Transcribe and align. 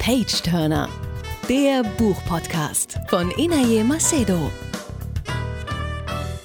Page 0.00 0.40
Turner, 0.40 0.88
der 1.46 1.82
Buchpodcast 1.98 2.98
von 3.08 3.30
Inaye 3.32 3.84
Macedo. 3.84 4.50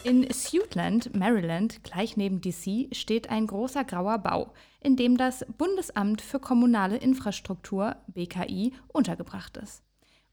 In 0.03 0.29
Suitland, 0.29 1.15
Maryland, 1.15 1.81
gleich 1.85 2.17
neben 2.17 2.41
DC, 2.41 2.93
steht 2.93 3.29
ein 3.29 3.47
großer 3.47 3.85
grauer 3.85 4.17
Bau, 4.17 4.51
in 4.81 4.97
dem 4.97 5.15
das 5.15 5.45
Bundesamt 5.57 6.21
für 6.21 6.39
kommunale 6.39 6.97
Infrastruktur, 6.97 7.95
BKI, 8.07 8.73
untergebracht 8.89 9.55
ist. 9.55 9.83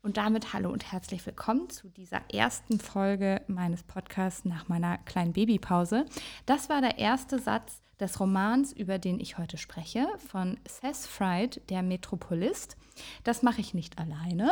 Und 0.03 0.17
damit 0.17 0.53
hallo 0.53 0.73
und 0.73 0.91
herzlich 0.91 1.25
willkommen 1.25 1.71
zu 1.71 1.91
dieser 1.91 2.23
ersten 2.35 2.81
Folge 2.81 3.41
meines 3.47 3.85
Podcasts 3.85 4.45
nach 4.45 4.67
meiner 4.67 4.99
kleinen 4.99 5.33
Babypause. 5.33 6.07
Das 6.45 6.69
war 6.69 6.81
der 6.81 6.99
erste 6.99 7.39
Satz 7.39 7.82
des 8.03 8.21
Romans, 8.21 8.73
über 8.73 8.99
den 8.99 9.19
ich 9.21 9.39
heute 9.39 9.57
spreche, 9.57 10.07
von 10.29 10.59
Seth 10.69 11.07
Fried, 11.07 11.63
der 11.71 11.83
Metropolist. 11.83 12.77
Das 13.25 13.43
mache 13.43 13.61
ich 13.61 13.73
nicht 13.73 13.99
alleine. 13.99 14.51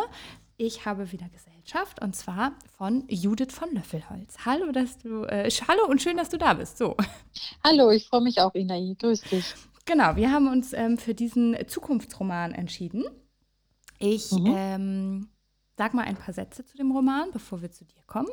Ich 0.57 0.87
habe 0.87 1.11
wieder 1.12 1.29
Gesellschaft 1.29 2.01
und 2.02 2.15
zwar 2.15 2.52
von 2.77 3.05
Judith 3.09 3.52
von 3.52 3.73
Löffelholz. 3.74 4.38
Hallo, 4.45 4.73
dass 4.73 4.98
du, 4.98 5.24
äh, 5.24 5.51
hallo 5.69 5.87
und 5.88 6.01
schön, 6.01 6.16
dass 6.16 6.29
du 6.29 6.38
da 6.38 6.55
bist. 6.55 6.79
So. 6.79 6.97
Hallo, 7.65 7.91
ich 7.91 8.07
freue 8.07 8.23
mich 8.23 8.41
auch, 8.41 8.55
Inai. 8.55 8.95
Grüß 8.98 9.23
dich. 9.23 9.55
Genau, 9.85 10.16
wir 10.16 10.30
haben 10.30 10.48
uns 10.48 10.73
ähm, 10.73 10.98
für 10.98 11.15
diesen 11.15 11.57
Zukunftsroman 11.66 12.52
entschieden. 12.52 13.05
Ich 13.98 14.30
mhm. 14.32 14.55
ähm, 14.55 15.29
sag 15.77 15.95
mal 15.95 16.05
ein 16.05 16.16
paar 16.16 16.35
Sätze 16.35 16.65
zu 16.65 16.77
dem 16.77 16.93
Roman, 16.93 17.30
bevor 17.32 17.62
wir 17.62 17.71
zu 17.71 17.85
dir 17.85 18.02
kommen. 18.07 18.29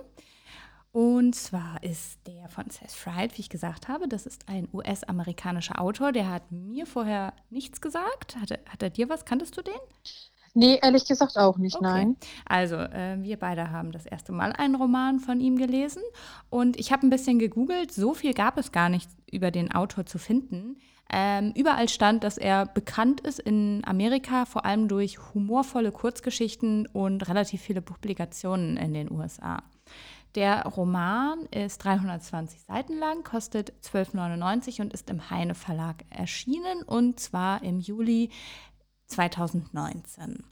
Und 0.97 1.35
zwar 1.35 1.83
ist 1.83 2.17
der 2.25 2.49
von 2.49 2.71
Seth 2.71 2.89
Fried, 2.89 3.37
wie 3.37 3.41
ich 3.41 3.51
gesagt 3.51 3.87
habe, 3.87 4.07
das 4.07 4.25
ist 4.25 4.49
ein 4.49 4.67
US-amerikanischer 4.73 5.79
Autor, 5.79 6.11
der 6.11 6.27
hat 6.27 6.51
mir 6.51 6.87
vorher 6.87 7.33
nichts 7.51 7.81
gesagt. 7.81 8.35
Hat, 8.35 8.49
hat 8.49 8.81
er 8.81 8.89
dir 8.89 9.07
was? 9.07 9.23
Kanntest 9.23 9.55
du 9.55 9.61
den? 9.61 9.75
Nee, 10.55 10.79
ehrlich 10.81 11.05
gesagt 11.05 11.37
auch 11.37 11.59
nicht, 11.59 11.75
okay. 11.75 11.83
nein. 11.85 12.17
Also, 12.47 12.77
äh, 12.77 13.21
wir 13.21 13.37
beide 13.37 13.69
haben 13.69 13.91
das 13.91 14.07
erste 14.07 14.31
Mal 14.31 14.53
einen 14.53 14.73
Roman 14.73 15.19
von 15.19 15.39
ihm 15.39 15.57
gelesen 15.57 16.01
und 16.49 16.79
ich 16.79 16.91
habe 16.91 17.05
ein 17.05 17.11
bisschen 17.11 17.37
gegoogelt. 17.37 17.91
So 17.91 18.15
viel 18.15 18.33
gab 18.33 18.57
es 18.57 18.71
gar 18.71 18.89
nicht 18.89 19.07
über 19.31 19.51
den 19.51 19.71
Autor 19.71 20.07
zu 20.07 20.17
finden. 20.17 20.77
Ähm, 21.13 21.53
überall 21.55 21.89
stand, 21.89 22.23
dass 22.23 22.39
er 22.39 22.65
bekannt 22.65 23.21
ist 23.21 23.37
in 23.37 23.83
Amerika, 23.85 24.45
vor 24.45 24.65
allem 24.65 24.87
durch 24.87 25.19
humorvolle 25.35 25.91
Kurzgeschichten 25.91 26.87
und 26.87 27.29
relativ 27.29 27.61
viele 27.61 27.83
Publikationen 27.83 28.77
in 28.77 28.95
den 28.95 29.11
USA. 29.11 29.61
Der 30.35 30.63
Roman 30.65 31.45
ist 31.51 31.83
320 31.83 32.61
Seiten 32.61 32.97
lang, 32.97 33.23
kostet 33.23 33.73
12,99 33.83 34.81
und 34.81 34.93
ist 34.93 35.09
im 35.09 35.29
Heine 35.29 35.55
Verlag 35.55 36.03
erschienen 36.09 36.83
und 36.83 37.19
zwar 37.19 37.63
im 37.63 37.79
Juli 37.79 38.29
2019. 39.07 40.43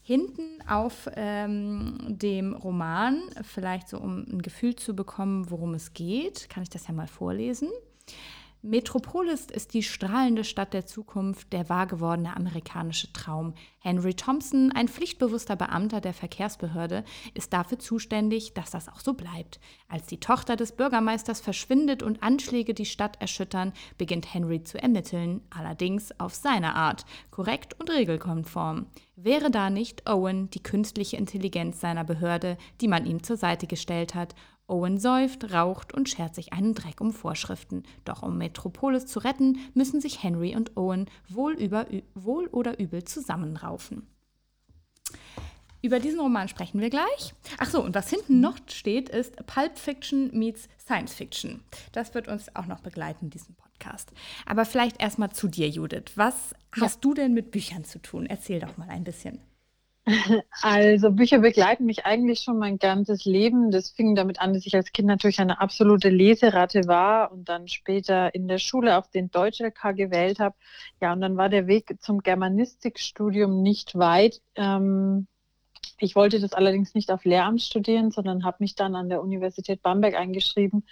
Hinten 0.00 0.62
auf 0.68 1.08
ähm, 1.16 1.98
dem 2.08 2.54
Roman, 2.54 3.22
vielleicht 3.42 3.88
so 3.88 3.98
um 3.98 4.18
ein 4.18 4.42
Gefühl 4.42 4.76
zu 4.76 4.94
bekommen, 4.94 5.50
worum 5.50 5.74
es 5.74 5.94
geht, 5.94 6.50
kann 6.50 6.62
ich 6.62 6.68
das 6.68 6.86
ja 6.86 6.92
mal 6.92 7.06
vorlesen. 7.06 7.70
Metropolis 8.66 9.48
ist 9.52 9.74
die 9.74 9.82
strahlende 9.82 10.42
Stadt 10.42 10.72
der 10.72 10.86
Zukunft, 10.86 11.52
der 11.52 11.68
wahrgewordene 11.68 12.34
amerikanische 12.34 13.12
Traum. 13.12 13.52
Henry 13.78 14.14
Thompson, 14.14 14.72
ein 14.72 14.88
pflichtbewusster 14.88 15.54
Beamter 15.54 16.00
der 16.00 16.14
Verkehrsbehörde, 16.14 17.04
ist 17.34 17.52
dafür 17.52 17.78
zuständig, 17.78 18.54
dass 18.54 18.70
das 18.70 18.88
auch 18.88 19.00
so 19.00 19.12
bleibt. 19.12 19.60
Als 19.86 20.06
die 20.06 20.18
Tochter 20.18 20.56
des 20.56 20.72
Bürgermeisters 20.72 21.42
verschwindet 21.42 22.02
und 22.02 22.22
Anschläge 22.22 22.72
die 22.72 22.86
Stadt 22.86 23.20
erschüttern, 23.20 23.74
beginnt 23.98 24.32
Henry 24.32 24.64
zu 24.64 24.82
ermitteln, 24.82 25.42
allerdings 25.50 26.18
auf 26.18 26.34
seine 26.34 26.74
Art, 26.74 27.04
korrekt 27.30 27.78
und 27.78 27.90
regelkonform. 27.90 28.86
Wäre 29.14 29.50
da 29.50 29.68
nicht 29.68 30.08
Owen 30.08 30.48
die 30.48 30.62
künstliche 30.62 31.18
Intelligenz 31.18 31.80
seiner 31.80 32.02
Behörde, 32.02 32.56
die 32.80 32.88
man 32.88 33.04
ihm 33.04 33.22
zur 33.22 33.36
Seite 33.36 33.66
gestellt 33.66 34.14
hat 34.14 34.34
Owen 34.66 34.98
säuft, 34.98 35.52
raucht 35.52 35.92
und 35.92 36.08
schert 36.08 36.34
sich 36.34 36.52
einen 36.52 36.74
Dreck 36.74 37.00
um 37.00 37.12
Vorschriften. 37.12 37.82
Doch 38.04 38.22
um 38.22 38.38
Metropolis 38.38 39.06
zu 39.06 39.18
retten, 39.18 39.58
müssen 39.74 40.00
sich 40.00 40.22
Henry 40.22 40.56
und 40.56 40.76
Owen 40.76 41.06
wohl, 41.28 41.52
über, 41.54 41.86
wohl 42.14 42.46
oder 42.48 42.78
übel 42.78 43.04
zusammenraufen. 43.04 44.06
Über 45.82 46.00
diesen 46.00 46.18
Roman 46.18 46.48
sprechen 46.48 46.80
wir 46.80 46.88
gleich. 46.88 47.34
Ach 47.58 47.68
so, 47.68 47.84
und 47.84 47.94
was 47.94 48.08
hinten 48.08 48.40
noch 48.40 48.56
steht, 48.70 49.10
ist 49.10 49.36
Pulp 49.46 49.78
Fiction 49.78 50.30
meets 50.32 50.66
Science 50.78 51.12
Fiction. 51.12 51.62
Das 51.92 52.14
wird 52.14 52.26
uns 52.26 52.56
auch 52.56 52.64
noch 52.64 52.80
begleiten 52.80 53.26
in 53.26 53.30
diesem 53.30 53.54
Podcast. 53.54 54.10
Aber 54.46 54.64
vielleicht 54.64 55.02
erstmal 55.02 55.32
zu 55.32 55.46
dir, 55.46 55.68
Judith. 55.68 56.12
Was 56.16 56.54
ja. 56.74 56.84
hast 56.84 57.04
du 57.04 57.12
denn 57.12 57.34
mit 57.34 57.50
Büchern 57.50 57.84
zu 57.84 58.00
tun? 58.00 58.24
Erzähl 58.24 58.60
doch 58.60 58.78
mal 58.78 58.88
ein 58.88 59.04
bisschen. 59.04 59.40
Also 60.60 61.10
Bücher 61.10 61.38
begleiten 61.38 61.86
mich 61.86 62.04
eigentlich 62.04 62.40
schon 62.40 62.58
mein 62.58 62.78
ganzes 62.78 63.24
Leben. 63.24 63.70
Das 63.70 63.90
fing 63.90 64.14
damit 64.14 64.40
an, 64.40 64.52
dass 64.52 64.66
ich 64.66 64.74
als 64.74 64.92
Kind 64.92 65.08
natürlich 65.08 65.40
eine 65.40 65.60
absolute 65.60 66.10
Leseratte 66.10 66.86
war 66.86 67.32
und 67.32 67.48
dann 67.48 67.68
später 67.68 68.34
in 68.34 68.46
der 68.46 68.58
Schule 68.58 68.98
auf 68.98 69.10
den 69.10 69.30
Deutsch-LK 69.30 69.96
gewählt 69.96 70.40
habe. 70.40 70.56
Ja, 71.00 71.12
und 71.12 71.20
dann 71.20 71.36
war 71.36 71.48
der 71.48 71.66
Weg 71.66 71.96
zum 72.00 72.20
Germanistikstudium 72.22 73.62
nicht 73.62 73.98
weit. 73.98 74.42
Ähm, 74.56 75.26
ich 75.98 76.14
wollte 76.16 76.40
das 76.40 76.52
allerdings 76.52 76.94
nicht 76.94 77.10
auf 77.10 77.24
Lehramt 77.24 77.62
studieren, 77.62 78.10
sondern 78.10 78.44
habe 78.44 78.58
mich 78.60 78.74
dann 78.74 78.94
an 78.94 79.08
der 79.08 79.22
Universität 79.22 79.82
Bamberg 79.82 80.14
eingeschrieben 80.16 80.84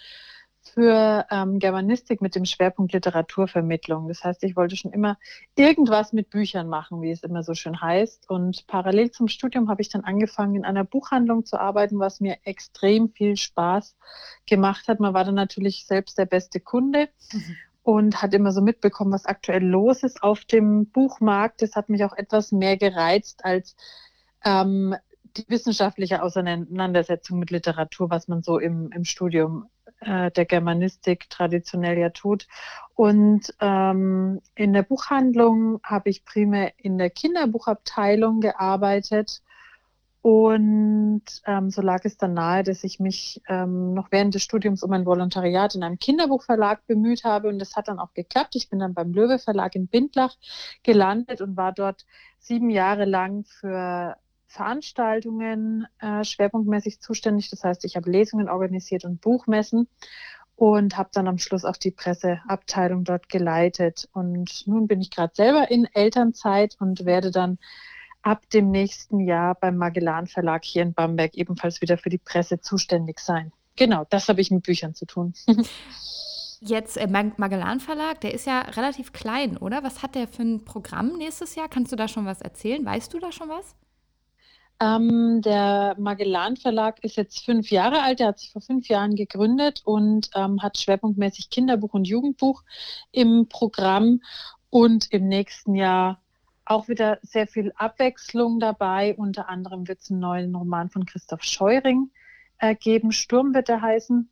für 0.62 1.26
ähm, 1.30 1.58
Germanistik 1.58 2.22
mit 2.22 2.34
dem 2.34 2.44
Schwerpunkt 2.44 2.92
Literaturvermittlung. 2.92 4.08
Das 4.08 4.22
heißt, 4.22 4.42
ich 4.44 4.56
wollte 4.56 4.76
schon 4.76 4.92
immer 4.92 5.18
irgendwas 5.56 6.12
mit 6.12 6.30
Büchern 6.30 6.68
machen, 6.68 7.02
wie 7.02 7.10
es 7.10 7.22
immer 7.22 7.42
so 7.42 7.54
schön 7.54 7.80
heißt. 7.80 8.30
Und 8.30 8.66
parallel 8.66 9.10
zum 9.10 9.28
Studium 9.28 9.68
habe 9.68 9.82
ich 9.82 9.88
dann 9.88 10.04
angefangen, 10.04 10.54
in 10.54 10.64
einer 10.64 10.84
Buchhandlung 10.84 11.44
zu 11.44 11.58
arbeiten, 11.58 11.98
was 11.98 12.20
mir 12.20 12.38
extrem 12.44 13.10
viel 13.10 13.36
Spaß 13.36 13.96
gemacht 14.46 14.88
hat. 14.88 15.00
Man 15.00 15.14
war 15.14 15.24
dann 15.24 15.34
natürlich 15.34 15.86
selbst 15.86 16.16
der 16.16 16.26
beste 16.26 16.60
Kunde. 16.60 17.08
Mhm. 17.32 17.56
Und 17.84 18.22
hat 18.22 18.32
immer 18.32 18.52
so 18.52 18.60
mitbekommen, 18.60 19.10
was 19.10 19.26
aktuell 19.26 19.64
los 19.64 20.04
ist 20.04 20.22
auf 20.22 20.44
dem 20.44 20.86
Buchmarkt. 20.86 21.62
Das 21.62 21.74
hat 21.74 21.88
mich 21.88 22.04
auch 22.04 22.12
etwas 22.16 22.52
mehr 22.52 22.76
gereizt 22.76 23.44
als 23.44 23.74
ähm, 24.44 24.94
die 25.36 25.44
wissenschaftliche 25.48 26.22
Auseinandersetzung 26.22 27.40
mit 27.40 27.50
Literatur, 27.50 28.08
was 28.08 28.28
man 28.28 28.42
so 28.42 28.60
im, 28.60 28.92
im 28.92 29.04
Studium 29.04 29.66
äh, 30.04 30.30
der 30.30 30.44
Germanistik 30.44 31.28
traditionell 31.30 31.98
ja 31.98 32.10
tut. 32.10 32.46
Und 32.94 33.54
ähm, 33.60 34.40
in 34.54 34.72
der 34.72 34.82
Buchhandlung 34.82 35.80
habe 35.82 36.10
ich 36.10 36.24
primär 36.24 36.72
in 36.76 36.98
der 36.98 37.10
Kinderbuchabteilung 37.10 38.40
gearbeitet. 38.40 39.42
Und 40.20 41.24
ähm, 41.46 41.70
so 41.70 41.82
lag 41.82 42.04
es 42.04 42.16
dann 42.16 42.34
nahe, 42.34 42.62
dass 42.62 42.84
ich 42.84 43.00
mich 43.00 43.42
ähm, 43.48 43.92
noch 43.92 44.12
während 44.12 44.34
des 44.34 44.44
Studiums 44.44 44.84
um 44.84 44.92
ein 44.92 45.04
Volontariat 45.04 45.74
in 45.74 45.82
einem 45.82 45.98
Kinderbuchverlag 45.98 46.86
bemüht 46.86 47.24
habe. 47.24 47.48
Und 47.48 47.58
das 47.58 47.74
hat 47.74 47.88
dann 47.88 47.98
auch 47.98 48.14
geklappt. 48.14 48.54
Ich 48.54 48.70
bin 48.70 48.78
dann 48.78 48.94
beim 48.94 49.12
Löwe 49.12 49.40
Verlag 49.40 49.74
in 49.74 49.88
Bindlach 49.88 50.36
gelandet 50.84 51.40
und 51.40 51.56
war 51.56 51.72
dort 51.72 52.06
sieben 52.38 52.70
Jahre 52.70 53.04
lang 53.04 53.44
für 53.44 54.16
Veranstaltungen 54.52 55.86
äh, 55.98 56.24
schwerpunktmäßig 56.24 57.00
zuständig. 57.00 57.48
Das 57.48 57.64
heißt, 57.64 57.86
ich 57.86 57.96
habe 57.96 58.10
Lesungen 58.10 58.50
organisiert 58.50 59.04
und 59.04 59.20
Buchmessen 59.20 59.88
und 60.56 60.98
habe 60.98 61.08
dann 61.12 61.26
am 61.26 61.38
Schluss 61.38 61.64
auch 61.64 61.78
die 61.78 61.90
Presseabteilung 61.90 63.04
dort 63.04 63.30
geleitet. 63.30 64.10
Und 64.12 64.66
nun 64.66 64.86
bin 64.86 65.00
ich 65.00 65.10
gerade 65.10 65.34
selber 65.34 65.70
in 65.70 65.86
Elternzeit 65.86 66.76
und 66.78 67.06
werde 67.06 67.30
dann 67.30 67.58
ab 68.20 68.48
dem 68.50 68.70
nächsten 68.70 69.20
Jahr 69.20 69.54
beim 69.54 69.78
Magellan 69.78 70.26
Verlag 70.26 70.64
hier 70.64 70.82
in 70.82 70.92
Bamberg 70.92 71.34
ebenfalls 71.34 71.80
wieder 71.80 71.96
für 71.96 72.10
die 72.10 72.18
Presse 72.18 72.60
zuständig 72.60 73.20
sein. 73.20 73.52
Genau, 73.76 74.04
das 74.10 74.28
habe 74.28 74.42
ich 74.42 74.50
mit 74.50 74.64
Büchern 74.64 74.94
zu 74.94 75.06
tun. 75.06 75.32
Jetzt 76.60 76.98
äh, 76.98 77.08
Magellan 77.08 77.80
Verlag, 77.80 78.20
der 78.20 78.34
ist 78.34 78.46
ja 78.46 78.60
relativ 78.60 79.14
klein, 79.14 79.56
oder? 79.56 79.82
Was 79.82 80.02
hat 80.02 80.14
der 80.14 80.28
für 80.28 80.42
ein 80.42 80.64
Programm 80.64 81.16
nächstes 81.16 81.54
Jahr? 81.54 81.68
Kannst 81.68 81.90
du 81.90 81.96
da 81.96 82.06
schon 82.06 82.26
was 82.26 82.42
erzählen? 82.42 82.84
Weißt 82.84 83.12
du 83.12 83.18
da 83.18 83.32
schon 83.32 83.48
was? 83.48 83.74
Ähm, 84.80 85.42
der 85.42 85.94
Magellan 85.98 86.56
Verlag 86.56 87.02
ist 87.04 87.16
jetzt 87.16 87.44
fünf 87.44 87.70
Jahre 87.70 88.02
alt. 88.02 88.20
Er 88.20 88.28
hat 88.28 88.40
sich 88.40 88.52
vor 88.52 88.62
fünf 88.62 88.88
Jahren 88.88 89.14
gegründet 89.14 89.82
und 89.84 90.30
ähm, 90.34 90.62
hat 90.62 90.78
schwerpunktmäßig 90.78 91.50
Kinderbuch 91.50 91.94
und 91.94 92.06
Jugendbuch 92.06 92.62
im 93.12 93.46
Programm 93.48 94.20
und 94.70 95.12
im 95.12 95.28
nächsten 95.28 95.74
Jahr 95.74 96.20
auch 96.64 96.88
wieder 96.88 97.18
sehr 97.22 97.46
viel 97.46 97.72
Abwechslung 97.76 98.58
dabei. 98.58 99.14
Unter 99.14 99.48
anderem 99.48 99.86
wird 99.88 100.00
es 100.00 100.10
einen 100.10 100.20
neuen 100.20 100.54
Roman 100.54 100.90
von 100.90 101.06
Christoph 101.06 101.42
Scheuring 101.42 102.10
äh, 102.58 102.74
geben. 102.74 103.12
Sturm 103.12 103.54
wird 103.54 103.68
er 103.68 103.82
heißen. 103.82 104.30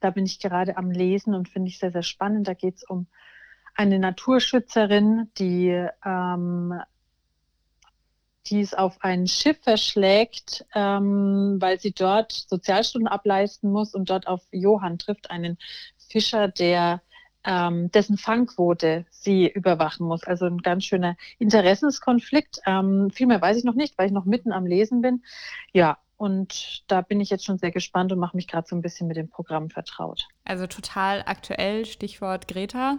Da 0.00 0.10
bin 0.10 0.26
ich 0.26 0.38
gerade 0.38 0.76
am 0.76 0.90
Lesen 0.90 1.34
und 1.34 1.48
finde 1.48 1.68
ich 1.68 1.78
sehr, 1.78 1.90
sehr 1.90 2.02
spannend. 2.02 2.46
Da 2.46 2.54
geht 2.54 2.76
es 2.76 2.84
um 2.84 3.06
eine 3.74 3.98
Naturschützerin, 3.98 5.30
die 5.38 5.86
ähm, 6.04 6.80
die 8.50 8.60
es 8.60 8.74
auf 8.74 8.98
ein 9.00 9.26
Schiff 9.26 9.58
verschlägt, 9.62 10.64
ähm, 10.74 11.56
weil 11.60 11.80
sie 11.80 11.92
dort 11.92 12.32
Sozialstunden 12.32 13.08
ableisten 13.08 13.70
muss 13.70 13.94
und 13.94 14.10
dort 14.10 14.26
auf 14.26 14.42
Johann 14.50 14.98
trifft, 14.98 15.30
einen 15.30 15.58
Fischer, 16.08 16.48
der 16.48 17.02
ähm, 17.44 17.90
dessen 17.92 18.18
Fangquote 18.18 19.06
sie 19.10 19.48
überwachen 19.48 20.06
muss. 20.06 20.24
Also 20.24 20.46
ein 20.46 20.58
ganz 20.58 20.84
schöner 20.84 21.16
Interessenskonflikt. 21.38 22.60
Ähm, 22.66 23.10
viel 23.10 23.26
mehr 23.26 23.40
weiß 23.40 23.56
ich 23.56 23.64
noch 23.64 23.74
nicht, 23.74 23.96
weil 23.98 24.06
ich 24.06 24.12
noch 24.12 24.24
mitten 24.24 24.52
am 24.52 24.66
Lesen 24.66 25.00
bin. 25.00 25.22
Ja, 25.72 25.98
und 26.16 26.84
da 26.88 27.02
bin 27.02 27.20
ich 27.20 27.30
jetzt 27.30 27.44
schon 27.44 27.58
sehr 27.58 27.70
gespannt 27.70 28.10
und 28.10 28.18
mache 28.18 28.36
mich 28.36 28.48
gerade 28.48 28.66
so 28.66 28.74
ein 28.74 28.82
bisschen 28.82 29.06
mit 29.06 29.16
dem 29.16 29.28
Programm 29.28 29.70
vertraut. 29.70 30.26
Also 30.44 30.66
total 30.66 31.22
aktuell, 31.26 31.84
Stichwort 31.84 32.48
Greta. 32.48 32.98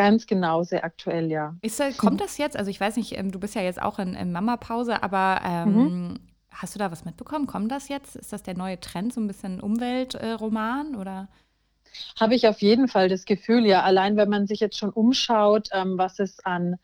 Ganz 0.00 0.26
genau, 0.26 0.62
sehr 0.62 0.82
aktuell, 0.82 1.30
ja. 1.30 1.56
Ist, 1.60 1.82
kommt 1.98 2.22
das 2.22 2.38
jetzt? 2.38 2.56
Also 2.56 2.70
ich 2.70 2.80
weiß 2.80 2.96
nicht, 2.96 3.18
ähm, 3.18 3.30
du 3.30 3.38
bist 3.38 3.54
ja 3.54 3.60
jetzt 3.60 3.82
auch 3.82 3.98
in, 3.98 4.14
in 4.14 4.32
Mama-Pause, 4.32 5.02
aber 5.02 5.42
ähm, 5.44 5.74
mhm. 5.74 6.20
hast 6.50 6.74
du 6.74 6.78
da 6.78 6.90
was 6.90 7.04
mitbekommen? 7.04 7.46
Kommt 7.46 7.70
das 7.70 7.90
jetzt? 7.90 8.16
Ist 8.16 8.32
das 8.32 8.42
der 8.42 8.56
neue 8.56 8.80
Trend, 8.80 9.12
so 9.12 9.20
ein 9.20 9.26
bisschen 9.26 9.60
Umweltroman 9.60 10.96
oder? 10.96 11.28
Habe 12.18 12.34
ich 12.34 12.48
auf 12.48 12.62
jeden 12.62 12.88
Fall 12.88 13.10
das 13.10 13.26
Gefühl, 13.26 13.66
ja. 13.66 13.82
Allein 13.82 14.16
wenn 14.16 14.30
man 14.30 14.46
sich 14.46 14.60
jetzt 14.60 14.78
schon 14.78 14.88
umschaut, 14.88 15.68
ähm, 15.72 15.98
was 15.98 16.18
es 16.18 16.42
an 16.46 16.76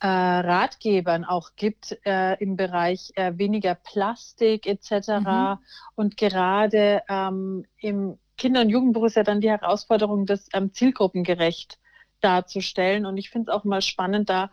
äh, 0.00 0.06
Ratgebern 0.06 1.26
auch 1.26 1.50
gibt 1.56 1.98
äh, 2.06 2.42
im 2.42 2.56
Bereich 2.56 3.12
äh, 3.16 3.36
weniger 3.36 3.74
Plastik 3.74 4.66
etc. 4.66 5.08
Mhm. 5.20 5.58
Und 5.94 6.16
gerade 6.16 7.02
ähm, 7.10 7.66
im 7.76 8.16
Kinder- 8.38 8.62
und 8.62 8.70
Jugendbuch 8.70 9.04
ist 9.04 9.16
ja 9.16 9.24
dann 9.24 9.42
die 9.42 9.50
Herausforderung, 9.50 10.24
das 10.24 10.48
ähm, 10.54 10.72
zielgruppengerecht 10.72 11.78
darzustellen. 12.26 13.06
Und 13.06 13.16
ich 13.16 13.30
finde 13.30 13.50
es 13.50 13.56
auch 13.56 13.64
mal 13.64 13.82
spannend, 13.82 14.28
da 14.28 14.50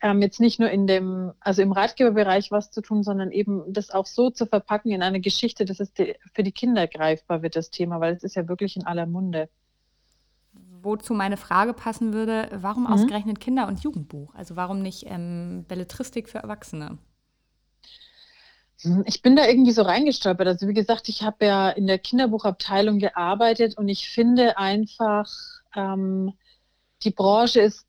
ähm, 0.00 0.20
jetzt 0.20 0.40
nicht 0.40 0.58
nur 0.58 0.70
in 0.70 0.86
dem, 0.86 1.32
also 1.40 1.62
im 1.62 1.72
Ratgeberbereich 1.72 2.50
was 2.50 2.70
zu 2.70 2.82
tun, 2.82 3.02
sondern 3.02 3.30
eben 3.30 3.72
das 3.72 3.90
auch 3.90 4.06
so 4.06 4.30
zu 4.30 4.46
verpacken 4.46 4.90
in 4.90 5.02
eine 5.02 5.20
Geschichte, 5.20 5.64
dass 5.64 5.80
es 5.80 5.92
die, 5.92 6.16
für 6.34 6.42
die 6.42 6.52
Kinder 6.52 6.86
greifbar 6.88 7.42
wird, 7.42 7.56
das 7.56 7.70
Thema, 7.70 8.00
weil 8.00 8.14
es 8.14 8.24
ist 8.24 8.34
ja 8.34 8.48
wirklich 8.48 8.76
in 8.76 8.84
aller 8.84 9.06
Munde 9.06 9.48
wozu 10.82 11.14
meine 11.14 11.36
Frage 11.36 11.72
passen 11.74 12.12
würde, 12.12 12.48
warum 12.52 12.84
mhm. 12.84 12.92
ausgerechnet 12.92 13.40
Kinder- 13.40 13.68
und 13.68 13.82
Jugendbuch? 13.82 14.34
Also 14.34 14.56
warum 14.56 14.82
nicht 14.82 15.04
ähm, 15.06 15.64
Belletristik 15.68 16.28
für 16.28 16.38
Erwachsene? 16.38 16.98
Hm, 18.82 19.04
ich 19.06 19.22
bin 19.22 19.36
da 19.36 19.46
irgendwie 19.46 19.72
so 19.72 19.82
reingestolpert. 19.82 20.46
Also 20.46 20.68
wie 20.68 20.74
gesagt, 20.74 21.08
ich 21.08 21.22
habe 21.22 21.46
ja 21.46 21.70
in 21.70 21.86
der 21.86 21.98
Kinderbuchabteilung 21.98 22.98
gearbeitet 22.98 23.78
und 23.78 23.88
ich 23.88 24.08
finde 24.08 24.58
einfach, 24.58 25.30
ähm, 25.74 26.32
die 27.04 27.10
Branche 27.10 27.60
ist 27.60 27.86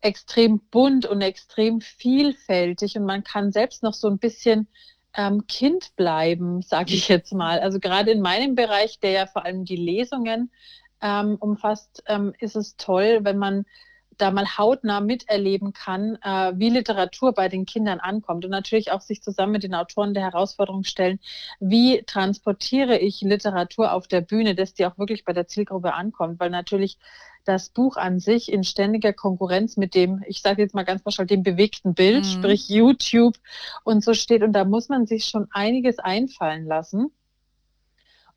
extrem 0.00 0.60
bunt 0.70 1.06
und 1.06 1.22
extrem 1.22 1.80
vielfältig 1.80 2.96
und 2.96 3.04
man 3.04 3.24
kann 3.24 3.52
selbst 3.52 3.82
noch 3.82 3.94
so 3.94 4.08
ein 4.08 4.18
bisschen 4.18 4.68
ähm, 5.14 5.46
Kind 5.46 5.96
bleiben, 5.96 6.62
sage 6.62 6.94
ich 6.94 7.08
jetzt 7.08 7.32
mal. 7.32 7.60
Also 7.60 7.78
gerade 7.80 8.10
in 8.10 8.20
meinem 8.20 8.54
Bereich, 8.54 8.98
der 9.00 9.10
ja 9.12 9.26
vor 9.26 9.44
allem 9.44 9.64
die 9.64 9.76
Lesungen 9.76 10.50
ähm, 11.00 11.36
umfasst, 11.40 12.02
ähm, 12.06 12.34
ist 12.38 12.56
es 12.56 12.76
toll, 12.76 13.20
wenn 13.22 13.38
man 13.38 13.64
da 14.18 14.30
mal 14.30 14.58
hautnah 14.58 15.00
miterleben 15.00 15.72
kann, 15.72 16.16
äh, 16.22 16.52
wie 16.56 16.70
Literatur 16.70 17.32
bei 17.32 17.48
den 17.48 17.66
Kindern 17.66 18.00
ankommt 18.00 18.44
und 18.44 18.50
natürlich 18.50 18.92
auch 18.92 19.00
sich 19.00 19.22
zusammen 19.22 19.52
mit 19.52 19.62
den 19.62 19.74
Autoren 19.74 20.14
der 20.14 20.22
Herausforderung 20.22 20.84
stellen, 20.84 21.20
wie 21.60 22.02
transportiere 22.06 22.98
ich 22.98 23.20
Literatur 23.22 23.92
auf 23.92 24.08
der 24.08 24.20
Bühne, 24.20 24.54
dass 24.54 24.74
die 24.74 24.86
auch 24.86 24.98
wirklich 24.98 25.24
bei 25.24 25.32
der 25.32 25.46
Zielgruppe 25.46 25.94
ankommt, 25.94 26.40
weil 26.40 26.50
natürlich 26.50 26.98
das 27.44 27.68
Buch 27.68 27.96
an 27.96 28.20
sich 28.20 28.50
in 28.50 28.64
ständiger 28.64 29.12
Konkurrenz 29.12 29.76
mit 29.76 29.94
dem, 29.94 30.22
ich 30.26 30.40
sage 30.40 30.62
jetzt 30.62 30.74
mal 30.74 30.84
ganz 30.84 31.02
pauschal, 31.02 31.26
dem 31.26 31.42
bewegten 31.42 31.94
Bild, 31.94 32.24
mhm. 32.24 32.28
sprich 32.28 32.68
YouTube 32.68 33.34
und 33.84 34.02
so 34.02 34.14
steht 34.14 34.42
und 34.42 34.52
da 34.52 34.64
muss 34.64 34.88
man 34.88 35.06
sich 35.06 35.26
schon 35.26 35.48
einiges 35.50 35.98
einfallen 35.98 36.64
lassen. 36.64 37.12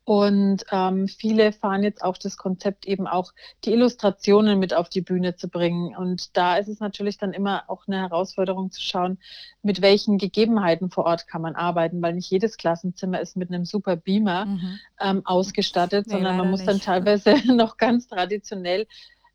Und 0.08 0.64
ähm, 0.72 1.06
viele 1.06 1.52
fahren 1.52 1.82
jetzt 1.82 2.02
auch 2.02 2.16
das 2.16 2.38
Konzept, 2.38 2.86
eben 2.86 3.06
auch 3.06 3.34
die 3.66 3.74
Illustrationen 3.74 4.58
mit 4.58 4.72
auf 4.72 4.88
die 4.88 5.02
Bühne 5.02 5.36
zu 5.36 5.50
bringen. 5.50 5.94
Und 5.94 6.34
da 6.34 6.56
ist 6.56 6.68
es 6.68 6.80
natürlich 6.80 7.18
dann 7.18 7.34
immer 7.34 7.64
auch 7.68 7.86
eine 7.86 7.98
Herausforderung 7.98 8.70
zu 8.70 8.80
schauen, 8.80 9.18
mit 9.62 9.82
welchen 9.82 10.16
Gegebenheiten 10.16 10.88
vor 10.88 11.04
Ort 11.04 11.28
kann 11.28 11.42
man 11.42 11.56
arbeiten, 11.56 12.00
weil 12.00 12.14
nicht 12.14 12.30
jedes 12.30 12.56
Klassenzimmer 12.56 13.20
ist 13.20 13.36
mit 13.36 13.50
einem 13.50 13.66
super 13.66 13.96
Beamer 13.96 14.46
mhm. 14.46 14.78
ähm, 14.98 15.26
ausgestattet, 15.26 16.06
nee, 16.06 16.14
sondern 16.14 16.38
man 16.38 16.50
muss 16.50 16.60
nicht. 16.60 16.70
dann 16.70 16.80
teilweise 16.80 17.34
noch 17.54 17.76
ganz 17.76 18.08
traditionell 18.08 18.86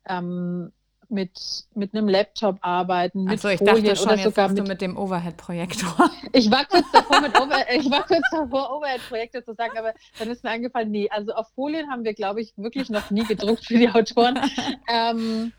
ähm, 0.08 0.72
mit, 1.10 1.64
mit 1.74 1.94
einem 1.94 2.08
Laptop 2.08 2.58
arbeiten, 2.60 3.24
mit 3.24 3.40
so, 3.40 3.48
ich 3.48 3.58
Folien 3.58 3.84
dachte 3.84 3.96
schon, 3.96 4.12
oder 4.12 4.18
sogar 4.18 4.48
mit, 4.48 4.68
mit 4.68 4.80
dem 4.80 4.96
Overhead-Projektor. 4.96 6.10
Ich 6.32 6.50
war 6.50 6.64
kurz 6.64 6.90
davor, 6.92 7.20
mit 7.20 7.40
Over, 7.40 7.58
ich 7.72 7.88
war 7.90 8.04
kurz 8.06 8.26
davor, 8.32 8.76
Overhead-Projektor 8.76 9.44
zu 9.44 9.54
sagen, 9.54 9.78
aber 9.78 9.94
dann 10.18 10.28
ist 10.30 10.42
mir 10.42 10.50
eingefallen, 10.50 10.90
nee, 10.90 11.08
also 11.08 11.32
auf 11.32 11.46
Folien 11.54 11.88
haben 11.90 12.02
wir, 12.04 12.12
glaube 12.12 12.40
ich, 12.40 12.52
wirklich 12.56 12.90
noch 12.90 13.10
nie 13.10 13.24
gedruckt 13.24 13.64
für 13.64 13.78
die 13.78 13.88
Autoren. 13.88 14.38
ähm, 14.88 15.52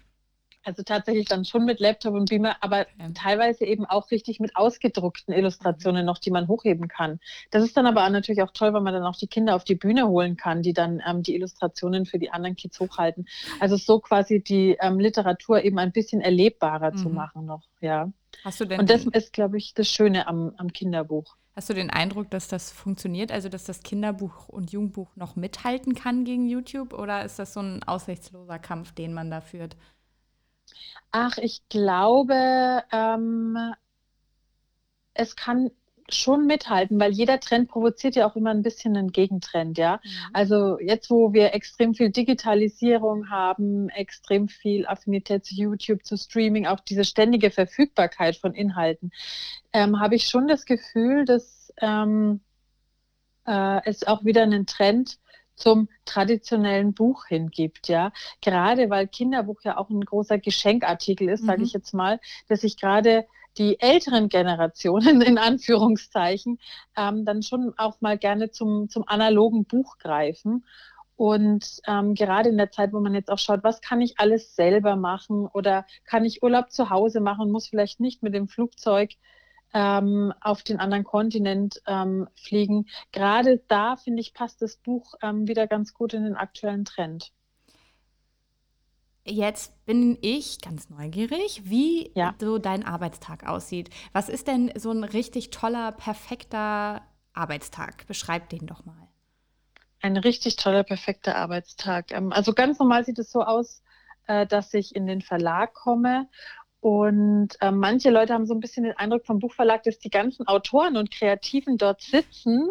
also 0.66 0.84
tatsächlich 0.84 1.28
dann 1.28 1.46
schon 1.46 1.66
mit 1.66 1.80
Laptop 1.80 2.14
und 2.14 2.30
Beamer, 2.30 2.56
aber 2.62 2.82
okay. 2.82 3.14
teilweise 3.14 3.66
eben 3.66 3.86
auch 3.86 4.12
richtig 4.12 4.40
mit 4.40 4.56
ausgedruckten 4.56 5.34
Illustrationen 5.34 6.06
noch, 6.06 6.18
die 6.18 6.32
man 6.32 6.48
hochheben 6.48 6.88
kann. 6.88 7.20
Das 7.52 7.64
ist 7.64 7.78
dann 7.78 7.86
aber 7.86 8.10
natürlich 8.10 8.42
auch 8.42 8.52
toll, 8.52 8.74
weil 8.74 8.82
man 8.82 8.94
dann 8.94 9.04
auch 9.04 9.16
die 9.16 9.28
Kinder 9.28 9.56
auf 9.56 9.64
die 9.64 9.76
Bühne 9.76 10.08
holen 10.08 10.38
kann, 10.38 10.62
die 10.62 10.74
dann 10.74 11.02
ähm, 11.08 11.24
die 11.24 11.36
Illustrationen 11.36 12.06
für 12.06 12.20
die 12.20 12.32
anderen 12.32 12.56
Kids 12.56 12.80
hochhalten. 12.80 13.28
Also 13.60 13.78
so 13.78 14.00
quasi 14.00 14.42
die 14.42 14.78
ähm, 14.82 15.00
Literatur 15.00 15.64
eben 15.64 15.80
ein 15.80 15.92
bisschen 15.92 16.22
erlebbarer 16.22 16.92
mhm. 16.92 16.98
zu 16.98 17.10
machen 17.10 17.46
noch, 17.46 17.64
ja. 17.82 18.12
Hast 18.44 18.60
du 18.60 18.66
denn 18.66 18.80
und 18.80 18.90
das 18.90 19.06
ist, 19.06 19.34
glaube 19.34 19.58
ich, 19.58 19.74
das 19.74 19.88
Schöne 19.88 20.28
am, 20.28 20.54
am 20.58 20.74
Kinderbuch. 20.74 21.36
Hast 21.56 21.70
du 21.70 21.74
den 21.74 21.90
Eindruck, 21.90 22.30
dass 22.32 22.50
das 22.50 22.70
funktioniert, 22.72 23.32
also 23.32 23.48
dass 23.48 23.64
das 23.64 23.82
Kinderbuch 23.82 24.50
und 24.50 24.74
Jugendbuch 24.74 25.16
noch 25.16 25.38
mithalten 25.38 25.96
kann 25.96 26.26
gegen 26.26 26.50
YouTube 26.50 26.94
oder 26.94 27.24
ist 27.24 27.40
das 27.40 27.54
so 27.54 27.62
ein 27.62 27.82
aussichtsloser 27.84 28.60
Kampf, 28.60 28.92
den 28.92 29.14
man 29.14 29.32
da 29.32 29.40
führt? 29.40 29.78
Ach, 31.12 31.38
ich 31.38 31.62
glaube, 31.70 32.84
ähm, 32.92 33.58
es 35.14 35.36
kann 35.36 35.72
schon 36.10 36.46
mithalten, 36.46 37.00
weil 37.00 37.12
jeder 37.12 37.40
Trend 37.40 37.70
provoziert 37.70 38.16
ja 38.16 38.28
auch 38.30 38.36
immer 38.36 38.52
ein 38.52 38.62
bisschen 38.62 38.96
einen 38.96 39.12
Gegentrend, 39.12 39.78
ja. 39.78 40.00
Mhm. 40.04 40.10
Also 40.34 40.80
jetzt, 40.80 41.10
wo 41.10 41.34
wir 41.34 41.54
extrem 41.54 41.96
viel 41.96 42.12
Digitalisierung 42.12 43.30
haben, 43.30 43.90
extrem 43.90 44.48
viel 44.48 44.86
Affinität 44.86 45.46
zu 45.46 45.56
YouTube, 45.56 46.06
zu 46.06 46.18
Streaming, 46.18 46.68
auch 46.68 46.80
diese 46.80 47.06
ständige 47.06 47.50
Verfügbarkeit 47.50 48.36
von 48.36 48.54
Inhalten, 48.54 49.12
ähm, 49.74 50.00
habe 50.00 50.16
ich 50.16 50.28
schon 50.28 50.48
das 50.48 50.66
Gefühl, 50.66 51.26
dass 51.26 51.74
ähm, 51.82 52.42
äh, 53.48 53.82
es 53.86 54.06
auch 54.06 54.24
wieder 54.26 54.44
einen 54.44 54.66
Trend 54.66 55.18
zum 55.56 55.90
traditionellen 56.06 56.94
Buch 56.94 57.26
hingibt, 57.28 57.88
ja. 57.88 58.12
Gerade 58.42 58.90
weil 58.90 59.08
Kinderbuch 59.08 59.62
ja 59.64 59.78
auch 59.78 59.90
ein 59.90 60.02
großer 60.02 60.38
Geschenkartikel 60.38 61.30
ist, 61.30 61.44
mhm. 61.44 61.48
sage 61.48 61.64
ich 61.64 61.74
jetzt 61.74 61.94
mal, 61.94 62.20
dass 62.48 62.62
sich 62.62 62.78
gerade 62.78 63.26
die 63.58 63.80
älteren 63.80 64.30
Generationen 64.30 65.22
in 65.22 65.38
Anführungszeichen 65.38 66.60
ähm, 66.98 67.26
dann 67.26 67.44
schon 67.44 67.74
auch 67.78 68.02
mal 68.02 68.18
gerne 68.18 68.52
zum, 68.52 68.90
zum 68.90 69.08
analogen 69.08 69.66
Buch 69.66 69.98
greifen. 69.98 70.66
Und 71.18 71.80
ähm, 71.88 72.14
gerade 72.14 72.50
in 72.50 72.58
der 72.58 72.72
Zeit, 72.72 72.92
wo 72.92 73.00
man 73.00 73.14
jetzt 73.14 73.32
auch 73.32 73.40
schaut, 73.40 73.64
was 73.64 73.80
kann 73.80 74.02
ich 74.02 74.20
alles 74.20 74.56
selber 74.56 74.98
machen 74.98 75.48
oder 75.48 75.86
kann 76.04 76.26
ich 76.26 76.44
Urlaub 76.44 76.72
zu 76.72 76.90
Hause 76.90 77.22
machen, 77.22 77.52
muss 77.52 77.70
vielleicht 77.70 78.02
nicht 78.02 78.22
mit 78.22 78.34
dem 78.34 78.50
Flugzeug 78.50 79.12
ähm, 79.74 80.34
auf 80.42 80.64
den 80.64 80.80
anderen 80.80 81.04
Kontinent 81.04 81.82
ähm, 81.86 82.28
fliegen. 82.36 82.88
Gerade 83.12 83.62
da, 83.68 83.98
finde 83.98 84.22
ich, 84.22 84.34
passt 84.34 84.62
das 84.62 84.78
Buch 84.78 85.16
ähm, 85.22 85.48
wieder 85.48 85.68
ganz 85.68 85.94
gut 85.94 86.14
in 86.14 86.24
den 86.24 86.36
aktuellen 86.36 86.86
Trend. 86.86 87.32
Jetzt 89.28 89.86
bin 89.86 90.20
ich 90.22 90.62
ganz 90.62 90.90
neugierig, 90.90 91.64
wie 91.66 92.12
ja. 92.14 92.36
so 92.40 92.60
dein 92.60 92.86
Arbeitstag 92.86 93.48
aussieht. 93.48 93.90
Was 94.14 94.30
ist 94.30 94.48
denn 94.48 94.72
so 94.76 94.92
ein 94.92 95.04
richtig 95.04 95.50
toller, 95.50 95.92
perfekter 95.92 97.02
Arbeitstag? 97.34 98.06
Beschreib 98.06 98.50
den 98.50 98.68
doch 98.68 98.86
mal. 98.86 99.08
Ein 100.02 100.18
richtig 100.18 100.58
toller, 100.58 100.84
perfekter 100.84 101.36
Arbeitstag. 101.36 102.12
Ähm, 102.12 102.32
also 102.32 102.54
ganz 102.54 102.78
normal 102.78 103.04
sieht 103.04 103.18
es 103.18 103.32
so 103.32 103.42
aus, 103.42 103.82
äh, 104.28 104.46
dass 104.46 104.74
ich 104.76 104.96
in 104.96 105.08
den 105.08 105.22
Verlag 105.22 105.74
komme 105.74 106.30
und 106.86 107.60
äh, 107.62 107.72
manche 107.72 108.12
Leute 108.12 108.36
haben 108.36 108.46
so 108.46 108.54
ein 108.54 108.60
bisschen 108.60 108.84
den 108.84 108.96
Eindruck 108.96 109.26
vom 109.26 109.40
Buchverlag, 109.40 109.82
dass 109.82 109.98
die 109.98 110.12
ganzen 110.12 110.48
Autoren 110.48 110.98
und 110.98 111.10
Kreativen 111.10 111.80
dort 111.80 112.00
sitzen, 112.02 112.70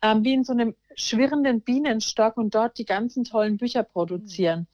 äh, 0.00 0.12
wie 0.22 0.34
in 0.34 0.42
so 0.42 0.52
einem 0.52 0.74
schwirrenden 0.96 1.60
Bienenstock 1.60 2.36
und 2.36 2.52
dort 2.56 2.78
die 2.78 2.84
ganzen 2.84 3.22
tollen 3.22 3.56
Bücher 3.56 3.84
produzieren. 3.84 4.66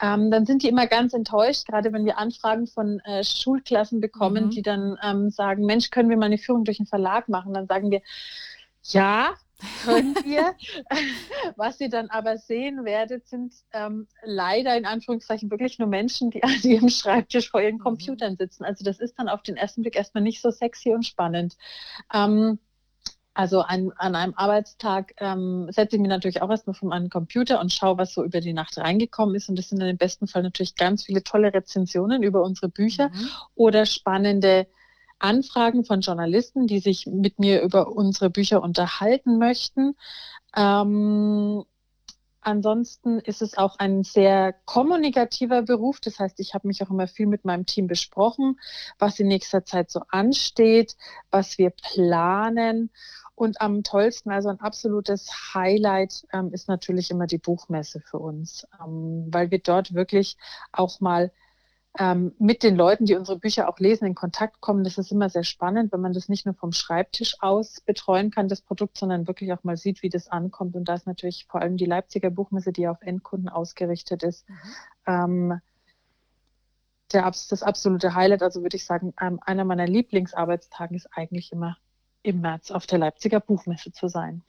Ähm, 0.00 0.30
dann 0.30 0.46
sind 0.46 0.62
die 0.62 0.68
immer 0.68 0.86
ganz 0.86 1.14
enttäuscht, 1.14 1.66
gerade 1.66 1.92
wenn 1.92 2.04
wir 2.04 2.16
Anfragen 2.16 2.68
von 2.68 3.00
äh, 3.00 3.24
Schulklassen 3.24 4.00
bekommen, 4.00 4.44
mhm. 4.44 4.50
die 4.50 4.62
dann 4.62 4.96
ähm, 5.02 5.30
sagen, 5.30 5.66
Mensch, 5.66 5.90
können 5.90 6.08
wir 6.08 6.16
mal 6.16 6.26
eine 6.26 6.38
Führung 6.38 6.62
durch 6.62 6.76
den 6.76 6.86
Verlag 6.86 7.28
machen? 7.28 7.54
Dann 7.54 7.66
sagen 7.66 7.90
wir, 7.90 8.02
ja, 8.84 9.34
können 9.84 10.14
wir. 10.24 10.54
Was 11.56 11.80
ihr 11.80 11.88
dann 11.88 12.10
aber 12.10 12.38
sehen 12.38 12.84
werdet, 12.84 13.26
sind 13.26 13.54
ähm, 13.72 14.06
leider 14.22 14.76
in 14.76 14.86
Anführungszeichen 14.86 15.50
wirklich 15.50 15.78
nur 15.78 15.88
Menschen, 15.88 16.30
die 16.30 16.42
an 16.44 16.60
ihrem 16.62 16.88
Schreibtisch 16.88 17.50
vor 17.50 17.60
ihren 17.60 17.76
mhm. 17.76 17.80
Computern 17.80 18.36
sitzen. 18.36 18.64
Also 18.64 18.84
das 18.84 18.98
ist 19.00 19.18
dann 19.18 19.28
auf 19.28 19.42
den 19.42 19.56
ersten 19.56 19.82
Blick 19.82 19.96
erstmal 19.96 20.22
nicht 20.22 20.40
so 20.40 20.50
sexy 20.50 20.94
und 20.94 21.04
spannend. 21.04 21.56
Ähm, 22.12 22.58
Also 23.34 23.62
ein, 23.62 23.92
an 23.96 24.16
einem 24.16 24.34
Arbeitstag 24.34 25.14
ähm, 25.18 25.68
setze 25.70 25.94
ich 25.94 26.02
mich 26.02 26.08
natürlich 26.08 26.42
auch 26.42 26.50
erstmal 26.50 26.74
vor 26.74 26.88
meinen 26.88 27.08
Computer 27.08 27.60
und 27.60 27.72
schaue, 27.72 27.96
was 27.96 28.12
so 28.12 28.24
über 28.24 28.40
die 28.40 28.52
Nacht 28.52 28.76
reingekommen 28.78 29.36
ist. 29.36 29.48
Und 29.48 29.56
das 29.56 29.68
sind 29.68 29.78
dann 29.80 29.88
im 29.88 29.96
besten 29.96 30.26
Fall 30.26 30.42
natürlich 30.42 30.74
ganz 30.74 31.04
viele 31.04 31.22
tolle 31.22 31.54
Rezensionen 31.54 32.24
über 32.24 32.42
unsere 32.42 32.68
Bücher 32.68 33.10
mhm. 33.10 33.28
oder 33.54 33.86
spannende 33.86 34.66
Anfragen 35.18 35.84
von 35.84 36.00
Journalisten, 36.00 36.66
die 36.66 36.78
sich 36.78 37.06
mit 37.06 37.38
mir 37.38 37.62
über 37.62 37.88
unsere 37.88 38.30
Bücher 38.30 38.62
unterhalten 38.62 39.38
möchten. 39.38 39.96
Ähm, 40.56 41.64
ansonsten 42.40 43.18
ist 43.20 43.42
es 43.42 43.56
auch 43.56 43.78
ein 43.78 44.02
sehr 44.04 44.54
kommunikativer 44.64 45.62
Beruf. 45.62 46.00
Das 46.00 46.18
heißt, 46.18 46.40
ich 46.40 46.54
habe 46.54 46.66
mich 46.68 46.82
auch 46.82 46.90
immer 46.90 47.08
viel 47.08 47.26
mit 47.26 47.44
meinem 47.44 47.66
Team 47.66 47.86
besprochen, 47.86 48.58
was 48.98 49.18
in 49.18 49.28
nächster 49.28 49.64
Zeit 49.64 49.90
so 49.90 50.00
ansteht, 50.08 50.96
was 51.30 51.58
wir 51.58 51.70
planen. 51.70 52.90
Und 53.34 53.60
am 53.60 53.84
tollsten, 53.84 54.30
also 54.30 54.48
ein 54.48 54.60
absolutes 54.60 55.54
Highlight 55.54 56.26
ähm, 56.32 56.52
ist 56.52 56.66
natürlich 56.66 57.10
immer 57.10 57.26
die 57.26 57.38
Buchmesse 57.38 58.00
für 58.00 58.18
uns, 58.18 58.66
ähm, 58.82 59.28
weil 59.30 59.52
wir 59.52 59.60
dort 59.60 59.94
wirklich 59.94 60.36
auch 60.72 60.98
mal 61.00 61.30
ähm, 61.98 62.32
mit 62.38 62.62
den 62.62 62.76
Leuten, 62.76 63.06
die 63.06 63.16
unsere 63.16 63.38
Bücher 63.38 63.68
auch 63.68 63.78
lesen, 63.80 64.06
in 64.06 64.14
Kontakt 64.14 64.60
kommen. 64.60 64.84
Das 64.84 64.98
ist 64.98 65.10
immer 65.10 65.28
sehr 65.28 65.42
spannend, 65.42 65.92
wenn 65.92 66.00
man 66.00 66.12
das 66.12 66.28
nicht 66.28 66.46
nur 66.46 66.54
vom 66.54 66.72
Schreibtisch 66.72 67.34
aus 67.40 67.80
betreuen 67.80 68.30
kann, 68.30 68.48
das 68.48 68.62
Produkt, 68.62 68.96
sondern 68.96 69.26
wirklich 69.26 69.52
auch 69.52 69.64
mal 69.64 69.76
sieht, 69.76 70.02
wie 70.02 70.08
das 70.08 70.28
ankommt. 70.28 70.76
Und 70.76 70.84
da 70.84 70.94
ist 70.94 71.08
natürlich 71.08 71.46
vor 71.48 71.60
allem 71.60 71.76
die 71.76 71.86
Leipziger 71.86 72.30
Buchmesse, 72.30 72.72
die 72.72 72.86
auf 72.86 73.02
Endkunden 73.02 73.48
ausgerichtet 73.48 74.22
ist. 74.22 74.48
Mhm. 74.48 74.54
Ähm, 75.06 75.60
der, 77.12 77.22
das 77.24 77.62
absolute 77.62 78.14
Highlight, 78.14 78.42
also 78.42 78.62
würde 78.62 78.76
ich 78.76 78.84
sagen, 78.84 79.12
ähm, 79.20 79.40
einer 79.42 79.64
meiner 79.64 79.86
Lieblingsarbeitstage 79.86 80.94
ist 80.94 81.08
eigentlich 81.12 81.50
immer 81.50 81.78
im 82.22 82.40
März 82.40 82.70
auf 82.70 82.86
der 82.86 82.98
Leipziger 82.98 83.40
Buchmesse 83.40 83.90
zu 83.90 84.08
sein. 84.08 84.44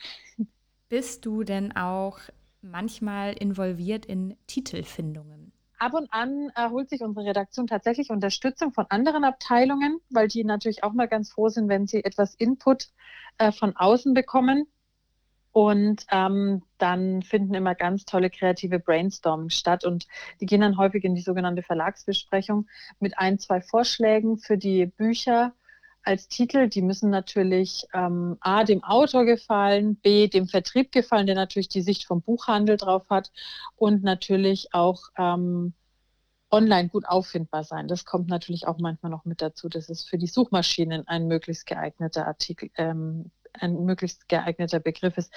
Bist 0.87 1.25
du 1.25 1.43
denn 1.43 1.75
auch 1.75 2.19
manchmal 2.61 3.33
involviert 3.33 4.05
in 4.05 4.35
Titelfindungen? 4.45 5.51
Ab 5.79 5.93
und 5.93 6.11
an 6.11 6.51
äh, 6.55 6.69
holt 6.69 6.89
sich 6.89 7.01
unsere 7.01 7.25
Redaktion 7.25 7.65
tatsächlich 7.65 8.09
Unterstützung 8.09 8.73
von 8.73 8.85
anderen 8.89 9.23
Abteilungen, 9.23 9.99
weil 10.09 10.27
die 10.27 10.43
natürlich 10.43 10.83
auch 10.83 10.91
mal 10.91 11.07
ganz 11.07 11.31
froh 11.31 11.47
sind, 11.47 11.69
wenn 11.69 11.87
sie 11.87 12.03
etwas 12.03 12.35
Input 12.35 12.89
äh, 13.37 13.53
von 13.53 13.75
außen 13.77 14.13
bekommen. 14.13 14.67
Und 15.51 16.05
ähm, 16.11 16.61
dann 16.77 17.23
finden 17.23 17.53
immer 17.53 17.75
ganz 17.75 18.05
tolle 18.05 18.29
kreative 18.29 18.79
Brainstorming 18.79 19.49
statt. 19.49 19.85
Und 19.85 20.05
die 20.41 20.45
gehen 20.45 20.61
dann 20.61 20.77
häufig 20.77 21.03
in 21.05 21.15
die 21.15 21.21
sogenannte 21.21 21.63
Verlagsbesprechung 21.63 22.67
mit 22.99 23.17
ein, 23.17 23.39
zwei 23.39 23.61
Vorschlägen 23.61 24.37
für 24.37 24.57
die 24.57 24.85
Bücher 24.85 25.53
als 26.03 26.27
Titel, 26.27 26.69
die 26.69 26.81
müssen 26.81 27.09
natürlich 27.09 27.85
ähm, 27.93 28.37
A, 28.39 28.63
dem 28.63 28.83
Autor 28.83 29.25
gefallen, 29.25 29.95
B, 29.97 30.27
dem 30.27 30.47
Vertrieb 30.47 30.91
gefallen, 30.91 31.27
der 31.27 31.35
natürlich 31.35 31.69
die 31.69 31.81
Sicht 31.81 32.05
vom 32.05 32.21
Buchhandel 32.21 32.77
drauf 32.77 33.09
hat 33.09 33.31
und 33.75 34.03
natürlich 34.03 34.73
auch 34.73 35.03
ähm, 35.17 35.73
online 36.51 36.89
gut 36.89 37.05
auffindbar 37.07 37.63
sein. 37.63 37.87
Das 37.87 38.05
kommt 38.05 38.27
natürlich 38.27 38.67
auch 38.67 38.79
manchmal 38.79 39.11
noch 39.11 39.25
mit 39.25 39.41
dazu, 39.41 39.69
dass 39.69 39.89
es 39.89 40.03
für 40.03 40.17
die 40.17 40.27
Suchmaschinen 40.27 41.07
ein 41.07 41.27
möglichst 41.27 41.65
geeigneter 41.65 42.25
Artikel, 42.25 42.69
ähm, 42.75 43.31
ein 43.53 43.85
möglichst 43.85 44.27
geeigneter 44.29 44.79
Begriff 44.79 45.17
ist. 45.17 45.33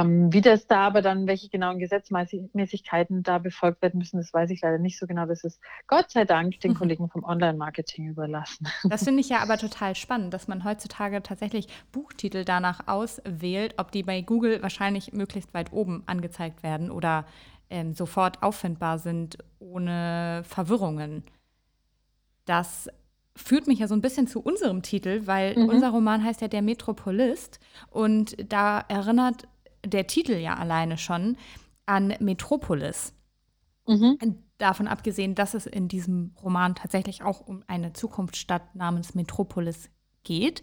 Ähm, 0.00 0.32
wie 0.32 0.40
das 0.40 0.66
da 0.66 0.86
aber 0.86 1.02
dann, 1.02 1.26
welche 1.26 1.48
genauen 1.48 1.78
Gesetzmäßigkeiten 1.78 3.22
da 3.22 3.38
befolgt 3.38 3.82
werden 3.82 3.98
müssen, 3.98 4.18
das 4.18 4.32
weiß 4.32 4.50
ich 4.50 4.60
leider 4.62 4.78
nicht 4.78 4.98
so 4.98 5.06
genau. 5.06 5.26
Das 5.26 5.44
ist 5.44 5.60
Gott 5.86 6.10
sei 6.10 6.24
Dank 6.24 6.60
den 6.60 6.72
mhm. 6.72 6.76
Kollegen 6.76 7.08
vom 7.08 7.24
Online-Marketing 7.24 8.08
überlassen. 8.08 8.68
Das 8.84 9.04
finde 9.04 9.20
ich 9.20 9.28
ja 9.28 9.38
aber 9.38 9.58
total 9.58 9.94
spannend, 9.94 10.34
dass 10.34 10.48
man 10.48 10.64
heutzutage 10.64 11.22
tatsächlich 11.22 11.68
Buchtitel 11.92 12.44
danach 12.44 12.86
auswählt, 12.86 13.74
ob 13.78 13.90
die 13.92 14.02
bei 14.02 14.20
Google 14.20 14.62
wahrscheinlich 14.62 15.12
möglichst 15.12 15.54
weit 15.54 15.72
oben 15.72 16.02
angezeigt 16.06 16.62
werden 16.62 16.90
oder 16.90 17.24
ähm, 17.70 17.94
sofort 17.94 18.42
auffindbar 18.42 18.98
sind, 18.98 19.38
ohne 19.58 20.42
Verwirrungen. 20.44 21.24
Das 22.44 22.88
führt 23.34 23.66
mich 23.66 23.80
ja 23.80 23.88
so 23.88 23.94
ein 23.94 24.00
bisschen 24.00 24.26
zu 24.26 24.40
unserem 24.40 24.82
Titel, 24.82 25.26
weil 25.26 25.56
mhm. 25.56 25.68
unser 25.68 25.90
Roman 25.90 26.24
heißt 26.24 26.40
ja 26.40 26.48
Der 26.48 26.62
Metropolist 26.62 27.60
und 27.90 28.36
da 28.50 28.80
erinnert 28.88 29.46
der 29.86 30.06
Titel 30.06 30.34
ja 30.34 30.54
alleine 30.54 30.98
schon 30.98 31.36
an 31.86 32.14
Metropolis. 32.20 33.14
Mhm. 33.86 34.18
Davon 34.58 34.88
abgesehen, 34.88 35.34
dass 35.34 35.54
es 35.54 35.66
in 35.66 35.88
diesem 35.88 36.34
Roman 36.42 36.74
tatsächlich 36.74 37.22
auch 37.22 37.40
um 37.40 37.62
eine 37.66 37.92
Zukunftsstadt 37.92 38.74
namens 38.74 39.14
Metropolis 39.14 39.90
geht. 40.24 40.62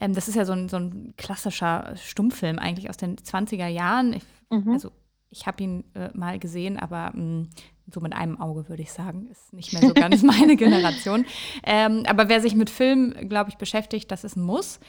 Ähm, 0.00 0.14
das 0.14 0.28
ist 0.28 0.34
ja 0.34 0.44
so 0.44 0.52
ein, 0.52 0.68
so 0.68 0.76
ein, 0.76 1.14
klassischer 1.16 1.94
Stummfilm 1.96 2.58
eigentlich 2.58 2.90
aus 2.90 2.96
den 2.96 3.16
20er 3.16 3.68
Jahren. 3.68 4.14
Ich, 4.14 4.24
mhm. 4.50 4.72
Also 4.72 4.90
ich 5.30 5.46
habe 5.46 5.62
ihn 5.62 5.84
äh, 5.94 6.10
mal 6.14 6.38
gesehen, 6.38 6.78
aber 6.78 7.12
mh, 7.14 7.22
mm, 7.22 7.48
so 7.92 8.00
mit 8.00 8.14
einem 8.14 8.40
Auge 8.40 8.68
würde 8.68 8.82
ich 8.82 8.92
sagen, 8.92 9.28
ist 9.30 9.52
nicht 9.52 9.72
mehr 9.72 9.82
so 9.82 9.94
ganz 9.94 10.22
meine 10.22 10.56
Generation. 10.56 11.24
Ähm, 11.62 12.04
aber 12.06 12.28
wer 12.28 12.40
sich 12.40 12.54
mit 12.54 12.70
Film, 12.70 13.14
glaube 13.28 13.50
ich, 13.50 13.56
beschäftigt, 13.56 14.10
das 14.10 14.24
ist 14.24 14.36
ein 14.36 14.42
Muss. 14.42 14.80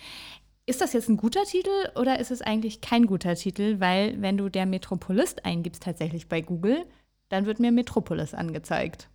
Ist 0.68 0.82
das 0.82 0.92
jetzt 0.92 1.08
ein 1.08 1.16
guter 1.16 1.46
Titel 1.46 1.72
oder 1.96 2.20
ist 2.20 2.30
es 2.30 2.42
eigentlich 2.42 2.82
kein 2.82 3.06
guter 3.06 3.36
Titel? 3.36 3.80
Weil, 3.80 4.22
wenn 4.22 4.38
du 4.38 4.50
der 4.50 4.66
Metropolist 4.66 5.46
eingibst 5.46 5.82
tatsächlich 5.82 6.28
bei 6.28 6.42
Google, 6.42 6.86
dann 7.30 7.46
wird 7.46 7.62
mir 7.62 7.72
Metropolis 7.72 8.34
angezeigt. 8.34 9.08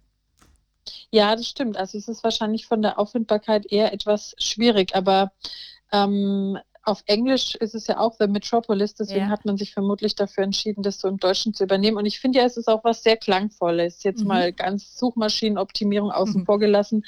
Ja, 1.10 1.36
das 1.36 1.46
stimmt. 1.46 1.76
Also 1.76 1.98
es 1.98 2.08
ist 2.08 2.24
wahrscheinlich 2.24 2.66
von 2.66 2.80
der 2.80 2.98
Auffindbarkeit 2.98 3.70
eher 3.70 3.92
etwas 3.92 4.34
schwierig, 4.38 4.96
aber 4.96 5.30
ähm, 5.92 6.58
auf 6.84 7.02
Englisch 7.06 7.54
ist 7.54 7.74
es 7.74 7.86
ja 7.86 7.98
auch 7.98 8.14
The 8.18 8.26
Metropolis, 8.26 8.94
deswegen 8.94 9.26
ja. 9.26 9.28
hat 9.28 9.44
man 9.44 9.56
sich 9.56 9.72
vermutlich 9.72 10.16
dafür 10.16 10.44
entschieden, 10.44 10.82
das 10.82 10.98
so 10.98 11.08
im 11.08 11.18
Deutschen 11.18 11.54
zu 11.54 11.64
übernehmen. 11.64 11.96
Und 11.96 12.06
ich 12.06 12.18
finde 12.18 12.40
ja, 12.40 12.44
es 12.44 12.56
ist 12.56 12.68
auch 12.68 12.82
was 12.82 13.02
sehr 13.02 13.16
Klangvolles. 13.16 14.02
Jetzt 14.02 14.22
mhm. 14.22 14.28
mal 14.28 14.52
ganz 14.52 14.96
Suchmaschinenoptimierung 14.98 16.10
außen 16.10 16.40
mhm. 16.40 16.46
vor 16.46 16.58
gelassen. 16.58 17.04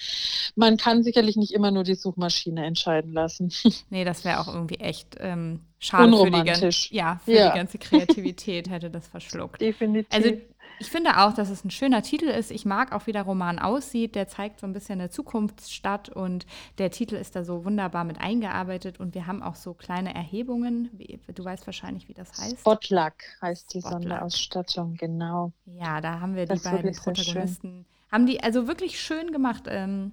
Man 0.54 0.76
kann 0.76 1.02
sicherlich 1.02 1.36
nicht 1.36 1.52
immer 1.52 1.72
nur 1.72 1.82
die 1.82 1.96
Suchmaschine 1.96 2.64
entscheiden 2.64 3.12
lassen. 3.12 3.52
Nee, 3.90 4.04
das 4.04 4.24
wäre 4.24 4.40
auch 4.40 4.48
irgendwie 4.48 4.76
echt 4.76 5.16
ähm, 5.20 5.60
schade 5.78 6.16
für 6.16 6.30
die, 6.30 6.96
ja, 6.96 7.20
für 7.24 7.32
ja. 7.32 7.50
die 7.50 7.58
ganze 7.58 7.78
Kreativität, 7.78 8.70
hätte 8.70 8.90
das 8.90 9.08
verschluckt. 9.08 9.60
Definitiv. 9.60 10.12
Also 10.12 10.30
ich 10.78 10.90
finde 10.90 11.18
auch, 11.18 11.34
dass 11.34 11.50
es 11.50 11.64
ein 11.64 11.70
schöner 11.70 12.02
Titel 12.02 12.26
ist. 12.26 12.50
Ich 12.50 12.64
mag 12.64 12.92
auch, 12.92 13.06
wie 13.06 13.12
der 13.12 13.22
Roman 13.22 13.58
aussieht. 13.58 14.14
Der 14.14 14.28
zeigt 14.28 14.60
so 14.60 14.66
ein 14.66 14.72
bisschen 14.72 15.00
eine 15.00 15.10
Zukunftsstadt 15.10 16.08
und 16.08 16.46
der 16.78 16.90
Titel 16.90 17.14
ist 17.14 17.36
da 17.36 17.44
so 17.44 17.64
wunderbar 17.64 18.04
mit 18.04 18.20
eingearbeitet 18.20 19.00
und 19.00 19.14
wir 19.14 19.26
haben 19.26 19.42
auch 19.42 19.54
so 19.54 19.74
kleine 19.74 20.14
Erhebungen. 20.14 20.90
Du 21.34 21.44
weißt 21.44 21.66
wahrscheinlich, 21.66 22.08
wie 22.08 22.14
das 22.14 22.30
heißt. 22.38 22.60
Spotluck 22.60 23.14
heißt 23.40 23.74
die 23.74 23.80
Spotluck. 23.80 24.02
Sonderausstattung, 24.02 24.96
genau. 24.96 25.52
Ja, 25.66 26.00
da 26.00 26.20
haben 26.20 26.34
wir 26.36 26.46
das 26.46 26.62
die 26.62 26.68
beiden 26.68 26.94
Protagonisten. 26.94 27.86
Haben 28.10 28.26
die 28.26 28.42
also 28.42 28.66
wirklich 28.68 29.00
schön 29.00 29.32
gemacht, 29.32 29.64
ähm, 29.66 30.12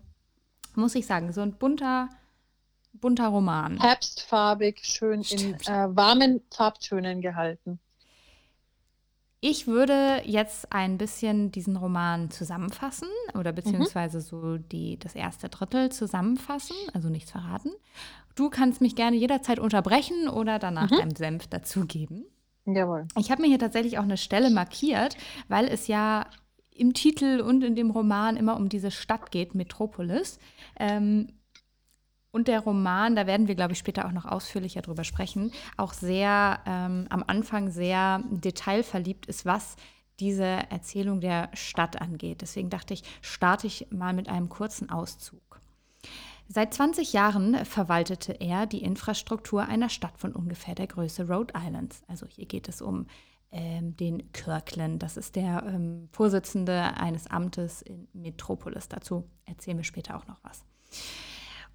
muss 0.76 0.96
ich 0.96 1.06
sagen. 1.06 1.32
So 1.34 1.42
ein 1.42 1.54
bunter, 1.54 2.10
bunter 2.94 3.28
Roman. 3.28 3.80
Herbstfarbig, 3.80 4.80
schön 4.84 5.24
Stimmt. 5.24 5.68
in 5.68 5.74
äh, 5.74 5.96
warmen 5.96 6.42
Farbtönen 6.52 7.22
gehalten. 7.22 7.80
Ich 9.44 9.66
würde 9.66 10.22
jetzt 10.24 10.72
ein 10.72 11.00
bisschen 11.00 11.52
diesen 11.52 11.76
Roman 11.76 12.30
zusammenfassen 12.30 13.08
oder 13.34 13.52
beziehungsweise 13.52 14.20
mhm. 14.20 14.22
so 14.22 14.58
die, 14.58 15.00
das 15.00 15.16
erste 15.16 15.50
Drittel 15.50 15.92
zusammenfassen, 15.92 16.76
also 16.94 17.10
nichts 17.10 17.32
verraten. 17.32 17.72
Du 18.36 18.52
kannst 18.52 18.82
mich 18.82 18.96
gerne 18.96 19.18
jederzeit 19.18 19.60
unterbrechen 19.60 20.30
oder 20.30 20.60
danach 20.60 20.92
mhm. 20.92 20.98
deinen 20.98 21.16
Senf 21.16 21.48
dazugeben. 21.48 22.26
Jawohl. 22.66 23.08
Ich 23.18 23.32
habe 23.32 23.42
mir 23.42 23.48
hier 23.48 23.58
tatsächlich 23.58 23.98
auch 23.98 24.04
eine 24.04 24.18
Stelle 24.18 24.52
markiert, 24.52 25.18
weil 25.48 25.68
es 25.68 25.88
ja 25.88 26.28
im 26.76 26.94
Titel 26.94 27.42
und 27.42 27.64
in 27.64 27.76
dem 27.76 27.90
Roman 27.90 28.38
immer 28.38 28.56
um 28.58 28.70
diese 28.70 28.92
Stadt 28.92 29.32
geht, 29.32 29.56
Metropolis. 29.56 30.38
Ähm, 30.80 31.30
und 32.32 32.48
der 32.48 32.62
Roman, 32.62 33.16
da 33.16 33.28
werden 33.28 33.48
wir, 33.48 33.56
glaube 33.56 33.74
ich, 33.74 33.80
später 33.80 34.06
auch 34.06 34.12
noch 34.12 34.26
ausführlicher 34.26 34.82
drüber 34.82 35.04
sprechen, 35.04 35.52
auch 35.78 35.94
sehr 35.94 36.60
ähm, 36.66 37.06
am 37.10 37.24
Anfang 37.28 37.70
sehr 37.70 38.24
detailverliebt 38.30 39.26
ist, 39.26 39.46
was 39.46 39.76
diese 40.20 40.46
Erzählung 40.46 41.20
der 41.20 41.50
Stadt 41.54 42.02
angeht. 42.02 42.42
Deswegen 42.42 42.70
dachte 42.70 42.94
ich, 42.94 43.04
starte 43.22 43.68
ich 43.68 43.88
mal 43.92 44.14
mit 44.14 44.30
einem 44.30 44.50
kurzen 44.50 44.90
Auszug. 44.90 45.42
Seit 46.48 46.74
20 46.74 47.14
Jahren 47.14 47.66
verwaltete 47.66 48.34
er 48.34 48.66
die 48.66 48.84
Infrastruktur 48.84 49.64
einer 49.64 49.90
Stadt 49.90 50.18
von 50.18 50.34
ungefähr 50.34 50.76
der 50.76 50.88
Größe 50.88 51.28
Rhode 51.28 51.54
Islands. 51.56 52.04
Also 52.08 52.28
hier 52.28 52.46
geht 52.46 52.68
es 52.68 52.82
um 52.82 53.08
ähm, 53.52 53.96
den 53.96 54.32
Kirkland. 54.34 55.02
Das 55.02 55.18
ist 55.18 55.36
der 55.36 55.64
ähm, 55.66 56.10
Vorsitzende 56.12 56.98
eines 56.98 57.28
Amtes 57.28 57.82
in 57.82 58.08
Metropolis. 58.14 58.90
Dazu 58.90 59.30
erzählen 59.46 59.78
wir 59.78 59.86
später 59.86 60.18
auch 60.18 60.28
noch 60.28 60.40
was 60.44 60.64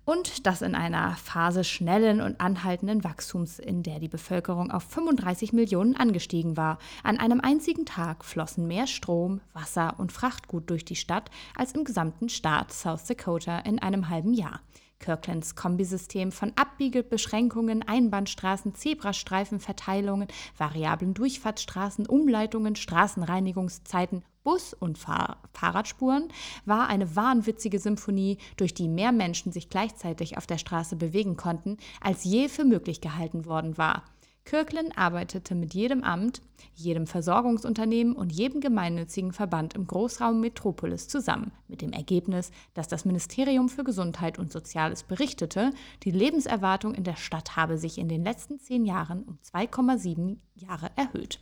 und 0.07 0.47
das 0.47 0.63
in 0.63 0.75
einer 0.75 1.17
Phase 1.17 1.65
schnellen 1.65 2.23
und 2.23 2.41
anhaltenden 2.41 3.05
Wachstums, 3.05 3.59
in 3.59 3.83
der 3.83 3.99
die 3.99 4.09
Bevölkerung 4.09 4.71
auf 4.71 4.85
35 4.85 5.53
Millionen 5.53 5.97
angestiegen 5.97 6.57
war. 6.57 6.79
An 7.03 7.19
einem 7.19 7.41
einzigen 7.41 7.85
Tag 7.85 8.25
flossen 8.25 8.69
mehr 8.69 8.87
Strom, 8.87 9.41
Wasser 9.53 9.97
und 9.99 10.13
Frachtgut 10.13 10.71
durch 10.71 10.85
die 10.85 10.97
Stadt 10.97 11.31
als 11.57 11.73
im 11.73 11.85
gesamten 11.85 12.29
Staat 12.29 12.73
South 12.73 13.05
Dakota 13.05 13.59
in 13.59 13.81
einem 13.81 14.09
halben 14.09 14.33
Jahr. 14.33 14.61
Kirklands 15.01 15.57
Kombisystem 15.57 16.33
von 16.33 16.53
Abbiegebeschränkungen, 16.55 17.83
Einbahnstraßen, 17.83 18.75
Zebrastreifenverteilungen, 18.75 20.29
variablen 20.57 21.15
Durchfahrtsstraßen, 21.15 22.07
Umleitungen, 22.07 22.77
Straßenreinigungszeiten, 22.77 24.25
Bus- 24.47 24.75
und 24.75 24.97
Fahr 24.97 25.39
Fahrradspuren 25.55 26.29
war 26.67 26.89
eine 26.89 27.17
wahnwitzige 27.17 27.81
Symphonie, 27.81 28.39
durch 28.57 28.75
die 28.75 28.87
mehr 28.87 29.11
Menschen 29.11 29.51
sich 29.51 29.71
gleichzeitig 29.71 30.39
auf 30.39 30.47
der 30.47 30.59
Straße 30.59 30.95
bewegen 30.95 31.37
konnten, 31.37 31.79
als 32.01 32.23
je 32.23 32.49
für 32.49 32.65
möglich 32.65 33.01
gehalten 33.01 33.45
worden 33.45 33.77
war. 33.77 34.05
Kirkland 34.45 34.97
arbeitete 34.97 35.57
mit 35.57 35.75
jedem 35.75 36.05
Amt, 36.05 36.43
jedem 36.77 37.09
Versorgungsunternehmen 37.09 38.15
und 38.15 38.31
jedem 38.31 38.61
gemeinnützigen 38.61 39.33
Verband 39.33 39.75
im 39.75 39.89
Großraum 39.89 40.41
Metropolis 40.41 41.09
zusammen, 41.09 41.51
mit 41.67 41.83
dem 41.83 41.93
Ergebnis, 41.93 42.53
dass 42.73 42.87
das 42.87 43.05
Ministerium 43.05 43.69
für 43.69 43.83
Gesundheit 43.83 44.39
und 44.39 44.53
Soziales 44.53 45.03
berichtete, 45.03 45.73
die 46.05 46.13
Lebenserwartung 46.13 46.95
in 46.95 47.03
der 47.03 47.17
Stadt 47.17 47.57
habe 47.57 47.79
sich 47.79 47.99
in 47.99 48.09
den 48.09 48.23
letzten 48.23 48.61
zehn 48.61 48.85
Jahren 48.85 49.25
um 49.25 49.39
2,7 49.53 50.37
Jahre 50.55 50.93
erhöht. 50.95 51.41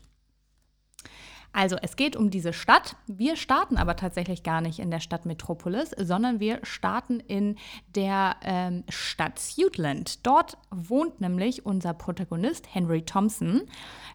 Also 1.54 1.76
es 1.80 1.94
geht 1.94 2.16
um 2.16 2.30
diese 2.30 2.52
Stadt. 2.52 2.96
Wir 3.06 3.36
starten 3.36 3.76
aber 3.76 3.94
tatsächlich 3.94 4.42
gar 4.42 4.60
nicht 4.60 4.80
in 4.80 4.90
der 4.90 4.98
Stadt 4.98 5.24
Metropolis, 5.24 5.90
sondern 5.96 6.40
wir 6.40 6.58
starten 6.64 7.20
in 7.20 7.56
der 7.94 8.36
ähm, 8.42 8.82
Stadt 8.88 9.38
Suitland. 9.38 10.26
Dort 10.26 10.58
wohnt 10.72 11.20
nämlich 11.20 11.64
unser 11.64 11.94
Protagonist 11.94 12.74
Henry 12.74 13.02
Thompson, 13.02 13.62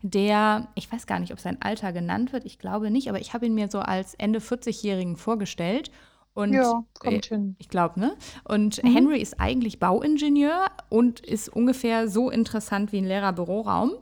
der, 0.01 0.67
ich 0.75 0.91
weiß 0.91 1.07
gar 1.07 1.19
nicht, 1.19 1.31
ob 1.31 1.39
sein 1.39 1.61
Alter 1.61 1.93
genannt 1.93 2.33
wird, 2.33 2.43
ich 2.45 2.59
glaube 2.59 2.91
nicht, 2.91 3.07
aber 3.07 3.21
ich 3.21 3.33
habe 3.33 3.45
ihn 3.45 3.55
mir 3.55 3.69
so 3.71 3.79
als 3.79 4.15
Ende 4.15 4.39
40-Jährigen 4.39 5.15
vorgestellt. 5.15 5.91
Und 6.33 6.53
ja, 6.53 6.83
kommt 6.99 7.31
äh, 7.31 7.35
hin. 7.35 7.55
Ich 7.57 7.69
glaube, 7.69 7.99
ne? 7.99 8.15
Und 8.43 8.83
Mhm. 8.83 8.93
Henry 8.93 9.19
ist 9.21 9.39
eigentlich 9.39 9.79
Bauingenieur 9.79 10.67
und 10.89 11.21
ist 11.21 11.49
ungefähr 11.49 12.07
so 12.09 12.29
interessant 12.29 12.91
wie 12.91 12.97
ein 12.97 13.05
leerer 13.05 13.33
Büroraum 13.33 13.93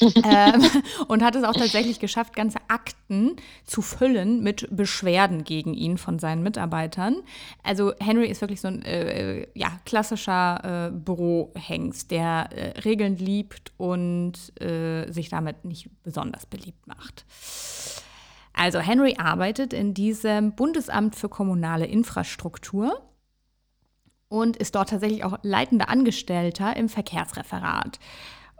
ähm, 0.00 0.62
und 1.08 1.22
hat 1.22 1.36
es 1.36 1.44
auch 1.44 1.54
tatsächlich 1.54 2.00
geschafft, 2.00 2.34
ganze 2.34 2.58
Akten 2.68 3.36
zu 3.64 3.82
füllen 3.82 4.42
mit 4.42 4.68
Beschwerden 4.70 5.44
gegen 5.44 5.74
ihn 5.74 5.98
von 5.98 6.18
seinen 6.18 6.42
Mitarbeitern. 6.42 7.16
Also 7.62 7.92
Henry 8.00 8.28
ist 8.28 8.40
wirklich 8.40 8.60
so 8.60 8.68
ein 8.68 8.82
äh, 8.82 9.46
ja, 9.54 9.68
klassischer 9.84 10.88
äh, 10.88 10.90
Bürohengst, 10.90 12.10
der 12.10 12.48
äh, 12.52 12.80
Regeln 12.80 13.16
liebt 13.16 13.72
und 13.76 14.34
äh, 14.60 15.10
sich 15.10 15.28
damit 15.28 15.64
nicht 15.64 15.90
besonders 16.02 16.46
beliebt 16.46 16.86
macht. 16.86 17.24
Also 18.52 18.78
Henry 18.78 19.16
arbeitet 19.18 19.72
in 19.72 19.94
diesem 19.94 20.52
Bundesamt 20.52 21.16
für 21.16 21.28
kommunale 21.28 21.86
Infrastruktur 21.86 23.02
und 24.28 24.56
ist 24.56 24.74
dort 24.74 24.90
tatsächlich 24.90 25.24
auch 25.24 25.38
leitender 25.42 25.88
Angestellter 25.88 26.76
im 26.76 26.88
Verkehrsreferat. 26.88 27.98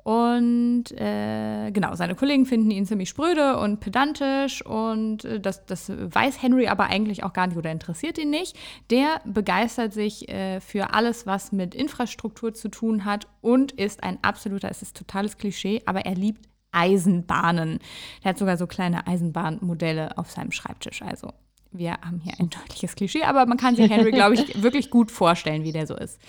Und 0.04 0.92
äh, 0.92 1.70
genau, 1.70 1.94
seine 1.94 2.14
Kollegen 2.14 2.44
finden 2.44 2.70
ihn 2.70 2.84
ziemlich 2.84 3.08
spröde 3.08 3.58
und 3.58 3.80
pedantisch 3.80 4.64
und 4.64 5.24
äh, 5.24 5.40
das, 5.40 5.64
das 5.64 5.90
weiß 5.90 6.42
Henry 6.42 6.66
aber 6.68 6.84
eigentlich 6.84 7.24
auch 7.24 7.32
gar 7.32 7.46
nicht 7.46 7.56
oder 7.56 7.72
interessiert 7.72 8.18
ihn 8.18 8.28
nicht. 8.28 8.54
Der 8.90 9.22
begeistert 9.24 9.94
sich 9.94 10.28
äh, 10.28 10.60
für 10.60 10.92
alles, 10.92 11.26
was 11.26 11.52
mit 11.52 11.74
Infrastruktur 11.74 12.52
zu 12.52 12.68
tun 12.68 13.06
hat 13.06 13.28
und 13.40 13.72
ist 13.72 14.04
ein 14.04 14.18
absoluter, 14.20 14.70
es 14.70 14.82
ist 14.82 14.94
totales 14.94 15.38
Klischee, 15.38 15.80
aber 15.86 16.04
er 16.04 16.14
liebt 16.14 16.50
Eisenbahnen. 16.70 17.78
Er 18.22 18.30
hat 18.30 18.38
sogar 18.38 18.58
so 18.58 18.66
kleine 18.66 19.06
Eisenbahnmodelle 19.06 20.18
auf 20.18 20.30
seinem 20.30 20.52
Schreibtisch. 20.52 21.00
Also 21.00 21.32
wir 21.72 21.92
haben 21.92 22.20
hier 22.22 22.34
ein 22.38 22.50
deutliches 22.50 22.94
Klischee, 22.94 23.22
aber 23.22 23.46
man 23.46 23.56
kann 23.56 23.74
sich 23.74 23.90
Henry, 23.90 24.10
glaube 24.10 24.34
ich, 24.34 24.62
wirklich 24.62 24.90
gut 24.90 25.10
vorstellen, 25.10 25.64
wie 25.64 25.72
der 25.72 25.86
so 25.86 25.96
ist. 25.96 26.20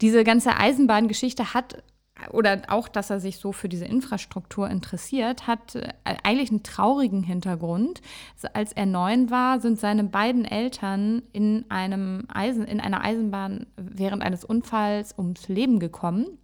Diese 0.00 0.24
ganze 0.24 0.56
Eisenbahngeschichte 0.56 1.52
hat 1.52 1.82
oder 2.30 2.62
auch, 2.68 2.88
dass 2.88 3.10
er 3.10 3.20
sich 3.20 3.38
so 3.38 3.52
für 3.52 3.68
diese 3.68 3.84
Infrastruktur 3.84 4.68
interessiert, 4.68 5.46
hat 5.46 5.74
äh, 5.74 5.92
eigentlich 6.04 6.50
einen 6.50 6.62
traurigen 6.62 7.22
Hintergrund. 7.22 8.00
Als 8.52 8.72
er 8.72 8.86
neun 8.86 9.30
war, 9.30 9.60
sind 9.60 9.78
seine 9.78 10.04
beiden 10.04 10.44
Eltern 10.44 11.22
in, 11.32 11.64
einem 11.70 12.26
Eisen, 12.28 12.64
in 12.64 12.80
einer 12.80 13.02
Eisenbahn 13.02 13.66
während 13.76 14.22
eines 14.22 14.44
Unfalls 14.44 15.16
ums 15.18 15.48
Leben 15.48 15.78
gekommen. 15.78 16.38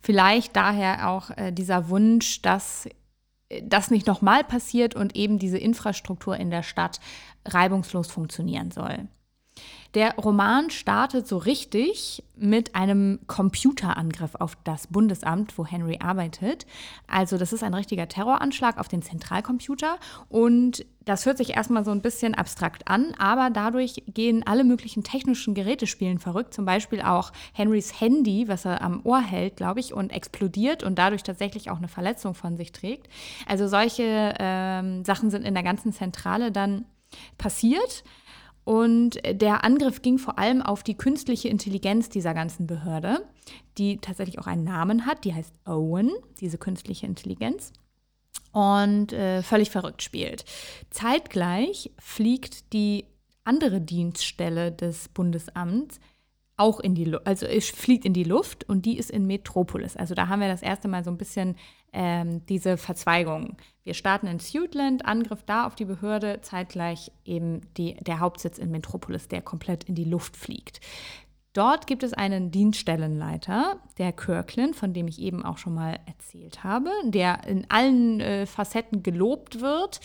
Vielleicht 0.00 0.56
daher 0.56 1.10
auch 1.10 1.30
äh, 1.30 1.52
dieser 1.52 1.88
Wunsch, 1.88 2.42
dass 2.42 2.88
das 3.62 3.90
nicht 3.90 4.06
nochmal 4.06 4.44
passiert 4.44 4.94
und 4.94 5.16
eben 5.16 5.38
diese 5.38 5.58
Infrastruktur 5.58 6.36
in 6.36 6.50
der 6.50 6.62
Stadt 6.62 7.00
reibungslos 7.44 8.10
funktionieren 8.10 8.70
soll. 8.70 9.08
Der 9.94 10.14
Roman 10.16 10.70
startet 10.70 11.28
so 11.28 11.36
richtig 11.36 12.22
mit 12.34 12.74
einem 12.74 13.20
Computerangriff 13.26 14.34
auf 14.36 14.56
das 14.64 14.86
Bundesamt, 14.86 15.58
wo 15.58 15.66
Henry 15.66 15.98
arbeitet. 16.00 16.66
Also 17.06 17.36
das 17.36 17.52
ist 17.52 17.62
ein 17.62 17.74
richtiger 17.74 18.08
Terroranschlag 18.08 18.78
auf 18.78 18.88
den 18.88 19.02
Zentralcomputer 19.02 19.98
und 20.30 20.86
das 21.04 21.26
hört 21.26 21.36
sich 21.36 21.50
erstmal 21.50 21.84
so 21.84 21.90
ein 21.90 22.00
bisschen 22.00 22.34
abstrakt 22.34 22.88
an, 22.88 23.12
aber 23.18 23.50
dadurch 23.50 24.02
gehen 24.06 24.46
alle 24.46 24.64
möglichen 24.64 25.02
technischen 25.02 25.52
Gerätespielen 25.52 26.18
verrückt, 26.18 26.54
zum 26.54 26.64
Beispiel 26.64 27.02
auch 27.02 27.32
Henrys 27.52 28.00
Handy, 28.00 28.48
was 28.48 28.64
er 28.64 28.80
am 28.80 29.00
Ohr 29.04 29.20
hält, 29.20 29.56
glaube 29.56 29.80
ich, 29.80 29.92
und 29.92 30.10
explodiert 30.10 30.82
und 30.84 30.98
dadurch 30.98 31.22
tatsächlich 31.22 31.70
auch 31.70 31.78
eine 31.78 31.88
Verletzung 31.88 32.34
von 32.34 32.56
sich 32.56 32.72
trägt. 32.72 33.08
Also 33.46 33.68
solche 33.68 34.34
ähm, 34.38 35.04
Sachen 35.04 35.30
sind 35.30 35.44
in 35.44 35.54
der 35.54 35.64
ganzen 35.64 35.92
Zentrale 35.92 36.50
dann 36.50 36.86
passiert. 37.36 38.04
Und 38.64 39.18
der 39.28 39.64
Angriff 39.64 40.02
ging 40.02 40.18
vor 40.18 40.38
allem 40.38 40.62
auf 40.62 40.82
die 40.82 40.96
künstliche 40.96 41.48
Intelligenz 41.48 42.08
dieser 42.08 42.32
ganzen 42.32 42.66
Behörde, 42.66 43.26
die 43.78 43.98
tatsächlich 43.98 44.38
auch 44.38 44.46
einen 44.46 44.64
Namen 44.64 45.06
hat, 45.06 45.24
die 45.24 45.34
heißt 45.34 45.52
Owen, 45.66 46.10
diese 46.40 46.58
künstliche 46.58 47.06
Intelligenz, 47.06 47.72
und 48.52 49.12
äh, 49.12 49.42
völlig 49.42 49.70
verrückt 49.70 50.02
spielt. 50.02 50.44
Zeitgleich 50.90 51.90
fliegt 51.98 52.72
die 52.72 53.06
andere 53.44 53.80
Dienststelle 53.80 54.70
des 54.70 55.08
Bundesamts 55.08 55.98
auch 56.56 56.80
in 56.80 56.94
die 56.94 57.04
Luft, 57.04 57.26
also 57.26 57.46
es 57.46 57.70
fliegt 57.70 58.04
in 58.04 58.12
die 58.12 58.24
Luft 58.24 58.68
und 58.68 58.84
die 58.84 58.98
ist 58.98 59.10
in 59.10 59.26
Metropolis. 59.26 59.96
Also 59.96 60.14
da 60.14 60.28
haben 60.28 60.40
wir 60.40 60.48
das 60.48 60.62
erste 60.62 60.88
Mal 60.88 61.02
so 61.02 61.10
ein 61.10 61.16
bisschen 61.16 61.56
ähm, 61.92 62.44
diese 62.46 62.76
Verzweigung. 62.76 63.56
Wir 63.84 63.94
starten 63.94 64.26
in 64.26 64.38
Suitland, 64.38 65.04
Angriff 65.04 65.42
da 65.44 65.66
auf 65.66 65.74
die 65.74 65.84
Behörde, 65.84 66.40
zeitgleich 66.42 67.10
eben 67.24 67.62
die, 67.76 67.94
der 67.94 68.20
Hauptsitz 68.20 68.58
in 68.58 68.70
Metropolis, 68.70 69.28
der 69.28 69.42
komplett 69.42 69.84
in 69.84 69.94
die 69.94 70.04
Luft 70.04 70.36
fliegt. 70.36 70.80
Dort 71.52 71.86
gibt 71.86 72.02
es 72.02 72.14
einen 72.14 72.50
Dienststellenleiter, 72.50 73.76
der 73.98 74.12
Kirkland, 74.12 74.74
von 74.74 74.94
dem 74.94 75.06
ich 75.06 75.20
eben 75.20 75.44
auch 75.44 75.58
schon 75.58 75.74
mal 75.74 76.00
erzählt 76.06 76.64
habe, 76.64 76.90
der 77.04 77.46
in 77.46 77.66
allen 77.68 78.20
äh, 78.20 78.46
Facetten 78.46 79.02
gelobt 79.02 79.60
wird, 79.60 80.00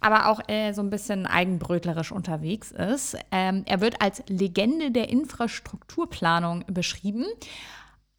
aber 0.00 0.28
auch 0.28 0.40
äh, 0.48 0.72
so 0.72 0.80
ein 0.80 0.88
bisschen 0.88 1.26
eigenbrötlerisch 1.26 2.12
unterwegs 2.12 2.72
ist. 2.72 3.18
Ähm, 3.30 3.62
er 3.66 3.82
wird 3.82 4.00
als 4.00 4.22
Legende 4.28 4.90
der 4.90 5.10
Infrastrukturplanung 5.10 6.64
beschrieben, 6.66 7.26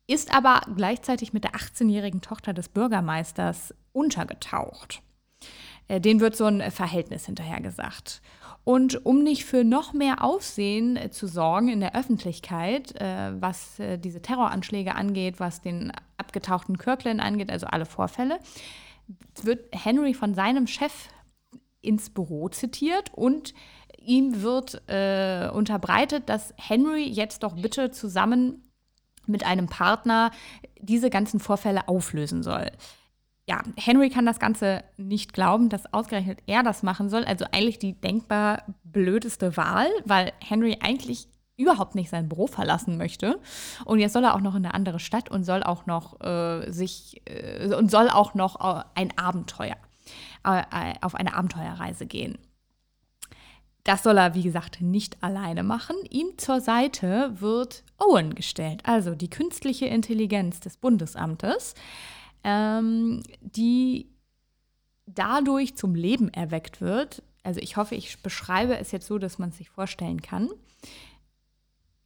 ist 0.06 0.36
aber 0.36 0.62
gleichzeitig 0.76 1.34
mit 1.34 1.46
der 1.46 1.54
18-jährigen 1.54 2.22
Tochter 2.22 2.54
des 2.54 2.70
Bürgermeisters 2.70 3.74
untergetaucht. 3.92 5.02
Äh, 5.88 6.00
den 6.00 6.20
wird 6.20 6.36
so 6.36 6.46
ein 6.46 6.70
Verhältnis 6.70 7.26
hinterher 7.26 7.60
gesagt. 7.60 8.22
Und 8.68 9.06
um 9.06 9.24
nicht 9.24 9.46
für 9.46 9.64
noch 9.64 9.94
mehr 9.94 10.22
Aufsehen 10.22 10.98
äh, 10.98 11.10
zu 11.10 11.26
sorgen 11.26 11.70
in 11.70 11.80
der 11.80 11.96
Öffentlichkeit, 11.96 12.94
äh, 13.00 13.32
was 13.42 13.80
äh, 13.80 13.98
diese 13.98 14.22
Terroranschläge 14.22 14.94
angeht, 14.94 15.40
was 15.40 15.62
den 15.62 15.94
abgetauchten 16.18 16.78
Kirkland 16.78 17.22
angeht, 17.22 17.50
also 17.50 17.66
alle 17.68 17.86
Vorfälle, 17.86 18.40
wird 19.42 19.70
Henry 19.72 20.14
von 20.14 20.34
seinem 20.34 20.68
Chef 20.68 21.08
ins 21.80 22.10
Büro 22.10 22.50
zitiert 22.50 23.14
und 23.14 23.54
ihm 24.00 24.42
wird 24.42 24.82
äh, 24.90 25.50
unterbreitet, 25.50 26.28
dass 26.28 26.54
Henry 26.58 27.08
jetzt 27.08 27.44
doch 27.44 27.56
bitte 27.56 27.92
zusammen 27.92 28.64
mit 29.28 29.46
einem 29.46 29.68
Partner 29.68 30.32
diese 30.78 31.10
ganzen 31.10 31.40
Vorfälle 31.40 31.88
auflösen 31.88 32.44
soll 32.44 32.70
ja, 33.48 33.62
Henry 33.78 34.10
kann 34.10 34.26
das 34.26 34.40
Ganze 34.40 34.84
nicht 34.98 35.32
glauben, 35.32 35.70
dass 35.70 35.94
ausgerechnet 35.94 36.40
er 36.48 36.64
das 36.64 36.84
machen 36.84 37.10
soll. 37.10 37.24
Also 37.24 37.46
eigentlich 37.52 37.80
die 37.80 37.94
denkbar 37.94 38.64
blödeste 38.84 39.56
Wahl, 39.56 39.88
weil 40.04 40.34
Henry 40.44 40.78
eigentlich 40.82 41.30
überhaupt 41.56 41.96
nicht 41.96 42.10
sein 42.10 42.28
Büro 42.28 42.48
verlassen 42.48 42.98
möchte. 42.98 43.40
Und 43.86 44.00
jetzt 44.00 44.14
soll 44.14 44.26
er 44.26 44.36
auch 44.36 44.42
noch 44.42 44.54
in 44.54 44.66
eine 44.66 44.74
andere 44.74 45.00
Stadt 45.00 45.30
und 45.30 45.46
soll 45.46 45.64
auch 45.64 45.86
noch 45.86 46.20
äh, 46.22 46.70
sich 46.72 47.22
äh, 47.26 47.74
und 47.74 47.90
soll 47.90 48.10
auch 48.10 48.34
noch 48.34 48.60
äh, 48.60 48.84
ein 48.96 49.18
Abenteuer 49.18 49.78
äh, 50.44 50.94
auf 51.02 51.16
eine 51.16 51.34
Abenteuerreise 51.34 52.06
gehen. 52.06 52.38
Das 53.86 54.04
soll 54.04 54.18
er, 54.18 54.36
wie 54.36 54.44
gesagt, 54.44 54.82
nicht 54.82 55.24
alleine 55.24 55.64
machen. 55.64 55.96
Ihm 56.10 56.38
zur 56.38 56.60
Seite 56.60 57.32
wird 57.40 57.86
Owen 57.98 58.36
gestellt, 58.36 58.82
also 58.84 59.16
die 59.16 59.30
künstliche 59.30 59.86
Intelligenz 59.86 60.60
des 60.60 60.76
Bundesamtes 60.76 61.74
ähm, 62.44 63.24
die 63.42 64.10
dadurch 65.06 65.76
zum 65.76 65.96
Leben 65.96 66.30
erweckt 66.30 66.82
wird. 66.82 67.24
Also 67.44 67.60
ich 67.62 67.78
hoffe, 67.78 67.96
ich 67.96 68.22
beschreibe 68.22 68.78
es 68.78 68.92
jetzt 68.92 69.08
so, 69.08 69.18
dass 69.18 69.40
man 69.40 69.50
es 69.50 69.58
sich 69.58 69.70
vorstellen 69.70 70.22
kann. 70.22 70.50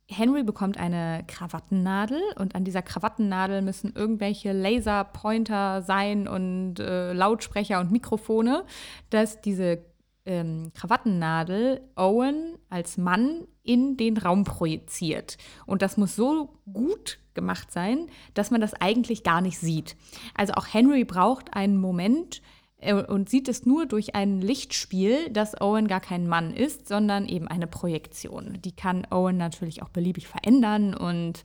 Henry 0.08 0.44
bekommt 0.44 0.78
eine 0.78 1.24
Krawattennadel 1.28 2.22
und 2.38 2.54
an 2.54 2.66
dieser 2.66 2.82
Krawattennadel 2.82 3.62
müssen 3.62 3.94
irgendwelche 3.96 4.52
Laserpointer 4.52 5.82
sein 5.82 6.28
und 6.28 6.80
äh, 6.80 7.14
Lautsprecher 7.14 7.80
und 7.80 7.92
Mikrofone, 7.92 8.66
dass 9.10 9.42
diese 9.42 9.80
ähm, 10.26 10.72
Krawattennadel 10.76 11.82
Owen 11.96 12.58
als 12.70 12.98
Mann 12.98 13.48
in 13.64 13.98
den 13.98 14.18
Raum 14.18 14.44
projiziert. 14.44 15.38
Und 15.66 15.82
das 15.82 15.98
muss 15.98 16.16
so 16.16 16.60
gut 16.72 17.21
gemacht 17.34 17.72
sein, 17.72 18.08
dass 18.34 18.52
man 18.52 18.62
das 18.62 18.74
eigentlich 18.74 19.24
gar 19.24 19.42
nicht 19.42 19.58
sieht. 19.60 19.96
Also 20.36 20.54
auch 20.54 20.68
Henry 20.72 21.04
braucht 21.04 21.54
einen 21.54 21.78
Moment, 21.78 22.42
äh, 22.82 22.94
und 22.94 23.30
sieht 23.30 23.48
es 23.48 23.66
nur 23.66 23.86
durch 23.86 24.16
ein 24.16 24.42
Lichtspiel, 24.42 25.30
dass 25.30 25.60
Owen 25.62 25.88
gar 25.88 26.02
kein 26.02 26.28
Mann 26.28 26.54
ist, 26.54 26.88
sondern 26.88 27.28
eben 27.28 27.48
eine 27.48 27.68
Projektion. 27.68 28.58
Die 28.64 28.76
kann 28.76 29.08
Owen 29.12 29.38
natürlich 29.38 29.82
auch 29.82 29.90
beliebig 29.90 30.28
verändern 30.28 30.94
und 30.94 31.44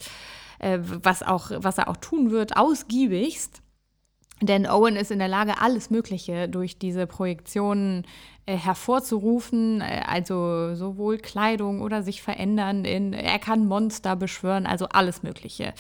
äh, 0.59 0.79
was, 0.81 1.23
auch, 1.23 1.51
was 1.55 1.79
er 1.79 1.89
auch 1.89 1.99
tun 1.99 2.31
wird, 2.31 2.57
ausgiebigst. 2.57 3.63
Denn 4.43 4.67
Owen 4.67 4.97
ist 4.97 5.11
in 5.11 5.19
der 5.19 5.29
Lage, 5.29 5.61
alles 5.61 5.89
Mögliche 5.89 6.49
durch 6.49 6.79
diese 6.79 7.07
Projektionen 7.07 8.07
äh, 8.45 8.57
hervorzurufen, 8.57 9.81
äh, 9.81 10.03
also 10.07 10.75
sowohl 10.75 11.19
Kleidung 11.19 11.81
oder 11.81 12.03
sich 12.03 12.21
verändern. 12.21 12.85
In, 12.85 13.13
er 13.13 13.39
kann 13.39 13.67
Monster 13.67 14.15
beschwören, 14.15 14.67
also 14.67 14.87
alles 14.91 15.23
Mögliche. 15.23 15.73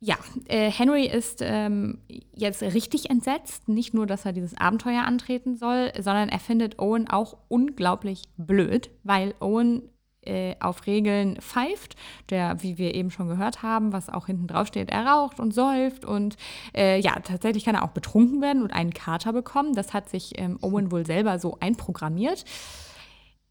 Ja, 0.00 0.16
äh, 0.46 0.70
Henry 0.70 1.06
ist 1.06 1.40
ähm, 1.42 1.98
jetzt 2.34 2.62
richtig 2.62 3.10
entsetzt. 3.10 3.68
Nicht 3.68 3.94
nur, 3.94 4.06
dass 4.06 4.24
er 4.24 4.32
dieses 4.32 4.56
Abenteuer 4.56 5.04
antreten 5.04 5.56
soll, 5.56 5.92
sondern 5.96 6.28
er 6.28 6.38
findet 6.38 6.78
Owen 6.78 7.08
auch 7.08 7.36
unglaublich 7.48 8.22
blöd, 8.36 8.90
weil 9.02 9.34
Owen 9.40 9.82
äh, 10.28 10.56
auf 10.60 10.86
Regeln 10.86 11.40
pfeift, 11.40 11.96
der, 12.30 12.62
wie 12.62 12.78
wir 12.78 12.94
eben 12.94 13.10
schon 13.10 13.28
gehört 13.28 13.62
haben, 13.62 13.92
was 13.92 14.08
auch 14.08 14.26
hinten 14.26 14.46
drauf 14.46 14.68
steht, 14.68 14.90
er 14.90 15.06
raucht 15.06 15.40
und 15.40 15.52
säuft 15.52 16.04
und 16.04 16.36
äh, 16.76 17.00
ja, 17.00 17.18
tatsächlich 17.20 17.64
kann 17.64 17.74
er 17.74 17.84
auch 17.84 17.90
betrunken 17.90 18.40
werden 18.40 18.62
und 18.62 18.72
einen 18.72 18.92
Kater 18.92 19.32
bekommen. 19.32 19.74
Das 19.74 19.94
hat 19.94 20.08
sich 20.08 20.38
ähm, 20.38 20.58
Owen 20.60 20.92
wohl 20.92 21.06
selber 21.06 21.38
so 21.38 21.56
einprogrammiert. 21.60 22.44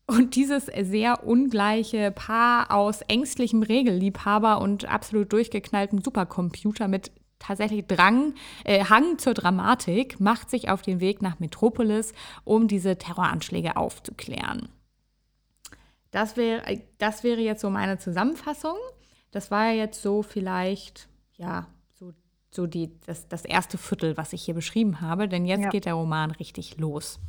Und 0.10 0.36
dieses 0.36 0.68
sehr 0.68 1.28
ungleiche 1.28 2.12
Paar 2.12 2.72
aus 2.72 3.02
ängstlichem 3.02 3.62
Regelliebhaber 3.62 4.62
und 4.62 4.86
absolut 4.86 5.34
durchgeknalltem 5.34 6.02
Supercomputer 6.02 6.88
mit 6.88 7.12
tatsächlich 7.40 7.86
Drang, 7.88 8.34
äh, 8.63 8.86
Hang 8.86 9.18
zur 9.20 9.34
Dramatik, 9.34 10.20
macht 10.20 10.50
sich 10.50 10.70
auf 10.70 10.82
den 10.82 11.02
Weg 11.02 11.22
nach 11.22 11.40
Metropolis, 11.40 12.13
um 12.46 12.70
diese 12.70 12.98
Terroranschläge 12.98 13.76
aufzuklären. 13.76 14.70
Das, 16.12 16.38
wär, 16.38 16.63
das 16.98 17.24
wäre 17.24 17.41
jetzt 17.41 17.62
so 17.62 17.70
meine 17.70 17.98
Zusammenfassung. 17.98 18.78
Das 19.32 19.52
war 19.52 19.67
ja 19.67 19.74
jetzt 19.74 20.02
so 20.02 20.24
vielleicht, 20.24 21.10
ja, 21.36 21.67
so, 21.93 22.13
so 22.50 22.65
die, 22.67 22.91
das, 23.06 23.28
das 23.28 23.46
erste 23.46 23.78
Viertel, 23.78 24.17
was 24.17 24.34
ich 24.34 24.43
hier 24.43 24.54
beschrieben 24.54 25.02
habe, 25.02 25.28
denn 25.28 25.46
jetzt 25.46 25.63
ja. 25.63 25.70
geht 25.70 25.86
der 25.86 25.93
Roman 25.96 26.32
richtig 26.32 26.78
los. 26.78 27.20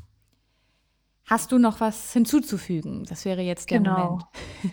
Hast 1.28 1.52
du 1.52 1.58
noch 1.58 1.80
was 1.80 2.14
hinzuzufügen? 2.14 3.04
Das 3.06 3.26
wäre 3.26 3.42
jetzt 3.42 3.70
der 3.70 3.80
genau. 3.80 4.18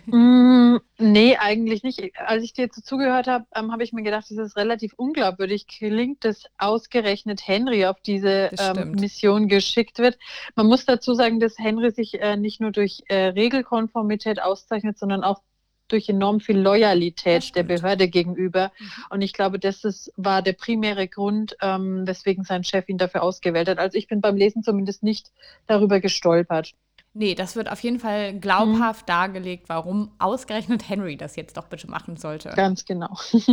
Moment. 0.08 0.80
mm, 0.80 1.04
nee, 1.04 1.36
eigentlich 1.36 1.84
nicht. 1.84 2.18
Als 2.18 2.44
ich 2.44 2.54
dir 2.54 2.64
jetzt 2.64 2.86
zugehört 2.86 3.28
habe, 3.28 3.46
ähm, 3.54 3.74
habe 3.74 3.84
ich 3.84 3.92
mir 3.92 4.04
gedacht, 4.04 4.28
das 4.30 4.38
ist 4.38 4.56
relativ 4.56 4.94
unglaubwürdig. 4.96 5.68
Klingt 5.68 6.24
es 6.24 6.46
ausgerechnet 6.58 7.46
Henry 7.46 7.86
auf 7.86 8.00
diese 8.00 8.52
ähm, 8.58 8.92
Mission 8.92 9.50
geschickt 9.50 10.00
wird. 10.00 10.18
Man 10.56 10.68
muss 10.68 10.86
dazu 10.86 11.14
sagen, 11.14 11.42
dass 11.42 11.60
Henry 11.60 11.92
sich 11.92 12.22
äh, 12.22 12.38
nicht 12.38 12.62
nur 12.62 12.72
durch 12.72 13.04
äh, 13.10 13.26
Regelkonformität 13.26 14.42
auszeichnet, 14.42 14.98
sondern 14.98 15.26
auch 15.26 15.42
durch 15.88 16.10
enorm 16.10 16.40
viel 16.40 16.60
Loyalität 16.60 17.56
der 17.56 17.64
Behörde 17.64 18.08
gegenüber. 18.08 18.72
Mhm. 18.78 18.92
Und 19.10 19.22
ich 19.22 19.34
glaube, 19.34 19.60
das 19.60 19.84
ist, 19.84 20.12
war 20.16 20.42
der 20.42 20.54
primäre 20.54 21.08
Grund, 21.08 21.56
ähm, 21.62 22.08
weswegen 22.08 22.44
sein 22.44 22.64
Chef 22.64 22.90
ihn 22.90 22.98
dafür 22.98 23.24
ausgewählt 23.24 23.70
hat. 23.70 23.78
Also 23.78 23.98
ich 23.98 24.08
bin 24.08 24.22
beim 24.22 24.36
Lesen 24.36 24.64
zumindest 24.64 25.04
nicht 25.04 25.32
darüber 25.68 26.00
gestolpert. 26.00 26.72
Nee, 27.14 27.34
das 27.34 27.56
wird 27.56 27.72
auf 27.72 27.80
jeden 27.80 28.00
Fall 28.00 28.38
glaubhaft 28.40 29.04
mhm. 29.04 29.12
dargelegt, 29.12 29.70
warum 29.70 30.12
ausgerechnet 30.20 30.90
Henry 30.90 31.16
das 31.16 31.36
jetzt 31.38 31.56
doch 31.56 31.68
bitte 31.68 31.90
machen 31.90 32.18
sollte. 32.18 32.50
Ganz 32.50 32.84
genau. 32.84 33.18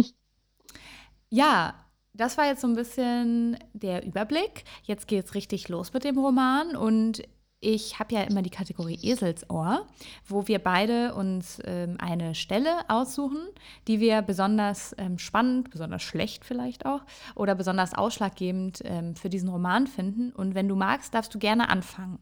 ja, 1.31 1.75
das 2.13 2.37
war 2.37 2.47
jetzt 2.47 2.61
so 2.61 2.67
ein 2.67 2.75
bisschen 2.75 3.57
der 3.73 4.05
Überblick. 4.05 4.65
Jetzt 4.83 5.07
geht 5.07 5.25
es 5.25 5.35
richtig 5.35 5.69
los 5.69 5.93
mit 5.93 6.05
dem 6.05 6.19
Roman 6.19 6.77
und 6.77 7.23
ich 7.63 8.01
habe 8.01 8.15
ja 8.15 8.23
immer 8.23 8.43
die 8.43 8.51
Kategorie 8.51 8.99
Eselsohr, 9.01 9.87
wo 10.27 10.49
wir 10.49 10.59
beide 10.59 11.15
uns 11.15 11.63
ähm, 11.65 11.97
eine 11.99 12.35
Stelle 12.35 12.81
aussuchen, 12.89 13.47
die 13.87 14.01
wir 14.01 14.21
besonders 14.21 14.95
ähm, 14.99 15.17
spannend, 15.17 15.71
besonders 15.71 16.03
schlecht 16.03 16.45
vielleicht 16.45 16.85
auch 16.85 17.03
oder 17.37 17.55
besonders 17.55 17.95
ausschlaggebend 17.95 18.83
ähm, 18.85 19.15
für 19.15 19.31
diesen 19.31 19.49
Roman 19.49 19.87
finden. 19.87 20.33
Und 20.33 20.57
wenn 20.57 20.69
du 20.69 20.75
magst, 20.75 21.15
darfst 21.15 21.33
du 21.35 21.39
gerne 21.39 21.69
anfangen. 21.71 22.19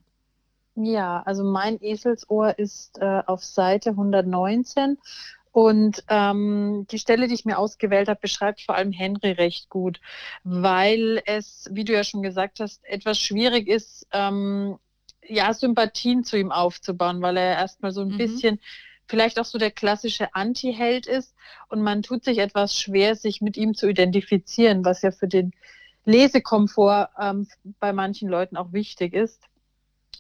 Ja, 0.74 1.22
also 1.22 1.42
mein 1.42 1.82
Eselsohr 1.82 2.58
ist 2.58 2.98
äh, 2.98 3.22
auf 3.26 3.42
Seite 3.42 3.90
119 3.90 4.98
und 5.52 6.04
ähm, 6.08 6.86
die 6.90 6.98
Stelle, 6.98 7.28
die 7.28 7.34
ich 7.34 7.46
mir 7.46 7.58
ausgewählt 7.58 8.08
habe, 8.08 8.20
beschreibt 8.20 8.60
vor 8.60 8.74
allem 8.76 8.92
Henry 8.92 9.32
recht 9.32 9.70
gut, 9.70 10.00
weil 10.44 11.22
es, 11.24 11.68
wie 11.72 11.84
du 11.84 11.94
ja 11.94 12.04
schon 12.04 12.22
gesagt 12.22 12.60
hast, 12.60 12.84
etwas 12.84 13.18
schwierig 13.18 13.68
ist, 13.68 14.06
ähm, 14.12 14.78
ja, 15.26 15.52
Sympathien 15.54 16.24
zu 16.24 16.38
ihm 16.38 16.52
aufzubauen, 16.52 17.22
weil 17.22 17.36
er 17.36 17.56
erstmal 17.56 17.92
so 17.92 18.02
ein 18.02 18.08
mhm. 18.08 18.18
bisschen 18.18 18.60
vielleicht 19.10 19.40
auch 19.40 19.44
so 19.44 19.58
der 19.58 19.72
klassische 19.72 20.34
Anti-Held 20.34 21.06
ist 21.06 21.34
und 21.68 21.82
man 21.82 22.02
tut 22.02 22.24
sich 22.24 22.38
etwas 22.38 22.78
schwer, 22.78 23.16
sich 23.16 23.40
mit 23.40 23.56
ihm 23.56 23.74
zu 23.74 23.88
identifizieren, 23.88 24.84
was 24.84 25.02
ja 25.02 25.10
für 25.10 25.26
den 25.26 25.52
Lesekomfort 26.04 27.08
ähm, 27.20 27.48
bei 27.80 27.92
manchen 27.92 28.28
Leuten 28.28 28.56
auch 28.56 28.72
wichtig 28.72 29.12
ist. 29.12 29.42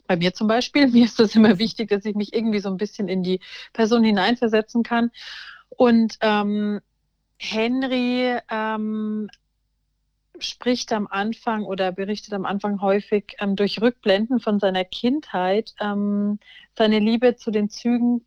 Bei 0.06 0.16
mir 0.16 0.34
zum 0.34 0.48
Beispiel, 0.48 0.86
mir 0.90 1.04
ist 1.04 1.20
das 1.20 1.36
immer 1.36 1.58
wichtig, 1.58 1.88
dass 1.88 2.04
ich 2.04 2.16
mich 2.16 2.34
irgendwie 2.34 2.58
so 2.58 2.68
ein 2.68 2.76
bisschen 2.76 3.08
in 3.08 3.22
die 3.22 3.40
Person 3.72 4.02
hineinversetzen 4.02 4.82
kann. 4.82 5.10
Und 5.68 6.18
ähm, 6.20 6.80
Henry 7.38 8.36
ähm, 8.50 9.30
spricht 10.44 10.92
am 10.92 11.06
Anfang 11.06 11.64
oder 11.64 11.92
berichtet 11.92 12.32
am 12.34 12.44
Anfang 12.44 12.80
häufig 12.80 13.36
ähm, 13.38 13.56
durch 13.56 13.80
Rückblenden 13.80 14.40
von 14.40 14.58
seiner 14.58 14.84
Kindheit. 14.84 15.74
Ähm, 15.80 16.38
seine 16.76 16.98
Liebe 16.98 17.36
zu 17.36 17.50
den 17.50 17.68
Zügen 17.68 18.24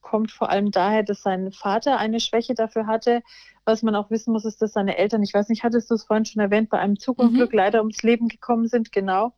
kommt 0.00 0.30
vor 0.30 0.50
allem 0.50 0.70
daher, 0.70 1.02
dass 1.02 1.22
sein 1.22 1.50
Vater 1.50 1.98
eine 1.98 2.20
Schwäche 2.20 2.54
dafür 2.54 2.86
hatte. 2.86 3.22
Was 3.64 3.82
man 3.82 3.96
auch 3.96 4.10
wissen 4.10 4.32
muss, 4.32 4.44
ist, 4.44 4.60
dass 4.60 4.74
seine 4.74 4.98
Eltern, 4.98 5.22
ich 5.22 5.32
weiß 5.32 5.48
nicht, 5.48 5.64
hattest 5.64 5.90
du 5.90 5.94
es 5.94 6.04
vorhin 6.04 6.26
schon 6.26 6.42
erwähnt, 6.42 6.68
bei 6.68 6.78
einem 6.78 6.98
Zugunglück 6.98 7.52
mhm. 7.52 7.56
leider 7.56 7.80
ums 7.80 8.02
Leben 8.02 8.28
gekommen 8.28 8.68
sind, 8.68 8.92
genau. 8.92 9.32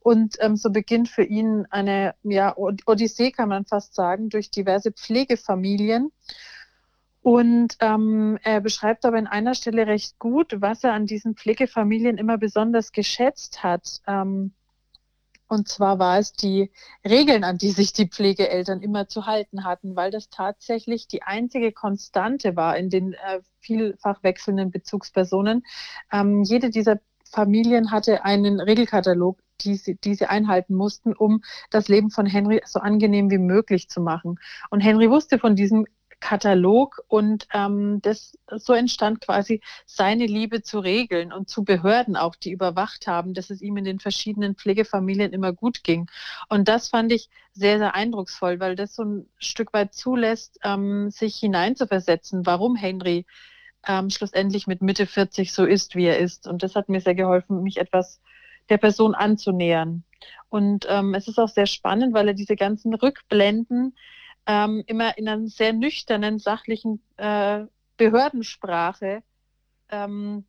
Und 0.00 0.36
ähm, 0.40 0.56
so 0.56 0.70
beginnt 0.70 1.08
für 1.08 1.24
ihn 1.24 1.66
eine 1.70 2.14
ja, 2.22 2.54
Odyssee, 2.56 3.32
kann 3.32 3.48
man 3.48 3.64
fast 3.64 3.94
sagen, 3.94 4.28
durch 4.28 4.50
diverse 4.50 4.92
Pflegefamilien. 4.92 6.12
Und 7.24 7.78
ähm, 7.80 8.38
er 8.42 8.60
beschreibt 8.60 9.06
aber 9.06 9.16
in 9.16 9.26
einer 9.26 9.54
Stelle 9.54 9.86
recht 9.86 10.18
gut, 10.18 10.60
was 10.60 10.84
er 10.84 10.92
an 10.92 11.06
diesen 11.06 11.36
Pflegefamilien 11.36 12.18
immer 12.18 12.36
besonders 12.36 12.92
geschätzt 12.92 13.62
hat. 13.62 14.02
Ähm, 14.06 14.52
und 15.48 15.66
zwar 15.66 15.98
war 15.98 16.18
es 16.18 16.34
die 16.34 16.70
Regeln, 17.02 17.42
an 17.42 17.56
die 17.56 17.70
sich 17.70 17.94
die 17.94 18.10
Pflegeeltern 18.10 18.82
immer 18.82 19.08
zu 19.08 19.24
halten 19.24 19.64
hatten, 19.64 19.96
weil 19.96 20.10
das 20.10 20.28
tatsächlich 20.28 21.08
die 21.08 21.22
einzige 21.22 21.72
Konstante 21.72 22.56
war 22.56 22.76
in 22.76 22.90
den 22.90 23.14
äh, 23.14 23.40
vielfach 23.58 24.22
wechselnden 24.22 24.70
Bezugspersonen. 24.70 25.64
Ähm, 26.12 26.42
jede 26.42 26.68
dieser 26.68 27.00
Familien 27.24 27.90
hatte 27.90 28.26
einen 28.26 28.60
Regelkatalog, 28.60 29.38
die 29.62 29.76
sie, 29.76 29.94
die 29.96 30.14
sie 30.14 30.26
einhalten 30.26 30.74
mussten, 30.74 31.14
um 31.14 31.42
das 31.70 31.88
Leben 31.88 32.10
von 32.10 32.26
Henry 32.26 32.60
so 32.66 32.80
angenehm 32.80 33.30
wie 33.30 33.38
möglich 33.38 33.88
zu 33.88 34.02
machen. 34.02 34.38
Und 34.68 34.80
Henry 34.80 35.08
wusste 35.08 35.38
von 35.38 35.56
diesem 35.56 35.86
Katalog 36.24 37.02
und 37.08 37.46
ähm, 37.52 38.00
das, 38.00 38.38
so 38.50 38.72
entstand 38.72 39.20
quasi 39.20 39.60
seine 39.84 40.24
Liebe 40.24 40.62
zu 40.62 40.78
Regeln 40.78 41.34
und 41.34 41.50
zu 41.50 41.64
Behörden 41.64 42.16
auch, 42.16 42.34
die 42.34 42.50
überwacht 42.50 43.06
haben, 43.06 43.34
dass 43.34 43.50
es 43.50 43.60
ihm 43.60 43.76
in 43.76 43.84
den 43.84 44.00
verschiedenen 44.00 44.54
Pflegefamilien 44.54 45.34
immer 45.34 45.52
gut 45.52 45.84
ging. 45.84 46.06
Und 46.48 46.66
das 46.66 46.88
fand 46.88 47.12
ich 47.12 47.28
sehr, 47.52 47.76
sehr 47.76 47.94
eindrucksvoll, 47.94 48.58
weil 48.58 48.74
das 48.74 48.94
so 48.94 49.04
ein 49.04 49.28
Stück 49.36 49.74
weit 49.74 49.92
zulässt, 49.92 50.58
ähm, 50.64 51.10
sich 51.10 51.36
hineinzuversetzen, 51.36 52.46
warum 52.46 52.74
Henry 52.74 53.26
ähm, 53.86 54.08
schlussendlich 54.08 54.66
mit 54.66 54.80
Mitte 54.80 55.04
40 55.04 55.52
so 55.52 55.66
ist, 55.66 55.94
wie 55.94 56.06
er 56.06 56.18
ist. 56.18 56.46
Und 56.46 56.62
das 56.62 56.74
hat 56.74 56.88
mir 56.88 57.02
sehr 57.02 57.14
geholfen, 57.14 57.62
mich 57.62 57.76
etwas 57.76 58.22
der 58.70 58.78
Person 58.78 59.14
anzunähern. 59.14 60.04
Und 60.48 60.86
ähm, 60.88 61.12
es 61.12 61.28
ist 61.28 61.38
auch 61.38 61.50
sehr 61.50 61.66
spannend, 61.66 62.14
weil 62.14 62.28
er 62.28 62.34
diese 62.34 62.56
ganzen 62.56 62.94
Rückblenden 62.94 63.94
ähm, 64.46 64.82
immer 64.86 65.16
in 65.18 65.28
einer 65.28 65.46
sehr 65.48 65.72
nüchternen, 65.72 66.38
sachlichen 66.38 67.02
äh, 67.16 67.64
Behördensprache 67.96 69.22
ähm, 69.90 70.44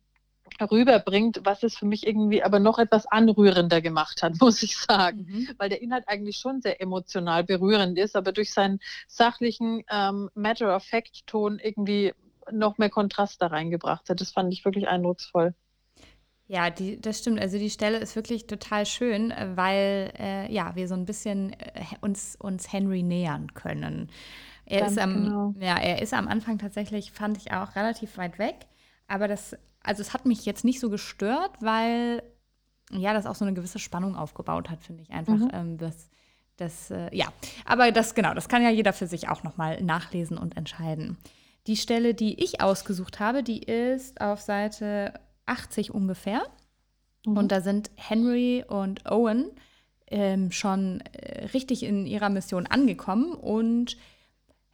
rüberbringt, 0.60 1.40
was 1.44 1.62
es 1.62 1.76
für 1.76 1.86
mich 1.86 2.06
irgendwie 2.06 2.42
aber 2.42 2.58
noch 2.58 2.78
etwas 2.78 3.06
anrührender 3.06 3.80
gemacht 3.80 4.22
hat, 4.22 4.34
muss 4.40 4.62
ich 4.62 4.76
sagen. 4.76 5.26
Mhm. 5.28 5.48
Weil 5.58 5.68
der 5.68 5.82
Inhalt 5.82 6.04
eigentlich 6.08 6.36
schon 6.36 6.60
sehr 6.60 6.80
emotional 6.80 7.44
berührend 7.44 7.98
ist, 7.98 8.16
aber 8.16 8.32
durch 8.32 8.52
seinen 8.52 8.80
sachlichen 9.06 9.84
ähm, 9.90 10.30
Matter-of-Fact-Ton 10.34 11.58
irgendwie 11.58 12.12
noch 12.50 12.78
mehr 12.78 12.90
Kontrast 12.90 13.42
da 13.42 13.48
reingebracht 13.48 14.08
hat. 14.08 14.20
Das 14.20 14.32
fand 14.32 14.52
ich 14.52 14.64
wirklich 14.64 14.88
eindrucksvoll. 14.88 15.54
Ja, 16.48 16.70
die, 16.70 17.00
das 17.00 17.18
stimmt. 17.18 17.40
Also 17.40 17.58
die 17.58 17.70
Stelle 17.70 17.98
ist 17.98 18.14
wirklich 18.14 18.46
total 18.46 18.86
schön, 18.86 19.30
äh, 19.32 19.56
weil 19.56 20.12
äh, 20.18 20.52
ja, 20.52 20.76
wir 20.76 20.86
so 20.86 20.94
ein 20.94 21.04
bisschen 21.04 21.52
äh, 21.52 21.82
uns, 22.00 22.36
uns 22.36 22.72
Henry 22.72 23.02
nähern 23.02 23.52
können. 23.54 24.10
Er 24.64 24.80
Ganz 24.80 24.92
ist, 24.92 24.98
am, 24.98 25.14
genau. 25.24 25.54
ja, 25.58 25.76
er 25.76 26.02
ist 26.02 26.14
am 26.14 26.28
Anfang 26.28 26.58
tatsächlich, 26.58 27.12
fand 27.12 27.36
ich 27.36 27.52
auch, 27.52 27.74
relativ 27.76 28.16
weit 28.16 28.38
weg. 28.38 28.66
Aber 29.08 29.28
das, 29.28 29.56
also 29.82 30.02
es 30.02 30.12
hat 30.12 30.26
mich 30.26 30.44
jetzt 30.44 30.64
nicht 30.64 30.80
so 30.80 30.90
gestört, 30.90 31.52
weil 31.60 32.22
ja, 32.92 33.12
das 33.12 33.26
auch 33.26 33.34
so 33.34 33.44
eine 33.44 33.54
gewisse 33.54 33.78
Spannung 33.78 34.16
aufgebaut 34.16 34.70
hat, 34.70 34.82
finde 34.82 35.02
ich 35.02 35.10
einfach. 35.10 35.34
Mhm. 35.34 35.50
Ähm, 35.52 35.78
das, 35.78 36.08
das, 36.56 36.90
äh, 36.90 37.14
ja, 37.14 37.26
aber 37.64 37.90
das, 37.90 38.14
genau, 38.14 38.34
das 38.34 38.48
kann 38.48 38.62
ja 38.62 38.70
jeder 38.70 38.92
für 38.92 39.06
sich 39.08 39.28
auch 39.28 39.42
nochmal 39.42 39.82
nachlesen 39.82 40.38
und 40.38 40.56
entscheiden. 40.56 41.16
Die 41.66 41.76
Stelle, 41.76 42.14
die 42.14 42.42
ich 42.42 42.60
ausgesucht 42.60 43.18
habe, 43.18 43.42
die 43.42 43.60
ist 43.62 44.20
auf 44.20 44.40
Seite 44.40 45.14
80 45.46 45.92
ungefähr. 45.94 46.42
Mhm. 47.24 47.36
Und 47.36 47.52
da 47.52 47.60
sind 47.60 47.90
Henry 47.96 48.64
und 48.66 49.10
Owen 49.10 49.50
ähm, 50.08 50.52
schon 50.52 51.00
äh, 51.12 51.46
richtig 51.46 51.82
in 51.82 52.06
ihrer 52.06 52.28
Mission 52.28 52.66
angekommen 52.66 53.32
und 53.34 53.96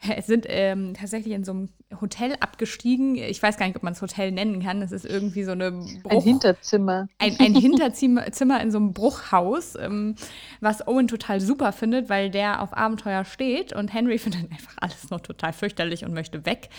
sind 0.26 0.46
ähm, 0.48 0.94
tatsächlich 0.94 1.34
in 1.34 1.44
so 1.44 1.52
einem 1.52 1.68
Hotel 2.00 2.34
abgestiegen. 2.40 3.14
Ich 3.16 3.42
weiß 3.42 3.56
gar 3.56 3.66
nicht, 3.66 3.76
ob 3.76 3.82
man 3.82 3.92
es 3.92 4.02
Hotel 4.02 4.32
nennen 4.32 4.62
kann. 4.62 4.80
Das 4.80 4.92
ist 4.92 5.04
irgendwie 5.04 5.44
so 5.44 5.52
eine 5.52 5.70
Bruch, 5.70 6.10
Ein 6.10 6.20
Hinterzimmer. 6.20 7.08
Ein, 7.18 7.36
ein 7.38 7.54
Hinterzimmer 7.54 8.60
in 8.60 8.70
so 8.70 8.78
einem 8.78 8.92
Bruchhaus, 8.92 9.76
ähm, 9.76 10.16
was 10.60 10.86
Owen 10.86 11.06
total 11.06 11.40
super 11.40 11.72
findet, 11.72 12.08
weil 12.08 12.30
der 12.30 12.62
auf 12.62 12.76
Abenteuer 12.76 13.24
steht 13.24 13.72
und 13.72 13.92
Henry 13.92 14.18
findet 14.22 14.50
einfach 14.50 14.72
alles 14.80 15.10
noch 15.10 15.20
total 15.20 15.52
fürchterlich 15.52 16.04
und 16.04 16.14
möchte 16.14 16.44
weg. 16.46 16.70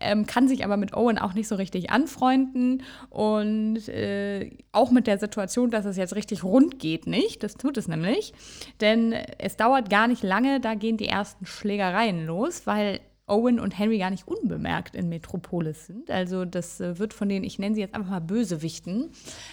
Ähm, 0.00 0.26
kann 0.26 0.48
sich 0.48 0.64
aber 0.64 0.76
mit 0.76 0.94
Owen 0.94 1.18
auch 1.18 1.34
nicht 1.34 1.48
so 1.48 1.56
richtig 1.56 1.90
anfreunden 1.90 2.82
und 3.10 3.88
äh, 3.88 4.50
auch 4.72 4.90
mit 4.90 5.06
der 5.06 5.18
Situation, 5.18 5.70
dass 5.70 5.84
es 5.84 5.96
jetzt 5.96 6.14
richtig 6.14 6.44
rund 6.44 6.78
geht, 6.78 7.06
nicht. 7.06 7.42
Das 7.42 7.54
tut 7.54 7.76
es 7.76 7.88
nämlich. 7.88 8.32
Denn 8.80 9.12
es 9.12 9.56
dauert 9.56 9.90
gar 9.90 10.06
nicht 10.06 10.22
lange, 10.22 10.60
da 10.60 10.74
gehen 10.74 10.96
die 10.96 11.08
ersten 11.08 11.46
Schlägereien 11.46 12.26
los, 12.26 12.66
weil 12.68 13.00
Owen 13.26 13.58
und 13.58 13.78
Henry 13.78 13.98
gar 13.98 14.10
nicht 14.10 14.28
unbemerkt 14.28 14.94
in 14.94 15.08
Metropolis 15.08 15.86
sind. 15.86 16.10
Also 16.10 16.44
das 16.44 16.80
äh, 16.80 16.98
wird 16.98 17.14
von 17.14 17.28
den, 17.28 17.42
ich 17.44 17.58
nenne 17.58 17.74
sie 17.74 17.80
jetzt 17.80 17.94
einfach 17.94 18.10
mal 18.10 18.20
Bösewichten, 18.20 19.10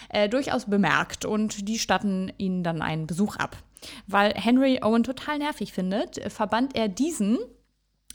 äh, 0.10 0.28
durchaus 0.28 0.66
bemerkt 0.66 1.24
und 1.24 1.70
die 1.70 1.80
statten 1.80 2.32
ihnen 2.38 2.64
dann 2.64 2.82
einen 2.82 3.08
Besuch 3.08 3.38
ab. 3.38 3.56
Weil 4.06 4.34
Henry 4.34 4.80
Owen 4.82 5.04
total 5.04 5.38
nervig 5.38 5.72
findet, 5.72 6.20
verbannt 6.32 6.76
er 6.76 6.90
diesen 6.90 7.38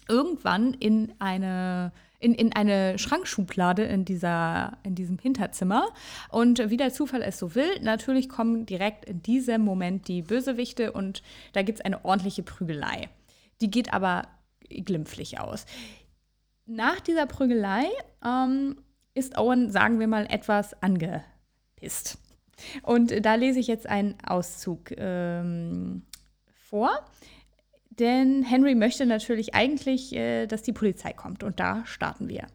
irgendwann 0.06 0.74
in 0.74 1.12
eine 1.18 1.92
in, 2.18 2.34
in 2.34 2.52
eine 2.52 2.98
Schrankschublade 2.98 3.84
in, 3.84 4.04
dieser, 4.04 4.76
in 4.82 4.94
diesem 4.94 5.18
Hinterzimmer. 5.18 5.88
Und 6.28 6.68
wie 6.68 6.76
der 6.76 6.92
Zufall 6.92 7.22
es 7.22 7.38
so 7.38 7.54
will, 7.54 7.80
natürlich 7.80 8.28
kommen 8.28 8.66
direkt 8.66 9.06
in 9.06 9.22
diesem 9.22 9.62
Moment 9.62 10.06
die 10.06 10.20
Bösewichte 10.20 10.92
und 10.92 11.22
da 11.54 11.62
gibt 11.62 11.78
es 11.78 11.84
eine 11.84 12.04
ordentliche 12.04 12.42
Prügelei. 12.42 13.08
Die 13.62 13.70
geht 13.70 13.94
aber 13.94 14.24
glimpflich 14.70 15.40
aus. 15.40 15.66
Nach 16.66 17.00
dieser 17.00 17.26
Prügelei 17.26 17.84
ähm, 18.24 18.76
ist 19.14 19.36
Owen, 19.36 19.70
sagen 19.70 19.98
wir 19.98 20.06
mal, 20.06 20.26
etwas 20.30 20.80
angepisst. 20.82 22.18
Und 22.82 23.24
da 23.24 23.34
lese 23.34 23.58
ich 23.58 23.66
jetzt 23.66 23.86
einen 23.86 24.16
Auszug 24.24 24.92
ähm, 24.96 26.02
vor. 26.68 26.90
Denn 27.90 28.42
Henry 28.42 28.74
möchte 28.74 29.04
natürlich 29.04 29.54
eigentlich, 29.54 30.14
äh, 30.14 30.46
dass 30.46 30.62
die 30.62 30.72
Polizei 30.72 31.12
kommt. 31.12 31.42
Und 31.42 31.60
da 31.60 31.84
starten 31.86 32.28
wir. 32.28 32.46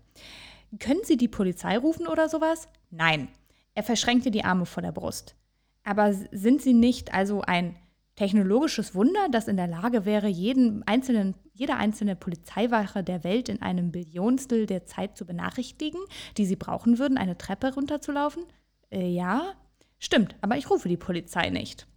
Können 0.80 1.02
Sie 1.04 1.18
die 1.18 1.28
Polizei 1.28 1.78
rufen 1.78 2.08
oder 2.08 2.30
sowas? 2.30 2.68
Nein. 2.90 3.28
Er 3.76 3.84
verschränkte 3.84 4.32
die 4.32 4.44
Arme 4.44 4.66
vor 4.66 4.82
der 4.82 4.92
Brust. 4.92 5.36
Aber 5.84 6.14
sind 6.14 6.62
Sie 6.62 6.74
nicht 6.74 7.14
also 7.14 7.42
ein 7.42 7.76
technologisches 8.16 8.96
Wunder, 8.96 9.28
das 9.30 9.48
in 9.48 9.58
der 9.58 9.68
Lage 9.68 10.06
wäre, 10.06 10.28
jeden 10.28 10.84
einzelnen, 10.88 11.36
jede 11.54 11.76
einzelne 11.76 12.16
Polizeiwache 12.16 13.04
der 13.04 13.24
Welt 13.24 13.50
in 13.50 13.62
einem 13.62 13.92
Billionstel 13.92 14.66
der 14.66 14.86
Zeit 14.86 15.18
zu 15.18 15.26
benachrichtigen, 15.26 16.00
die 16.38 16.46
sie 16.46 16.56
brauchen 16.56 16.98
würden, 16.98 17.18
eine 17.18 17.38
Treppe 17.38 17.74
runterzulaufen? 17.74 18.46
Äh, 18.90 19.08
ja, 19.08 19.54
stimmt, 20.00 20.36
aber 20.42 20.58
ich 20.58 20.70
rufe 20.70 20.88
die 20.88 20.98
Polizei 20.98 21.50
nicht. 21.50 21.88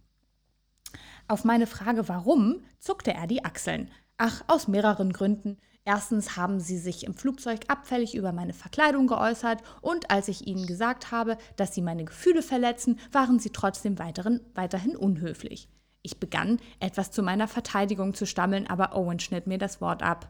Auf 1.27 1.45
meine 1.45 1.67
Frage 1.67 2.09
warum, 2.09 2.61
zuckte 2.79 3.13
er 3.13 3.27
die 3.27 3.45
Achseln. 3.45 3.89
Ach, 4.17 4.43
aus 4.47 4.67
mehreren 4.67 5.13
Gründen. 5.13 5.57
Erstens 5.85 6.35
haben 6.35 6.59
sie 6.59 6.77
sich 6.77 7.05
im 7.05 7.13
Flugzeug 7.13 7.61
abfällig 7.67 8.13
über 8.13 8.33
meine 8.33 8.53
Verkleidung 8.53 9.07
geäußert 9.07 9.63
und 9.81 10.11
als 10.11 10.27
ich 10.27 10.45
ihnen 10.45 10.67
gesagt 10.67 11.11
habe, 11.11 11.37
dass 11.55 11.73
sie 11.73 11.81
meine 11.81 12.03
Gefühle 12.03 12.41
verletzen, 12.41 12.99
waren 13.11 13.39
sie 13.39 13.51
trotzdem 13.51 13.97
weiteren, 13.97 14.41
weiterhin 14.53 14.95
unhöflich. 14.95 15.69
Ich 16.01 16.19
begann, 16.19 16.59
etwas 16.79 17.11
zu 17.11 17.21
meiner 17.21 17.47
Verteidigung 17.47 18.13
zu 18.13 18.25
stammeln, 18.25 18.67
aber 18.67 18.95
Owen 18.95 19.19
schnitt 19.19 19.47
mir 19.47 19.57
das 19.57 19.81
Wort 19.81 20.01
ab. 20.01 20.29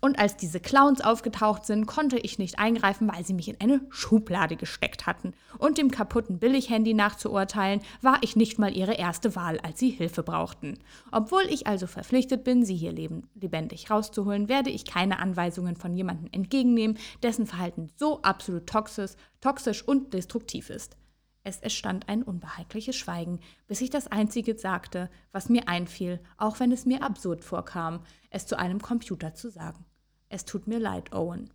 Und 0.00 0.18
als 0.18 0.36
diese 0.36 0.60
Clowns 0.60 1.00
aufgetaucht 1.00 1.64
sind, 1.64 1.86
konnte 1.86 2.18
ich 2.18 2.38
nicht 2.38 2.58
eingreifen, 2.58 3.08
weil 3.12 3.24
sie 3.24 3.34
mich 3.34 3.48
in 3.48 3.60
eine 3.60 3.80
Schublade 3.90 4.56
gesteckt 4.56 5.06
hatten. 5.06 5.32
Und 5.58 5.78
dem 5.78 5.90
kaputten 5.90 6.38
Billighandy 6.38 6.94
nachzuurteilen, 6.94 7.80
war 8.02 8.18
ich 8.22 8.34
nicht 8.34 8.58
mal 8.58 8.76
ihre 8.76 8.94
erste 8.94 9.36
Wahl, 9.36 9.60
als 9.60 9.78
sie 9.78 9.90
Hilfe 9.90 10.22
brauchten. 10.22 10.78
Obwohl 11.12 11.42
ich 11.48 11.66
also 11.66 11.86
verpflichtet 11.86 12.44
bin, 12.44 12.64
sie 12.64 12.76
hier 12.76 12.92
lebendig 12.92 13.90
rauszuholen, 13.90 14.48
werde 14.48 14.70
ich 14.70 14.84
keine 14.84 15.18
Anweisungen 15.18 15.76
von 15.76 15.94
jemandem 15.94 16.28
entgegennehmen, 16.32 16.98
dessen 17.22 17.46
Verhalten 17.46 17.90
so 17.96 18.22
absolut 18.22 18.66
toxisch, 18.66 19.12
toxisch 19.40 19.86
und 19.86 20.14
destruktiv 20.14 20.70
ist. 20.70 20.96
Es 21.42 21.58
entstand 21.60 22.08
ein 22.08 22.22
unbehagliches 22.22 22.96
Schweigen, 22.96 23.40
bis 23.66 23.80
ich 23.80 23.88
das 23.88 24.08
Einzige 24.08 24.58
sagte, 24.58 25.08
was 25.32 25.48
mir 25.48 25.68
einfiel, 25.68 26.20
auch 26.36 26.60
wenn 26.60 26.70
es 26.70 26.84
mir 26.84 27.02
absurd 27.02 27.44
vorkam, 27.44 28.04
es 28.28 28.46
zu 28.46 28.58
einem 28.58 28.82
Computer 28.82 29.32
zu 29.34 29.50
sagen. 29.50 29.86
Es 30.28 30.44
tut 30.44 30.66
mir 30.66 30.78
leid, 30.78 31.12
Owen. 31.12 31.50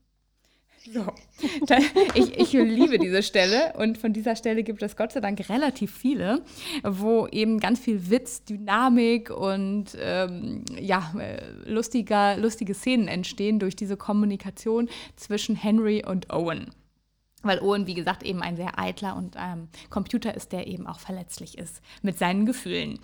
So, 0.91 1.05
ich, 2.13 2.37
ich 2.37 2.53
liebe 2.53 2.99
diese 2.99 3.23
Stelle 3.23 3.73
und 3.77 3.97
von 3.97 4.13
dieser 4.13 4.35
Stelle 4.35 4.63
gibt 4.63 4.83
es 4.83 4.95
Gott 4.95 5.13
sei 5.13 5.19
Dank 5.19 5.49
relativ 5.49 5.95
viele, 5.95 6.43
wo 6.83 7.27
eben 7.27 7.59
ganz 7.59 7.79
viel 7.79 8.09
Witz, 8.09 8.43
Dynamik 8.43 9.31
und 9.31 9.97
ähm, 9.99 10.63
ja, 10.79 11.11
äh, 11.17 11.41
lustiger, 11.65 12.37
lustige 12.37 12.75
Szenen 12.75 13.07
entstehen 13.07 13.57
durch 13.57 13.75
diese 13.75 13.97
Kommunikation 13.97 14.89
zwischen 15.15 15.55
Henry 15.55 16.03
und 16.05 16.31
Owen 16.31 16.69
weil 17.47 17.60
Owen, 17.60 17.88
wie 17.88 17.93
gesagt, 17.93 18.23
eben 18.23 18.41
ein 18.41 18.55
sehr 18.55 18.77
eitler 18.79 19.15
und 19.15 19.36
ähm, 19.38 19.69
Computer 19.89 20.34
ist, 20.34 20.51
der 20.51 20.67
eben 20.67 20.88
auch 20.88 20.99
verletzlich 20.99 21.58
ist 21.58 21.81
mit 22.01 22.17
seinen 22.17 22.45
Gefühlen. 22.45 22.99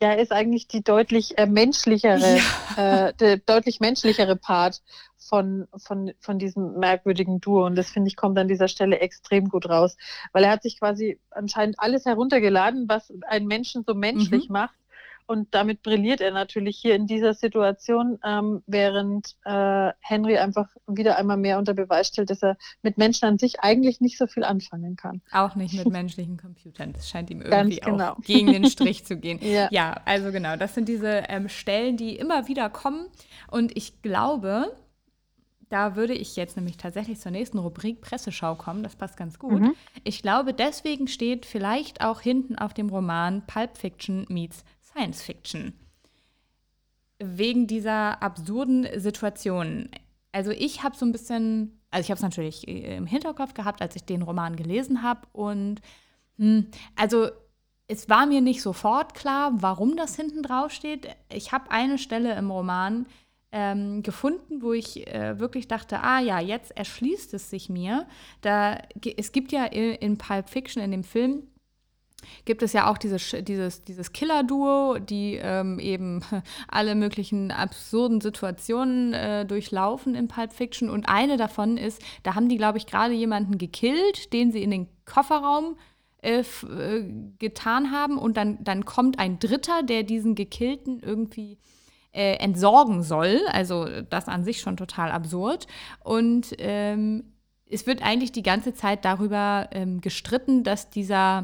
Ja, 0.00 0.10
er 0.10 0.18
ist 0.18 0.32
eigentlich 0.32 0.68
die 0.68 0.84
deutlich 0.84 1.36
äh, 1.36 1.46
menschlichere, 1.46 2.38
ja. 2.76 3.08
äh, 3.08 3.14
der 3.14 3.38
deutlich 3.38 3.80
menschlichere 3.80 4.36
Part 4.36 4.82
von, 5.18 5.66
von, 5.76 6.12
von 6.20 6.38
diesem 6.38 6.78
merkwürdigen 6.78 7.40
Duo. 7.40 7.66
Und 7.66 7.74
das 7.74 7.90
finde 7.90 8.08
ich 8.08 8.16
kommt 8.16 8.38
an 8.38 8.46
dieser 8.46 8.68
Stelle 8.68 9.00
extrem 9.00 9.48
gut 9.48 9.68
raus, 9.68 9.96
weil 10.32 10.44
er 10.44 10.50
hat 10.50 10.62
sich 10.62 10.78
quasi 10.78 11.18
anscheinend 11.30 11.80
alles 11.80 12.04
heruntergeladen, 12.04 12.88
was 12.88 13.12
einen 13.26 13.46
Menschen 13.46 13.84
so 13.84 13.94
menschlich 13.94 14.48
mhm. 14.48 14.52
macht 14.52 14.74
und 15.26 15.54
damit 15.54 15.82
brilliert 15.82 16.20
er 16.20 16.32
natürlich 16.32 16.78
hier 16.78 16.94
in 16.94 17.06
dieser 17.06 17.32
Situation, 17.32 18.18
ähm, 18.24 18.62
während 18.66 19.36
äh, 19.44 19.92
Henry 20.00 20.36
einfach 20.36 20.68
wieder 20.86 21.16
einmal 21.16 21.38
mehr 21.38 21.58
unter 21.58 21.72
Beweis 21.72 22.08
stellt, 22.08 22.30
dass 22.30 22.42
er 22.42 22.58
mit 22.82 22.98
Menschen 22.98 23.26
an 23.26 23.38
sich 23.38 23.60
eigentlich 23.60 24.00
nicht 24.00 24.18
so 24.18 24.26
viel 24.26 24.44
anfangen 24.44 24.96
kann. 24.96 25.22
Auch 25.32 25.54
nicht 25.54 25.74
mit 25.74 25.88
menschlichen 25.88 26.36
Computern. 26.36 26.92
Das 26.92 27.08
scheint 27.08 27.30
ihm 27.30 27.40
irgendwie 27.40 27.80
genau. 27.80 28.12
auch 28.12 28.20
gegen 28.20 28.52
den 28.52 28.66
Strich 28.66 29.06
zu 29.06 29.16
gehen. 29.16 29.38
ja. 29.42 29.68
ja. 29.70 29.96
also 30.04 30.30
genau, 30.30 30.56
das 30.56 30.74
sind 30.74 30.88
diese 30.88 31.24
ähm, 31.28 31.48
Stellen, 31.48 31.96
die 31.96 32.16
immer 32.16 32.46
wieder 32.48 32.68
kommen. 32.68 33.06
Und 33.50 33.74
ich 33.76 34.02
glaube, 34.02 34.74
da 35.70 35.96
würde 35.96 36.14
ich 36.14 36.36
jetzt 36.36 36.56
nämlich 36.56 36.76
tatsächlich 36.76 37.18
zur 37.18 37.32
nächsten 37.32 37.58
Rubrik 37.58 38.00
Presseschau 38.00 38.54
kommen. 38.54 38.82
Das 38.82 38.96
passt 38.96 39.16
ganz 39.16 39.38
gut. 39.38 39.60
Mhm. 39.60 39.74
Ich 40.04 40.22
glaube, 40.22 40.52
deswegen 40.52 41.08
steht 41.08 41.46
vielleicht 41.46 42.00
auch 42.02 42.20
hinten 42.20 42.56
auf 42.56 42.74
dem 42.74 42.90
Roman 42.90 43.46
Pulp 43.46 43.76
Fiction 43.76 44.26
meets 44.28 44.64
Science 44.94 45.22
Fiction. 45.22 45.74
Wegen 47.18 47.66
dieser 47.66 48.22
absurden 48.22 48.88
Situation. 49.00 49.88
Also 50.32 50.50
ich 50.50 50.82
habe 50.82 50.96
so 50.96 51.06
ein 51.06 51.12
bisschen, 51.12 51.80
also 51.90 52.04
ich 52.04 52.10
habe 52.10 52.16
es 52.16 52.22
natürlich 52.22 52.66
äh, 52.66 52.96
im 52.96 53.06
Hinterkopf 53.06 53.54
gehabt, 53.54 53.82
als 53.82 53.96
ich 53.96 54.04
den 54.04 54.22
Roman 54.22 54.56
gelesen 54.56 55.02
habe. 55.02 55.26
Und 55.32 55.80
hm, 56.38 56.66
also 56.96 57.28
es 57.86 58.08
war 58.08 58.26
mir 58.26 58.40
nicht 58.40 58.62
sofort 58.62 59.14
klar, 59.14 59.52
warum 59.54 59.96
das 59.96 60.16
hinten 60.16 60.42
drauf 60.42 60.72
steht. 60.72 61.08
Ich 61.32 61.52
habe 61.52 61.70
eine 61.70 61.98
Stelle 61.98 62.34
im 62.36 62.50
Roman, 62.50 63.06
ähm, 63.56 64.02
gefunden, 64.02 64.62
wo 64.62 64.72
ich 64.72 65.06
äh, 65.06 65.38
wirklich 65.38 65.68
dachte, 65.68 66.00
ah 66.00 66.18
ja, 66.18 66.40
jetzt 66.40 66.76
erschließt 66.76 67.34
es 67.34 67.50
sich 67.50 67.68
mir. 67.68 68.04
Da, 68.40 68.78
es 69.16 69.30
gibt 69.30 69.52
ja 69.52 69.64
in, 69.66 69.94
in 69.94 70.18
Pulp 70.18 70.48
Fiction, 70.48 70.82
in 70.82 70.90
dem 70.90 71.04
Film, 71.04 71.44
gibt 72.44 72.62
es 72.62 72.72
ja 72.72 72.90
auch 72.90 72.98
dieses, 72.98 73.34
dieses, 73.42 73.84
dieses 73.84 74.12
Killer-Duo, 74.12 74.98
die 74.98 75.38
ähm, 75.42 75.78
eben 75.78 76.22
alle 76.68 76.94
möglichen 76.94 77.50
absurden 77.50 78.20
Situationen 78.20 79.12
äh, 79.12 79.46
durchlaufen 79.46 80.14
in 80.14 80.28
Pulp 80.28 80.52
Fiction. 80.52 80.90
Und 80.90 81.08
eine 81.08 81.36
davon 81.36 81.76
ist, 81.76 82.00
da 82.22 82.34
haben 82.34 82.48
die, 82.48 82.56
glaube 82.56 82.78
ich, 82.78 82.86
gerade 82.86 83.14
jemanden 83.14 83.58
gekillt, 83.58 84.32
den 84.32 84.52
sie 84.52 84.62
in 84.62 84.70
den 84.70 84.88
Kofferraum 85.04 85.76
äh, 86.24 86.40
äh, 86.40 87.12
getan 87.38 87.90
haben. 87.90 88.18
Und 88.18 88.36
dann, 88.36 88.62
dann 88.64 88.84
kommt 88.84 89.18
ein 89.18 89.38
Dritter, 89.38 89.82
der 89.82 90.04
diesen 90.04 90.34
Gekillten 90.34 91.00
irgendwie 91.00 91.58
äh, 92.12 92.36
entsorgen 92.36 93.02
soll. 93.02 93.40
Also 93.52 93.86
das 94.08 94.28
an 94.28 94.44
sich 94.44 94.60
schon 94.60 94.76
total 94.76 95.10
absurd. 95.10 95.66
Und 96.02 96.54
ähm, 96.58 97.34
es 97.68 97.86
wird 97.86 98.02
eigentlich 98.02 98.32
die 98.32 98.42
ganze 98.42 98.72
Zeit 98.72 99.04
darüber 99.04 99.68
ähm, 99.72 100.00
gestritten, 100.00 100.64
dass 100.64 100.90
dieser 100.90 101.42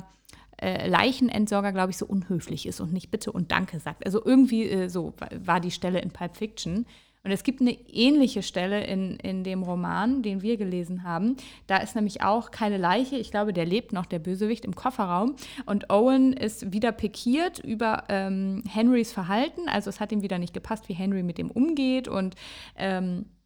äh, 0.61 0.89
Leichenentsorger, 0.89 1.73
glaube 1.73 1.91
ich, 1.91 1.97
so 1.97 2.07
unhöflich 2.07 2.67
ist 2.67 2.81
und 2.81 2.93
nicht 2.93 3.11
Bitte 3.11 3.33
und 3.33 3.51
Danke 3.51 3.81
sagt. 3.81 4.05
Also 4.05 4.25
irgendwie 4.25 4.69
äh, 4.69 4.89
so 4.89 5.15
war 5.45 5.61
die 5.61 5.71
Stelle 5.71 6.01
in 6.01 6.11
Pulp 6.11 6.37
Fiction. 6.37 6.87
Und 7.23 7.33
es 7.33 7.43
gibt 7.43 7.61
eine 7.61 7.73
ähnliche 7.73 8.43
Stelle 8.43 8.85
in, 8.85 9.17
in 9.17 9.45
dem 9.45 9.63
Roman, 9.63 10.23
den 10.23 10.41
wir 10.41 10.57
gelesen 10.57 11.03
haben. 11.03 11.37
Da 11.67 11.77
ist 11.77 11.95
nämlich 11.95 12.23
auch 12.23 12.51
keine 12.51 12.79
Leiche. 12.79 13.17
Ich 13.17 13.31
glaube, 13.31 13.53
der 13.53 13.67
lebt 13.67 13.93
noch, 13.93 14.07
der 14.07 14.19
Bösewicht, 14.19 14.65
im 14.65 14.75
Kofferraum. 14.75 15.37
Und 15.67 15.91
Owen 15.91 16.33
ist 16.33 16.73
wieder 16.73 16.93
pikiert 16.93 17.59
über 17.59 18.05
ähm, 18.09 18.63
Henrys 18.67 19.13
Verhalten. 19.13 19.69
Also 19.69 19.91
es 19.91 20.01
hat 20.01 20.13
ihm 20.13 20.23
wieder 20.23 20.39
nicht 20.39 20.55
gepasst, 20.55 20.89
wie 20.89 20.95
Henry 20.95 21.23
mit 21.23 21.39
ihm 21.39 21.51
umgeht. 21.51 22.09
Und 22.09 22.37
ähm, 22.77 23.27
äh, 23.27 23.40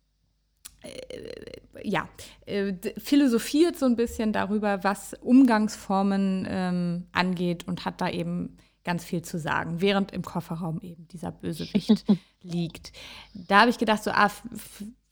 ja, 1.83 2.09
äh, 2.47 2.75
philosophiert 2.99 3.79
so 3.79 3.87
ein 3.87 3.97
bisschen 3.97 4.33
darüber, 4.33 4.83
was 4.85 5.15
Umgangsformen 5.21 6.47
ähm, 6.49 7.07
angeht 7.13 7.67
und 7.67 7.85
hat 7.85 8.01
da 8.01 8.09
eben 8.09 8.57
ganz 8.85 9.05
viel 9.05 9.23
zu 9.23 9.39
sagen, 9.39 9.81
während 9.81 10.13
im 10.13 10.23
Kofferraum 10.23 10.81
eben 10.83 11.09
dieser 11.09 11.33
Bösewicht 11.33 12.05
liegt. 12.43 12.93
Da 13.35 13.63
habe 13.63 13.71
ich 13.71 13.79
gedacht, 13.79 14.05
so, 14.05 14.11
ah, 14.11 14.31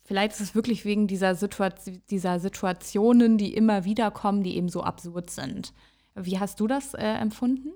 vielleicht 0.04 0.34
ist 0.34 0.40
es 0.40 0.54
wirklich 0.54 0.84
wegen 0.84 1.06
dieser, 1.06 1.34
Situation, 1.34 2.02
dieser 2.10 2.38
Situationen, 2.38 3.38
die 3.38 3.54
immer 3.54 3.84
wieder 3.84 4.10
kommen, 4.10 4.42
die 4.42 4.56
eben 4.56 4.68
so 4.68 4.82
absurd 4.82 5.30
sind. 5.30 5.72
Wie 6.14 6.38
hast 6.38 6.60
du 6.60 6.66
das 6.66 6.94
äh, 6.94 7.02
empfunden? 7.02 7.72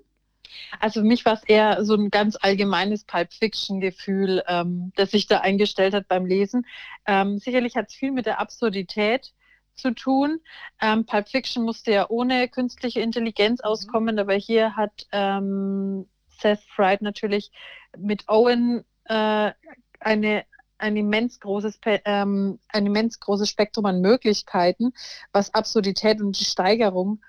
Also 0.81 1.01
für 1.01 1.07
mich 1.07 1.25
war 1.25 1.35
es 1.35 1.45
eher 1.45 1.85
so 1.85 1.95
ein 1.95 2.11
ganz 2.11 2.37
allgemeines 2.41 3.05
Pulp 3.05 3.33
Fiction-Gefühl, 3.33 4.43
ähm, 4.47 4.93
das 4.97 5.11
sich 5.11 5.27
da 5.27 5.41
eingestellt 5.41 5.95
hat 5.95 6.09
beim 6.09 6.27
Lesen. 6.27 6.67
Ähm, 7.07 7.39
sicherlich 7.39 7.77
hat 7.77 7.89
es 7.89 7.95
viel 7.95 8.13
mit 8.13 8.27
der 8.27 8.41
Absurdität 8.41 9.33
zu 9.75 9.95
tun. 9.95 10.41
Ähm, 10.81 11.05
Pulp 11.07 11.29
Fiction 11.29 11.65
musste 11.65 11.93
ja 11.93 12.07
ohne 12.09 12.49
künstliche 12.49 13.01
Intelligenz 13.01 13.61
mhm. 13.61 13.67
auskommen, 13.69 14.19
aber 14.19 14.35
hier 14.35 14.77
hat 14.77 15.07
ähm, 15.13 16.09
Seth 16.29 16.61
Fried 16.75 17.03
natürlich 17.03 17.51
mit 17.97 18.29
Owen 18.29 18.85
äh, 19.05 19.53
eine 20.01 20.45
ein 20.79 20.97
immens 20.97 21.41
großes, 21.41 21.81
ähm, 22.05 22.59
ein 22.69 22.87
immens 22.87 23.19
großes 23.21 23.49
Spektrum 23.49 23.87
an 23.87 24.01
Möglichkeiten, 24.03 24.93
was 25.33 25.55
Absurdität 25.55 26.21
und 26.21 26.39
die 26.39 26.45
Steigerung 26.45 27.23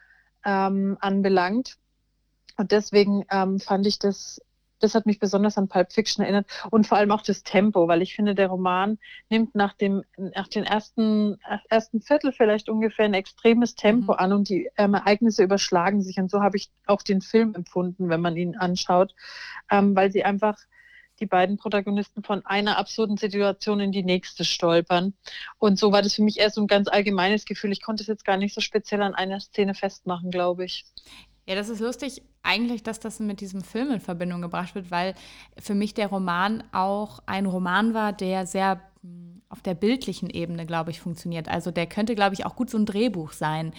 ähm, 0.46 0.98
anbelangt. 1.00 1.78
Und 2.58 2.72
deswegen 2.72 3.24
ähm, 3.32 3.60
fand 3.60 3.86
ich 3.88 4.00
das, 4.00 4.42
das 4.80 4.96
hat 4.96 5.06
mich 5.06 5.20
besonders 5.20 5.58
an 5.58 5.68
Pulp 5.68 5.92
Fiction 5.92 6.24
erinnert 6.24 6.48
und 6.72 6.86
vor 6.86 6.98
allem 6.98 7.12
auch 7.12 7.22
das 7.22 7.44
Tempo, 7.44 7.88
weil 7.88 8.02
ich 8.02 8.16
finde, 8.16 8.36
der 8.36 8.48
Roman 8.48 8.98
nimmt 9.30 9.56
nach 9.56 9.74
dem, 9.74 10.04
nach 10.18 10.48
den 10.48 10.64
ersten, 10.64 11.38
ersten 11.70 12.02
Viertel 12.02 12.32
vielleicht 12.32 12.70
ungefähr 12.70 13.06
ein 13.06 13.14
extremes 13.14 13.76
Tempo 13.76 14.14
mhm. 14.14 14.20
an 14.20 14.34
und 14.34 14.50
die 14.50 14.70
ähm, 14.78 14.94
Ereignisse 14.94 15.44
überschlagen 15.44 16.02
sich. 16.02 16.18
Und 16.18 16.30
so 16.30 16.42
habe 16.42 16.58
ich 16.58 16.70
auch 16.86 17.02
den 17.02 17.22
Film 17.22 17.56
empfunden, 17.56 18.10
wenn 18.10 18.22
man 18.22 18.36
ihn 18.38 18.56
anschaut, 18.56 19.16
ähm, 19.72 19.96
weil 19.96 20.12
sie 20.12 20.24
einfach 20.24 20.58
die 21.20 21.26
beiden 21.26 21.58
Protagonisten 21.58 22.24
von 22.24 22.46
einer 22.46 22.78
absurden 22.78 23.18
Situation 23.18 23.80
in 23.80 23.92
die 23.92 24.04
nächste 24.04 24.46
stolpern. 24.46 25.14
Und 25.58 25.80
so 25.80 25.92
war 25.92 26.02
das 26.02 26.14
für 26.14 26.22
mich 26.22 26.40
eher 26.40 26.52
so 26.52 26.62
ein 26.62 26.68
ganz 26.68 26.88
allgemeines 26.88 27.46
Gefühl. 27.46 27.72
Ich 27.72 27.82
konnte 27.82 28.04
es 28.04 28.08
jetzt 28.08 28.26
gar 28.26 28.38
nicht 28.38 28.54
so 28.54 28.62
speziell 28.62 29.02
an 29.02 29.16
einer 29.16 29.40
Szene 29.40 29.74
festmachen, 29.74 30.32
glaube 30.32 30.66
ich. 30.66 30.86
Ja, 31.48 31.56
das 31.56 31.70
ist 31.70 31.80
lustig 31.80 32.22
eigentlich, 32.44 32.84
dass 32.84 33.00
das 33.00 33.20
mit 33.20 33.40
diesem 33.40 33.62
Film 33.62 33.92
in 33.92 34.02
Verbindung 34.02 34.42
gebracht 34.42 34.76
wird, 34.76 34.92
weil 34.92 35.16
für 35.58 35.76
mich 35.76 35.94
der 35.94 36.08
Roman 36.08 36.64
auch 36.74 37.20
ein 37.26 37.46
Roman 37.46 37.94
war, 37.94 38.12
der 38.12 38.46
sehr 38.46 38.82
hm, 39.02 39.42
auf 39.48 39.62
der 39.62 39.74
bildlichen 39.74 40.30
Ebene, 40.30 40.66
glaube 40.66 40.92
ich, 40.92 41.00
funktioniert. 41.00 41.48
Also 41.48 41.72
der 41.72 41.88
könnte, 41.88 42.16
glaube 42.16 42.34
ich, 42.34 42.46
auch 42.46 42.58
gut 42.58 42.70
so 42.70 42.78
ein 42.78 42.86
Drehbuch 42.86 43.32
sein, 43.32 43.72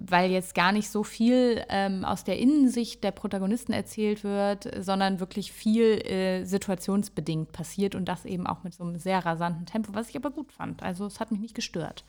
weil 0.00 0.32
jetzt 0.32 0.56
gar 0.56 0.72
nicht 0.72 0.90
so 0.90 1.04
viel 1.04 1.64
ähm, 1.68 2.04
aus 2.04 2.24
der 2.24 2.38
Innensicht 2.38 3.04
der 3.04 3.12
Protagonisten 3.12 3.72
erzählt 3.72 4.24
wird, 4.24 4.68
sondern 4.84 5.20
wirklich 5.20 5.52
viel 5.52 6.04
äh, 6.04 6.44
situationsbedingt 6.44 7.52
passiert 7.52 7.94
und 7.94 8.06
das 8.06 8.24
eben 8.24 8.48
auch 8.48 8.64
mit 8.64 8.74
so 8.74 8.82
einem 8.82 8.96
sehr 8.96 9.24
rasanten 9.24 9.66
Tempo, 9.66 9.94
was 9.94 10.08
ich 10.08 10.16
aber 10.16 10.32
gut 10.32 10.52
fand. 10.52 10.82
Also 10.82 11.06
es 11.06 11.20
hat 11.20 11.30
mich 11.30 11.40
nicht 11.40 11.54
gestört. 11.54 12.04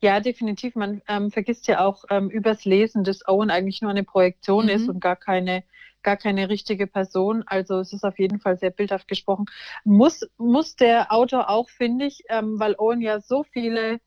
Ja, 0.00 0.20
definitiv. 0.20 0.74
Man 0.74 1.02
ähm, 1.08 1.30
vergisst 1.30 1.66
ja 1.66 1.84
auch 1.84 2.04
ähm, 2.10 2.30
übers 2.30 2.64
Lesen, 2.64 3.04
dass 3.04 3.26
Owen 3.26 3.50
eigentlich 3.50 3.82
nur 3.82 3.90
eine 3.90 4.04
Projektion 4.04 4.66
mhm. 4.66 4.70
ist 4.70 4.88
und 4.88 5.00
gar 5.00 5.16
keine, 5.16 5.64
gar 6.02 6.16
keine 6.16 6.48
richtige 6.48 6.86
Person. 6.86 7.44
Also 7.46 7.78
es 7.78 7.92
ist 7.92 8.04
auf 8.04 8.18
jeden 8.18 8.40
Fall 8.40 8.58
sehr 8.58 8.70
bildhaft 8.70 9.08
gesprochen. 9.08 9.46
Muss, 9.84 10.28
muss 10.36 10.76
der 10.76 11.12
Autor 11.12 11.50
auch, 11.50 11.68
finde 11.68 12.06
ich, 12.06 12.24
ähm, 12.28 12.58
weil 12.58 12.74
Owen 12.78 13.00
ja 13.00 13.20
so 13.20 13.44
viele 13.44 14.00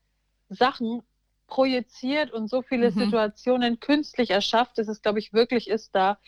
Sachen 0.48 1.02
projiziert 1.48 2.30
und 2.30 2.48
so 2.48 2.62
viele 2.62 2.90
mhm. 2.90 2.98
Situationen 2.98 3.80
künstlich 3.80 4.30
erschafft, 4.30 4.78
dass 4.78 4.88
es, 4.88 5.02
glaube 5.02 5.18
ich, 5.18 5.32
wirklich 5.32 5.68
ist, 5.68 5.94
da 5.94 6.18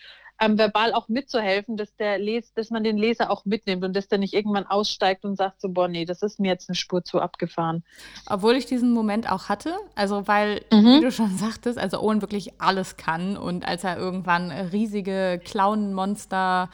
ähm, 0.40 0.58
verbal 0.58 0.94
auch 0.94 1.08
mitzuhelfen, 1.08 1.76
dass 1.76 1.94
der 1.96 2.18
Les 2.18 2.52
dass 2.54 2.70
man 2.70 2.82
den 2.82 2.96
Leser 2.96 3.30
auch 3.30 3.44
mitnimmt 3.44 3.84
und 3.84 3.94
dass 3.94 4.08
der 4.08 4.18
nicht 4.18 4.34
irgendwann 4.34 4.66
aussteigt 4.66 5.24
und 5.24 5.36
sagt 5.36 5.60
so, 5.60 5.68
boah, 5.68 5.86
nee, 5.86 6.06
das 6.06 6.22
ist 6.22 6.40
mir 6.40 6.48
jetzt 6.48 6.68
eine 6.68 6.76
Spur 6.76 7.04
zu 7.04 7.20
abgefahren. 7.20 7.84
Obwohl 8.26 8.54
ich 8.54 8.66
diesen 8.66 8.92
Moment 8.92 9.30
auch 9.30 9.48
hatte, 9.48 9.74
also 9.94 10.26
weil, 10.26 10.62
mhm. 10.72 10.96
wie 10.96 11.00
du 11.02 11.12
schon 11.12 11.36
sagtest, 11.36 11.78
also 11.78 12.00
Owen 12.00 12.22
wirklich 12.22 12.60
alles 12.60 12.96
kann 12.96 13.36
und 13.36 13.68
als 13.68 13.84
er 13.84 13.98
irgendwann 13.98 14.50
riesige 14.50 15.40
Clown-Monster 15.44 16.70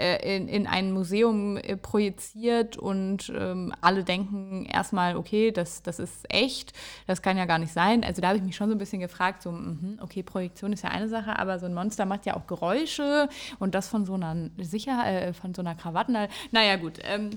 äh, 0.00 0.36
in, 0.36 0.48
in 0.48 0.66
ein 0.66 0.92
Museum 0.92 1.56
äh, 1.58 1.76
projiziert 1.76 2.76
und 2.76 3.30
ähm, 3.36 3.72
alle 3.80 4.02
denken 4.02 4.64
erstmal, 4.64 5.16
okay, 5.16 5.52
das, 5.52 5.82
das 5.82 5.98
ist 5.98 6.24
echt, 6.32 6.72
das 7.06 7.22
kann 7.22 7.36
ja 7.36 7.44
gar 7.44 7.58
nicht 7.58 7.72
sein. 7.72 8.02
Also 8.02 8.22
da 8.22 8.28
habe 8.28 8.38
ich 8.38 8.44
mich 8.44 8.56
schon 8.56 8.68
so 8.68 8.74
ein 8.74 8.78
bisschen 8.78 9.00
gefragt, 9.00 9.42
so, 9.42 9.52
mh, 9.52 10.02
okay, 10.02 10.22
Projektion 10.22 10.72
ist 10.72 10.82
ja 10.82 10.90
eine 10.90 11.08
Sache, 11.08 11.38
aber 11.38 11.58
so 11.58 11.66
ein 11.66 11.74
Monster 11.74 12.06
macht 12.06 12.24
ja 12.26 12.34
auch 12.34 12.46
Geräusche 12.46 13.28
und 13.58 13.74
das 13.74 13.88
von 13.88 14.06
so 14.06 14.14
einer 14.14 14.50
Sicherheit, 14.58 15.22
äh, 15.22 15.32
von 15.34 15.54
so 15.54 15.60
einer 15.60 15.74
Krawatten. 15.74 16.16
Naja, 16.50 16.76
gut. 16.76 16.98
Ähm, 17.04 17.30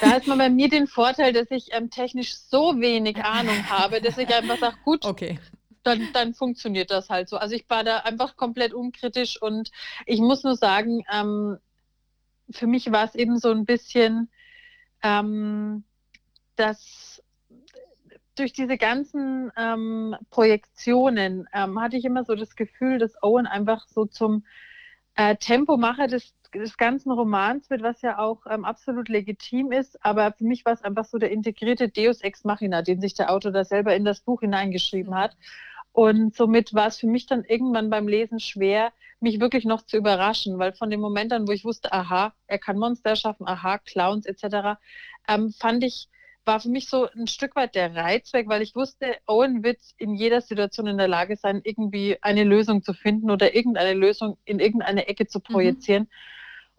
da 0.00 0.10
hat 0.10 0.26
man 0.26 0.38
bei 0.38 0.50
mir 0.50 0.68
den 0.68 0.86
Vorteil, 0.86 1.32
dass 1.32 1.50
ich 1.50 1.68
ähm, 1.72 1.90
technisch 1.90 2.34
so 2.34 2.80
wenig 2.80 3.16
Ahnung 3.24 3.68
habe, 3.68 4.00
dass 4.00 4.18
ich 4.18 4.32
einfach 4.34 4.58
sage, 4.58 4.76
gut, 4.84 5.04
okay 5.06 5.38
dann, 5.84 6.08
dann 6.12 6.34
funktioniert 6.34 6.90
das 6.90 7.10
halt 7.10 7.28
so. 7.28 7.36
Also 7.36 7.54
ich 7.54 7.68
war 7.68 7.84
da 7.84 7.98
einfach 7.98 8.36
komplett 8.36 8.74
unkritisch 8.74 9.40
und 9.40 9.70
ich 10.06 10.20
muss 10.20 10.42
nur 10.42 10.56
sagen, 10.56 11.04
ähm, 11.12 11.58
für 12.50 12.66
mich 12.66 12.90
war 12.92 13.04
es 13.04 13.14
eben 13.14 13.38
so 13.38 13.50
ein 13.50 13.64
bisschen, 13.64 14.30
ähm, 15.02 15.84
dass 16.56 17.22
durch 18.36 18.52
diese 18.52 18.76
ganzen 18.76 19.52
ähm, 19.56 20.16
Projektionen 20.30 21.48
ähm, 21.52 21.80
hatte 21.80 21.96
ich 21.96 22.04
immer 22.04 22.24
so 22.24 22.34
das 22.34 22.56
Gefühl, 22.56 22.98
dass 22.98 23.22
Owen 23.22 23.46
einfach 23.46 23.86
so 23.88 24.06
zum 24.06 24.44
äh, 25.14 25.36
Tempomacher 25.36 26.08
des, 26.08 26.34
des 26.52 26.76
ganzen 26.76 27.12
Romans 27.12 27.70
wird, 27.70 27.82
was 27.82 28.02
ja 28.02 28.18
auch 28.18 28.46
ähm, 28.48 28.64
absolut 28.64 29.08
legitim 29.08 29.70
ist. 29.70 30.04
Aber 30.04 30.32
für 30.32 30.44
mich 30.44 30.64
war 30.64 30.72
es 30.72 30.82
einfach 30.82 31.04
so 31.04 31.18
der 31.18 31.30
integrierte 31.30 31.88
Deus 31.88 32.22
Ex 32.22 32.44
Machina, 32.44 32.82
den 32.82 33.00
sich 33.00 33.14
der 33.14 33.30
Autor 33.30 33.52
da 33.52 33.64
selber 33.64 33.94
in 33.94 34.04
das 34.04 34.20
Buch 34.20 34.40
hineingeschrieben 34.40 35.12
mhm. 35.12 35.18
hat. 35.18 35.36
Und 35.94 36.34
somit 36.34 36.74
war 36.74 36.88
es 36.88 36.98
für 36.98 37.06
mich 37.06 37.26
dann 37.26 37.44
irgendwann 37.44 37.88
beim 37.88 38.08
Lesen 38.08 38.40
schwer, 38.40 38.92
mich 39.20 39.38
wirklich 39.38 39.64
noch 39.64 39.82
zu 39.82 39.96
überraschen, 39.96 40.58
weil 40.58 40.72
von 40.72 40.90
dem 40.90 41.00
Moment 41.00 41.32
an, 41.32 41.46
wo 41.46 41.52
ich 41.52 41.64
wusste, 41.64 41.92
aha, 41.92 42.34
er 42.48 42.58
kann 42.58 42.78
Monster 42.78 43.14
schaffen, 43.14 43.46
aha, 43.46 43.78
Clowns 43.78 44.26
etc., 44.26 44.76
ähm, 45.28 45.54
fand 45.56 45.84
ich, 45.84 46.08
war 46.44 46.58
für 46.58 46.68
mich 46.68 46.88
so 46.88 47.08
ein 47.12 47.28
Stück 47.28 47.54
weit 47.54 47.76
der 47.76 47.94
Reiz 47.94 48.32
weg, 48.32 48.48
weil 48.48 48.60
ich 48.60 48.74
wusste, 48.74 49.14
Owen 49.28 49.62
wird 49.62 49.78
in 49.96 50.16
jeder 50.16 50.40
Situation 50.40 50.88
in 50.88 50.98
der 50.98 51.06
Lage 51.06 51.36
sein, 51.36 51.60
irgendwie 51.62 52.18
eine 52.22 52.42
Lösung 52.42 52.82
zu 52.82 52.92
finden 52.92 53.30
oder 53.30 53.54
irgendeine 53.54 53.94
Lösung 53.94 54.36
in 54.44 54.58
irgendeine 54.58 55.06
Ecke 55.06 55.28
zu 55.28 55.38
mhm. 55.38 55.42
projizieren. 55.44 56.02
Mhm. 56.02 56.08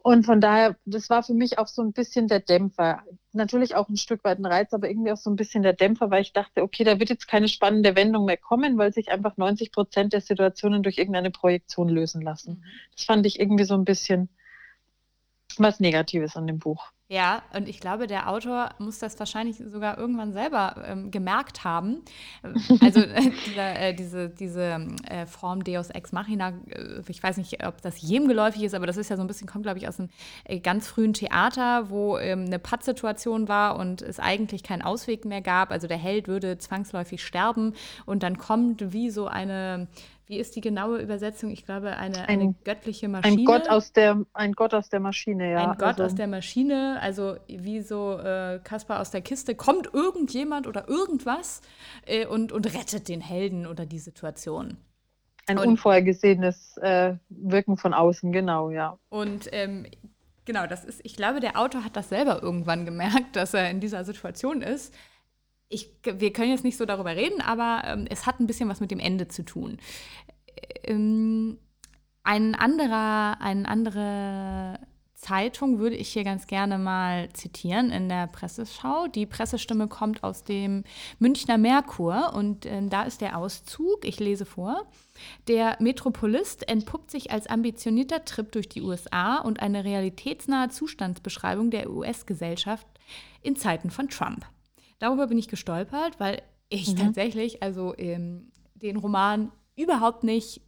Und 0.05 0.23
von 0.23 0.39
daher, 0.39 0.75
das 0.85 1.09
war 1.09 1.23
für 1.23 1.33
mich 1.33 1.57
auch 1.57 1.65
so 1.65 1.81
ein 1.81 1.91
bisschen 1.91 2.27
der 2.27 2.39
Dämpfer. 2.39 3.01
Natürlich 3.33 3.73
auch 3.73 3.89
ein 3.89 3.97
Stück 3.97 4.23
weit 4.23 4.37
ein 4.37 4.45
Reiz, 4.45 4.71
aber 4.71 4.87
irgendwie 4.87 5.11
auch 5.11 5.17
so 5.17 5.31
ein 5.31 5.35
bisschen 5.35 5.63
der 5.63 5.73
Dämpfer, 5.73 6.11
weil 6.11 6.21
ich 6.21 6.31
dachte, 6.31 6.61
okay, 6.61 6.83
da 6.83 6.99
wird 6.99 7.09
jetzt 7.09 7.27
keine 7.27 7.47
spannende 7.47 7.95
Wendung 7.95 8.25
mehr 8.25 8.37
kommen, 8.37 8.77
weil 8.77 8.93
sich 8.93 9.09
einfach 9.09 9.35
90 9.37 9.71
Prozent 9.71 10.13
der 10.13 10.21
Situationen 10.21 10.83
durch 10.83 10.99
irgendeine 10.99 11.31
Projektion 11.31 11.89
lösen 11.89 12.21
lassen. 12.21 12.59
Mhm. 12.59 12.63
Das 12.95 13.05
fand 13.05 13.25
ich 13.25 13.39
irgendwie 13.39 13.63
so 13.63 13.73
ein 13.73 13.83
bisschen 13.83 14.29
was 15.57 15.79
Negatives 15.79 16.35
an 16.35 16.45
dem 16.45 16.59
Buch. 16.59 16.91
Ja, 17.07 17.43
und 17.53 17.69
ich 17.69 17.79
glaube, 17.79 18.07
der 18.07 18.29
Autor 18.29 18.71
muss 18.79 18.97
das 18.97 19.19
wahrscheinlich 19.19 19.57
sogar 19.57 19.99
irgendwann 19.99 20.33
selber 20.33 20.83
ähm, 20.87 21.11
gemerkt 21.11 21.63
haben. 21.63 22.01
Also 22.81 23.01
äh, 23.01 23.31
diese, 23.45 23.61
äh, 23.61 23.93
diese, 23.93 24.29
diese 24.29 24.87
äh, 25.07 25.27
Form 25.27 25.63
Deus 25.63 25.91
Ex 25.91 26.11
Machina, 26.13 26.53
äh, 26.67 27.01
ich 27.07 27.21
weiß 27.21 27.37
nicht, 27.37 27.63
ob 27.63 27.79
das 27.83 28.01
jedem 28.01 28.27
geläufig 28.27 28.63
ist, 28.63 28.73
aber 28.73 28.87
das 28.87 28.97
ist 28.97 29.09
ja 29.09 29.17
so 29.17 29.21
ein 29.21 29.27
bisschen, 29.27 29.47
kommt, 29.47 29.65
glaube 29.65 29.77
ich, 29.77 29.87
aus 29.87 29.99
einem 29.99 30.09
äh, 30.45 30.59
ganz 30.59 30.87
frühen 30.87 31.13
Theater, 31.13 31.91
wo 31.91 32.17
ähm, 32.17 32.45
eine 32.45 32.57
Pattsituation 32.57 33.47
war 33.47 33.77
und 33.77 34.01
es 34.01 34.19
eigentlich 34.19 34.63
keinen 34.63 34.81
Ausweg 34.81 35.25
mehr 35.25 35.41
gab. 35.41 35.69
Also 35.69 35.85
der 35.85 35.97
Held 35.97 36.27
würde 36.27 36.57
zwangsläufig 36.57 37.23
sterben 37.23 37.75
und 38.07 38.23
dann 38.23 38.39
kommt 38.39 38.93
wie 38.93 39.11
so 39.11 39.27
eine 39.27 39.87
wie 40.27 40.39
ist 40.39 40.55
die 40.55 40.61
genaue 40.61 40.99
Übersetzung? 40.99 41.51
Ich 41.51 41.65
glaube, 41.65 41.97
eine, 41.97 42.27
eine 42.27 42.43
ein, 42.43 42.55
göttliche 42.63 43.07
Maschine. 43.07 43.41
Ein 43.41 43.45
Gott 43.45 43.69
aus 43.69 43.93
der, 43.93 44.21
ein 44.33 44.53
Gott 44.53 44.73
aus 44.73 44.89
der 44.89 44.99
Maschine, 44.99 45.51
ja. 45.51 45.71
Ein 45.71 45.77
Gott 45.77 45.99
also. 45.99 46.03
aus 46.05 46.15
der 46.15 46.25
Maschine, 46.25 46.94
also 46.95 47.37
wie 47.47 47.81
so 47.81 48.17
äh, 48.17 48.59
Kaspar 48.63 48.99
aus 48.99 49.11
der 49.11 49.21
Kiste, 49.21 49.55
kommt 49.55 49.93
irgendjemand 49.93 50.67
oder 50.67 50.87
irgendwas 50.87 51.61
äh, 52.05 52.25
und, 52.25 52.51
und 52.51 52.73
rettet 52.73 53.07
den 53.07 53.21
Helden 53.21 53.67
oder 53.67 53.85
die 53.85 53.99
Situation. 53.99 54.77
Ein 55.47 55.59
und, 55.59 55.67
unvorhergesehenes 55.67 56.77
äh, 56.77 57.15
Wirken 57.29 57.77
von 57.77 57.93
außen, 57.93 58.31
genau, 58.31 58.71
ja. 58.71 58.97
Und 59.09 59.47
ähm, 59.51 59.85
genau, 60.45 60.65
das 60.65 60.83
ist, 60.83 61.01
ich 61.03 61.15
glaube, 61.15 61.39
der 61.39 61.59
Autor 61.59 61.83
hat 61.83 61.95
das 61.95 62.09
selber 62.09 62.41
irgendwann 62.41 62.85
gemerkt, 62.85 63.35
dass 63.35 63.53
er 63.53 63.69
in 63.69 63.79
dieser 63.79 64.03
Situation 64.03 64.61
ist 64.61 64.93
ich, 65.69 65.91
wir 66.03 66.31
können 66.33 66.51
jetzt 66.51 66.63
nicht 66.63 66.77
so 66.77 66.85
darüber 66.85 67.15
reden, 67.15 67.41
aber 67.41 67.81
ähm, 67.85 68.05
es 68.09 68.25
hat 68.25 68.39
ein 68.39 68.47
bisschen 68.47 68.69
was 68.69 68.79
mit 68.79 68.91
dem 68.91 68.99
Ende 68.99 69.27
zu 69.27 69.43
tun. 69.43 69.77
Ähm, 70.83 71.57
ein 72.23 72.55
anderer, 72.55 73.41
eine 73.41 73.67
andere 73.67 74.79
Zeitung 75.25 75.79
würde 75.79 75.95
ich 75.95 76.09
hier 76.09 76.23
ganz 76.23 76.45
gerne 76.45 76.77
mal 76.77 77.29
zitieren 77.33 77.89
in 77.89 78.09
der 78.09 78.27
Presseschau. 78.27 79.07
Die 79.07 79.25
Pressestimme 79.25 79.87
kommt 79.87 80.23
aus 80.23 80.43
dem 80.43 80.83
Münchner 81.17 81.57
Merkur 81.57 82.33
und 82.35 82.67
äh, 82.67 82.85
da 82.87 83.03
ist 83.03 83.21
der 83.21 83.35
Auszug, 83.35 84.05
ich 84.05 84.19
lese 84.19 84.45
vor. 84.45 84.85
Der 85.47 85.77
Metropolist 85.79 86.69
entpuppt 86.69 87.09
sich 87.09 87.31
als 87.31 87.47
ambitionierter 87.47 88.23
Trip 88.23 88.51
durch 88.51 88.69
die 88.69 88.83
USA 88.83 89.37
und 89.37 89.61
eine 89.61 89.83
realitätsnahe 89.83 90.69
Zustandsbeschreibung 90.69 91.71
der 91.71 91.89
US-Gesellschaft 91.89 92.85
in 93.41 93.55
Zeiten 93.55 93.89
von 93.89 94.09
Trump. 94.09 94.45
Darüber 94.99 95.25
bin 95.25 95.39
ich 95.39 95.47
gestolpert, 95.47 96.19
weil 96.19 96.43
ich 96.69 96.91
mhm. 96.91 96.97
tatsächlich 96.97 97.63
also 97.63 97.95
ähm, 97.97 98.51
den 98.75 98.97
Roman 98.97 99.51
überhaupt 99.75 100.23
nicht 100.23 100.61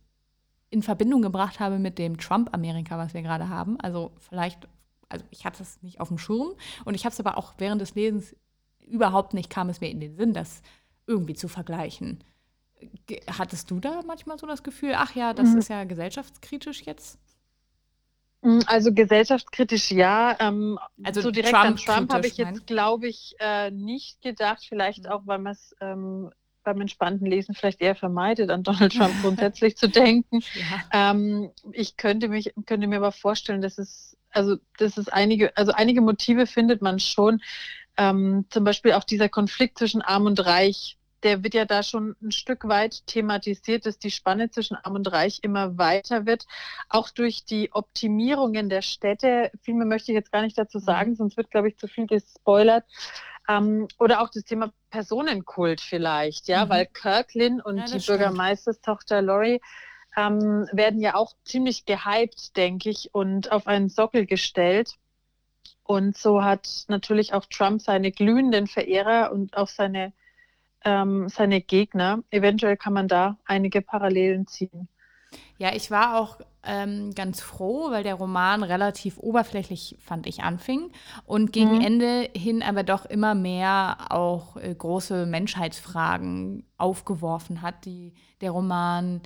in 0.70 0.84
Verbindung 0.84 1.22
gebracht 1.22 1.59
habe 1.59 1.80
mit 1.80 1.97
dem 1.97 2.18
Trump-Amerika, 2.18 2.97
was 2.97 3.13
wir 3.13 3.22
gerade 3.22 3.49
haben. 3.49 3.80
Also 3.80 4.11
vielleicht, 4.30 4.68
also 5.09 5.24
ich 5.32 5.45
hatte 5.45 5.63
es 5.63 5.82
nicht 5.82 5.99
auf 5.99 6.09
dem 6.09 6.18
Schirm 6.18 6.53
und 6.86 6.93
ich 6.93 7.05
habe 7.05 7.13
es 7.13 7.20
aber 7.20 7.38
auch 7.38 7.53
während 7.57 7.82
des 7.82 7.95
Lesens 7.95 8.36
überhaupt 8.82 9.34
nicht, 9.34 9.49
kam 9.49 9.70
es 9.70 9.82
mir 9.82 9.89
in 9.89 9.99
den 9.99 10.15
Sinn, 10.15 10.34
das 10.34 10.61
irgendwie 11.05 11.36
zu 11.36 11.47
vergleichen. 11.47 12.24
Hattest 13.28 13.72
du 13.72 13.80
da 13.80 14.01
manchmal 14.05 14.38
so 14.38 14.45
das 14.45 14.63
Gefühl, 14.63 14.93
ach 14.95 15.15
ja, 15.15 15.34
das 15.34 15.49
mhm. 15.49 15.57
ist 15.57 15.70
ja 15.70 15.84
gesellschaftskritisch 15.84 16.84
jetzt? 16.84 17.18
Mm, 18.41 18.59
also 18.68 18.93
gesellschaftskritisch 18.93 19.91
ja. 19.91 20.38
Ähm, 20.39 20.78
also 21.03 21.22
so 21.22 21.32
direkt 21.32 21.53
Trump 21.53 21.65
an 21.65 21.76
Trump 21.78 22.13
habe 22.13 22.28
ich 22.28 22.38
jetzt, 22.38 22.68
glaube 22.68 23.07
ich, 23.07 23.36
äh, 23.39 23.72
nicht 23.72 24.22
gedacht. 24.22 24.65
Vielleicht 24.68 25.05
mhm. 25.05 25.09
auch, 25.09 25.22
weil 25.26 25.39
man 25.39 25.53
es 25.53 25.76
ähm, 25.82 26.30
beim 26.68 26.82
entspannten 26.82 27.26
Lesen 27.26 27.55
vielleicht 27.55 27.80
eher 27.80 27.95
vermeidet, 27.95 28.49
an 28.49 28.61
Donald 28.61 28.93
Trump 28.93 29.13
grundsätzlich 29.22 29.78
zu 29.78 29.88
denken. 29.88 30.41
Ja. 30.53 31.11
Ähm, 31.11 31.49
ich 31.72 31.95
könnte 31.95 32.28
mich, 32.28 32.53
könnte 32.65 32.88
mir 32.88 32.97
aber 32.97 33.13
vorstellen, 33.13 33.61
dass 33.61 33.78
es, 33.78 34.18
also, 34.32 34.57
dass 34.78 34.97
es 34.97 35.07
einige, 35.07 35.55
also 35.55 35.72
einige 35.72 36.01
Motive 36.01 36.45
findet 36.45 36.82
man 36.82 36.99
schon. 36.99 37.41
Ähm, 37.95 38.45
zum 38.49 38.65
Beispiel 38.65 38.91
auch 38.93 39.05
dieser 39.05 39.30
Konflikt 39.30 39.78
zwischen 39.78 40.01
Arm 40.01 40.26
und 40.26 40.45
Reich 40.45 40.97
der 41.24 41.43
wird 41.43 41.53
ja 41.53 41.65
da 41.65 41.84
schon 41.84 42.15
ein 42.22 42.32
Stück 42.32 42.68
weit 42.68 43.05
thematisiert, 43.07 43.86
dass 43.86 43.97
die 43.97 44.11
Spanne 44.11 44.49
zwischen 44.49 44.76
Arm 44.76 44.95
und 44.95 45.11
Reich 45.11 45.39
immer 45.41 45.78
weiter 45.78 46.26
wird, 46.26 46.45
auch 46.89 47.09
durch 47.09 47.43
die 47.45 47.72
Optimierungen 47.74 48.70
der 48.70 48.82
Städte. 48.82 49.51
Viel 49.61 49.74
mehr 49.74 49.88
möchte 49.88 50.11
ich 50.11 50.15
jetzt 50.15 50.32
gar 50.32 50.41
nicht 50.41 50.57
dazu 50.57 50.80
sagen, 50.80 51.11
mhm. 51.11 51.15
sonst 51.15 51.38
wird, 51.38 51.51
glaube 51.51 51.70
ich, 51.70 51.78
zu 51.78 51.88
viel 51.88 52.07
gespoilert. 52.07 52.86
Ähm, 53.49 53.88
oder 53.97 54.22
auch 54.22 54.30
das 54.30 54.43
Thema 54.43 54.72
Personenkult 54.89 55.82
vielleicht, 55.82 56.47
ja, 56.47 56.65
mhm. 56.65 56.70
weil 56.70 56.86
Kirklin 56.86 57.61
und 57.61 57.78
ja, 57.78 57.86
die 57.86 58.05
Bürgermeisterstochter 58.05 59.22
Lori 59.22 59.61
ähm, 60.18 60.68
werden 60.72 60.99
ja 60.99 61.15
auch 61.15 61.34
ziemlich 61.45 61.86
gehypt, 61.86 62.57
denke 62.57 62.89
ich, 62.89 63.13
und 63.13 63.51
auf 63.51 63.68
einen 63.68 63.89
Sockel 63.89 64.26
gestellt. 64.26 64.95
Und 65.84 66.18
so 66.18 66.43
hat 66.43 66.86
natürlich 66.89 67.34
auch 67.34 67.45
Trump 67.45 67.82
seine 67.82 68.11
glühenden 68.11 68.68
Verehrer 68.68 69.32
und 69.32 69.55
auch 69.55 69.70
seine 69.70 70.11
ähm, 70.86 71.30
seine 71.30 71.61
Gegner. 71.61 72.23
Eventuell 72.30 72.78
kann 72.78 72.93
man 72.93 73.07
da 73.07 73.38
einige 73.45 73.82
Parallelen 73.82 74.47
ziehen. 74.47 74.88
Ja, 75.57 75.73
ich 75.73 75.91
war 75.91 76.19
auch 76.19 76.39
ähm, 76.63 77.13
ganz 77.15 77.41
froh, 77.41 77.91
weil 77.91 78.03
der 78.03 78.15
Roman 78.15 78.63
relativ 78.63 79.17
oberflächlich, 79.17 79.97
fand 79.99 80.28
ich, 80.28 80.43
anfing 80.43 80.91
und 81.25 81.51
gegen 81.51 81.75
mhm. 81.75 81.82
Ende 81.82 82.30
hin 82.36 82.61
aber 82.61 82.84
doch 82.84 83.05
immer 83.05 83.36
mehr 83.36 83.97
auch 84.09 84.57
äh, 84.57 84.73
große 84.73 85.25
Menschheitsfragen 85.25 86.65
aufgeworfen 86.78 87.61
hat, 87.61 87.86
die 87.86 88.13
der 88.41 88.51
Roman 88.51 89.21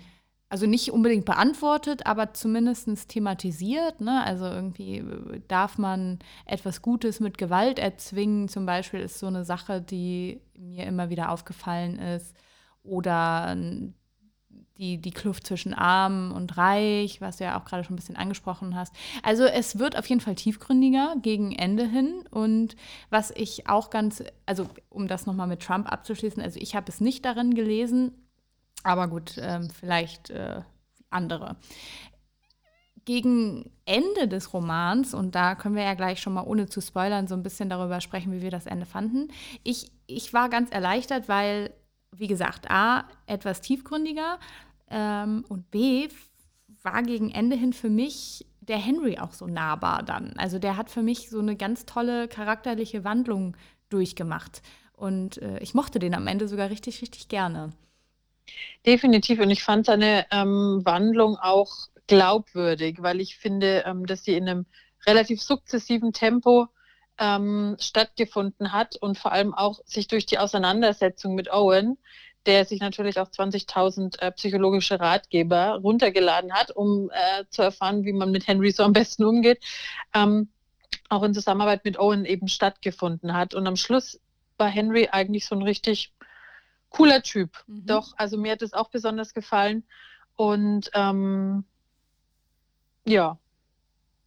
also 0.52 0.66
nicht 0.66 0.92
unbedingt 0.92 1.24
beantwortet, 1.24 2.06
aber 2.06 2.34
zumindest 2.34 3.08
thematisiert. 3.08 4.02
Ne? 4.02 4.22
Also 4.22 4.46
irgendwie 4.46 4.98
äh, 4.98 5.42
darf 5.48 5.78
man 5.78 6.20
etwas 6.46 6.82
Gutes 6.82 7.22
mit 7.22 7.38
Gewalt 7.38 7.80
erzwingen, 7.80 8.50
zum 8.50 8.66
Beispiel 8.66 9.00
ist 9.00 9.18
so 9.18 9.28
eine 9.28 9.46
Sache, 9.46 9.82
die 9.82 10.42
mir 10.60 10.88
immer 10.88 11.10
wieder 11.10 11.32
aufgefallen 11.32 11.98
ist. 12.00 12.36
Oder 12.84 13.56
die, 14.78 14.98
die 14.98 15.12
Kluft 15.12 15.48
zwischen 15.48 15.74
arm 15.74 16.34
und 16.34 16.58
reich, 16.58 17.22
was 17.22 17.38
du 17.38 17.46
ja 17.46 17.58
auch 17.58 17.64
gerade 17.64 17.86
schon 17.86 17.94
ein 17.94 17.98
bisschen 17.98 18.18
angesprochen 18.18 18.76
hast. 18.76 18.94
Also 19.24 19.46
es 19.46 19.80
wird 19.80 19.98
auf 19.98 20.08
jeden 20.08 20.20
Fall 20.20 20.36
tiefgründiger 20.36 21.16
gegen 21.22 21.54
Ende 21.54 21.88
hin. 21.88 22.26
Und 22.30 22.76
was 23.10 23.32
ich 23.32 23.70
auch 23.70 23.90
ganz, 23.90 24.22
also 24.46 24.68
um 24.90 25.08
das 25.08 25.26
nochmal 25.26 25.48
mit 25.48 25.62
Trump 25.62 25.90
abzuschließen, 25.90 26.44
also 26.44 26.60
ich 26.60 26.76
habe 26.76 26.92
es 26.92 27.00
nicht 27.00 27.24
darin 27.24 27.54
gelesen, 27.54 28.12
aber 28.84 29.08
gut, 29.08 29.36
ähm, 29.38 29.70
vielleicht 29.70 30.30
äh, 30.30 30.62
andere. 31.10 31.58
Gegen 33.06 33.72
Ende 33.86 34.28
des 34.28 34.54
Romans, 34.54 35.14
und 35.14 35.34
da 35.34 35.56
können 35.56 35.76
wir 35.76 35.84
ja 35.84 35.96
gleich 35.96 36.22
schon 36.22 36.34
mal 36.34 36.44
ohne 36.44 36.68
zu 36.68 36.82
spoilern 36.82 37.28
so 37.28 37.36
ein 37.36 37.44
bisschen 37.44 37.70
darüber 37.70 38.00
sprechen, 38.00 38.32
wie 38.32 38.42
wir 38.42 38.52
das 38.52 38.68
Ende 38.68 38.86
fanden. 38.86 39.30
Ich, 39.64 39.92
ich 40.06 40.34
war 40.34 40.50
ganz 40.50 40.72
erleichtert, 40.72 41.28
weil, 41.28 41.74
wie 42.12 42.28
gesagt, 42.28 42.70
A, 42.70 43.06
etwas 43.26 43.62
tiefgründiger 43.62 44.40
ähm, 44.90 45.44
und 45.50 45.72
B, 45.72 46.10
war 46.84 47.04
gegen 47.04 47.32
Ende 47.32 47.56
hin 47.56 47.74
für 47.74 47.90
mich 47.90 48.46
der 48.62 48.78
Henry 48.78 49.18
auch 49.18 49.34
so 49.34 49.48
nahbar 49.48 50.04
dann. 50.04 50.34
Also 50.38 50.60
der 50.60 50.78
hat 50.78 50.90
für 50.90 51.02
mich 51.02 51.30
so 51.30 51.40
eine 51.40 51.56
ganz 51.56 51.86
tolle 51.86 52.28
charakterliche 52.28 53.04
Wandlung 53.04 53.58
durchgemacht. 53.90 54.62
Und 54.94 55.42
äh, 55.42 55.60
ich 55.60 55.74
mochte 55.74 56.00
den 56.00 56.14
am 56.14 56.28
Ende 56.28 56.48
sogar 56.48 56.70
richtig, 56.70 57.02
richtig 57.02 57.28
gerne. 57.28 57.72
Definitiv. 58.86 59.40
Und 59.40 59.52
ich 59.52 59.64
fand 59.64 59.86
seine 59.86 60.26
ähm, 60.32 60.82
Wandlung 60.84 61.38
auch 61.38 61.72
glaubwürdig, 62.08 63.02
weil 63.02 63.22
ich 63.22 63.38
finde, 63.38 63.84
ähm, 63.86 64.06
dass 64.06 64.24
sie 64.24 64.36
in 64.36 64.50
einem 64.50 64.66
relativ 65.06 65.42
sukzessiven 65.42 66.14
Tempo 66.14 66.68
ähm, 67.18 67.78
stattgefunden 67.80 68.72
hat 68.72 68.96
und 68.96 69.18
vor 69.18 69.32
allem 69.32 69.54
auch 69.54 69.80
sich 69.86 70.08
durch 70.08 70.26
die 70.26 70.40
Auseinandersetzung 70.40 71.36
mit 71.36 71.52
Owen, 71.52 71.98
der 72.46 72.66
sich 72.66 72.80
natürlich 72.80 73.20
auch 73.20 73.30
20.000 73.30 74.20
äh, 74.20 74.32
psychologische 74.32 75.00
Ratgeber 75.00 75.80
runtergeladen 75.82 76.54
hat, 76.54 76.72
um 76.72 77.12
äh, 77.12 77.46
zu 77.50 77.62
erfahren, 77.62 78.04
wie 78.04 78.14
man 78.14 78.32
mit 78.32 78.48
Henry 78.48 78.72
so 78.72 78.84
am 78.84 78.94
besten 78.94 79.24
umgeht, 79.24 79.64
ähm, 80.14 80.50
auch 81.10 81.24
in 81.24 81.34
Zusammenarbeit 81.34 81.86
mit 81.86 82.00
Owen 82.00 82.26
eben 82.26 82.48
stattgefunden 82.48 83.34
hat. 83.34 83.54
Und 83.54 83.68
am 83.68 83.76
Schluss 83.76 84.20
war 84.58 84.70
Henry 84.70 85.10
eigentlich 85.12 85.46
so 85.46 85.56
ein 85.56 85.62
richtig 85.62 86.14
cooler 86.92 87.24
Typ. 87.24 87.58
Mhm. 87.66 87.88
Doch, 87.88 88.14
also 88.18 88.38
mir 88.38 88.52
hat 88.52 88.62
es 88.62 88.74
auch 88.74 88.90
besonders 88.90 89.34
gefallen. 89.34 89.84
Und 90.36 90.92
ähm, 90.94 91.66
ja, 93.06 93.38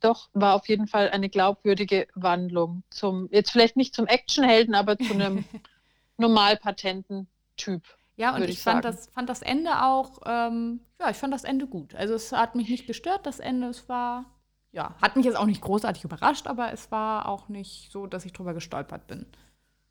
doch, 0.00 0.28
war 0.34 0.54
auf 0.54 0.68
jeden 0.68 0.86
Fall 0.86 1.10
eine 1.10 1.28
glaubwürdige 1.28 2.08
Wandlung 2.14 2.82
zum, 2.90 3.28
jetzt 3.30 3.52
vielleicht 3.52 3.76
nicht 3.76 3.94
zum 3.94 4.06
Actionhelden, 4.06 4.74
aber 4.74 4.98
zu 4.98 5.14
einem 5.14 5.44
normal 6.18 6.56
patenten 6.56 7.28
Typ. 7.56 7.82
Ja, 8.16 8.34
und 8.34 8.42
ich, 8.42 8.50
ich 8.50 8.60
fand, 8.60 8.84
das, 8.84 9.08
fand 9.08 9.28
das 9.28 9.42
Ende 9.42 9.82
auch, 9.82 10.20
ähm, 10.26 10.80
ja, 11.00 11.10
ich 11.10 11.16
fand 11.16 11.32
das 11.32 11.44
Ende 11.44 11.66
gut. 11.66 11.94
Also 11.94 12.14
es 12.14 12.32
hat 12.32 12.54
mich 12.54 12.68
nicht 12.68 12.86
gestört, 12.86 13.26
das 13.26 13.40
Ende, 13.40 13.68
es 13.68 13.88
war, 13.88 14.26
ja, 14.72 14.94
hat 15.00 15.16
mich 15.16 15.24
jetzt 15.24 15.36
auch 15.36 15.46
nicht 15.46 15.62
großartig 15.62 16.04
überrascht, 16.04 16.46
aber 16.46 16.72
es 16.72 16.90
war 16.90 17.28
auch 17.28 17.48
nicht 17.48 17.90
so, 17.90 18.06
dass 18.06 18.24
ich 18.24 18.32
drüber 18.32 18.54
gestolpert 18.54 19.06
bin. 19.06 19.26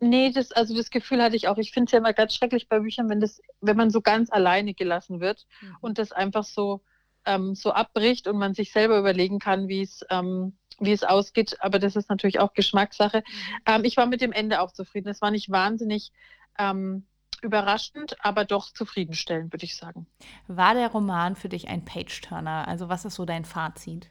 Nee, 0.04 0.32
das, 0.32 0.52
also 0.52 0.76
das 0.76 0.90
Gefühl 0.90 1.24
hatte 1.24 1.36
ich 1.36 1.48
auch. 1.48 1.58
Ich 1.58 1.72
finde 1.72 1.86
es 1.86 1.92
ja 1.94 2.00
immer 2.00 2.14
ganz 2.14 2.36
schrecklich 2.36 2.68
bei 2.68 2.80
Büchern, 2.80 3.10
wenn 3.10 3.22
das, 3.22 3.42
wenn 3.62 3.78
man 3.78 3.90
so 3.90 4.02
ganz 4.02 4.32
alleine 4.32 4.74
gelassen 4.74 5.22
wird 5.22 5.46
mhm. 5.62 5.78
und 5.80 5.98
das 5.98 6.12
einfach 6.12 6.44
so, 6.44 6.82
ähm, 7.26 7.56
so 7.56 7.72
abbricht 7.72 8.28
und 8.28 8.38
man 8.38 8.54
sich 8.54 8.74
selber 8.74 9.00
überlegen 9.00 9.40
kann, 9.40 9.70
wie 9.70 9.82
es 9.82 10.06
ähm, 10.10 10.58
wie 10.80 10.92
es 10.92 11.04
ausgeht, 11.04 11.56
aber 11.62 11.80
das 11.80 11.96
ist 11.96 12.10
natürlich 12.10 12.40
auch 12.40 12.54
Geschmackssache. 12.54 13.20
Mhm. 13.20 13.58
Ähm, 13.66 13.84
ich 13.86 13.96
war 13.96 14.06
mit 14.06 14.22
dem 14.22 14.32
Ende 14.32 14.60
auch 14.60 14.72
zufrieden. 14.72 15.08
Es 15.08 15.22
war 15.22 15.32
nicht 15.32 15.50
wahnsinnig 15.50 16.12
ähm, 16.58 17.06
überraschend, 17.42 18.16
aber 18.20 18.44
doch 18.44 18.72
zufriedenstellend, 18.72 19.54
würde 19.54 19.66
ich 19.66 19.78
sagen. 19.78 20.08
War 20.48 20.74
der 20.74 20.90
Roman 20.90 21.36
für 21.36 21.50
dich 21.50 21.68
ein 21.68 21.86
Page-Turner? 21.86 22.68
Also 22.68 22.90
was 22.90 23.06
ist 23.06 23.16
so 23.16 23.26
dein 23.26 23.46
Fazit? 23.46 24.10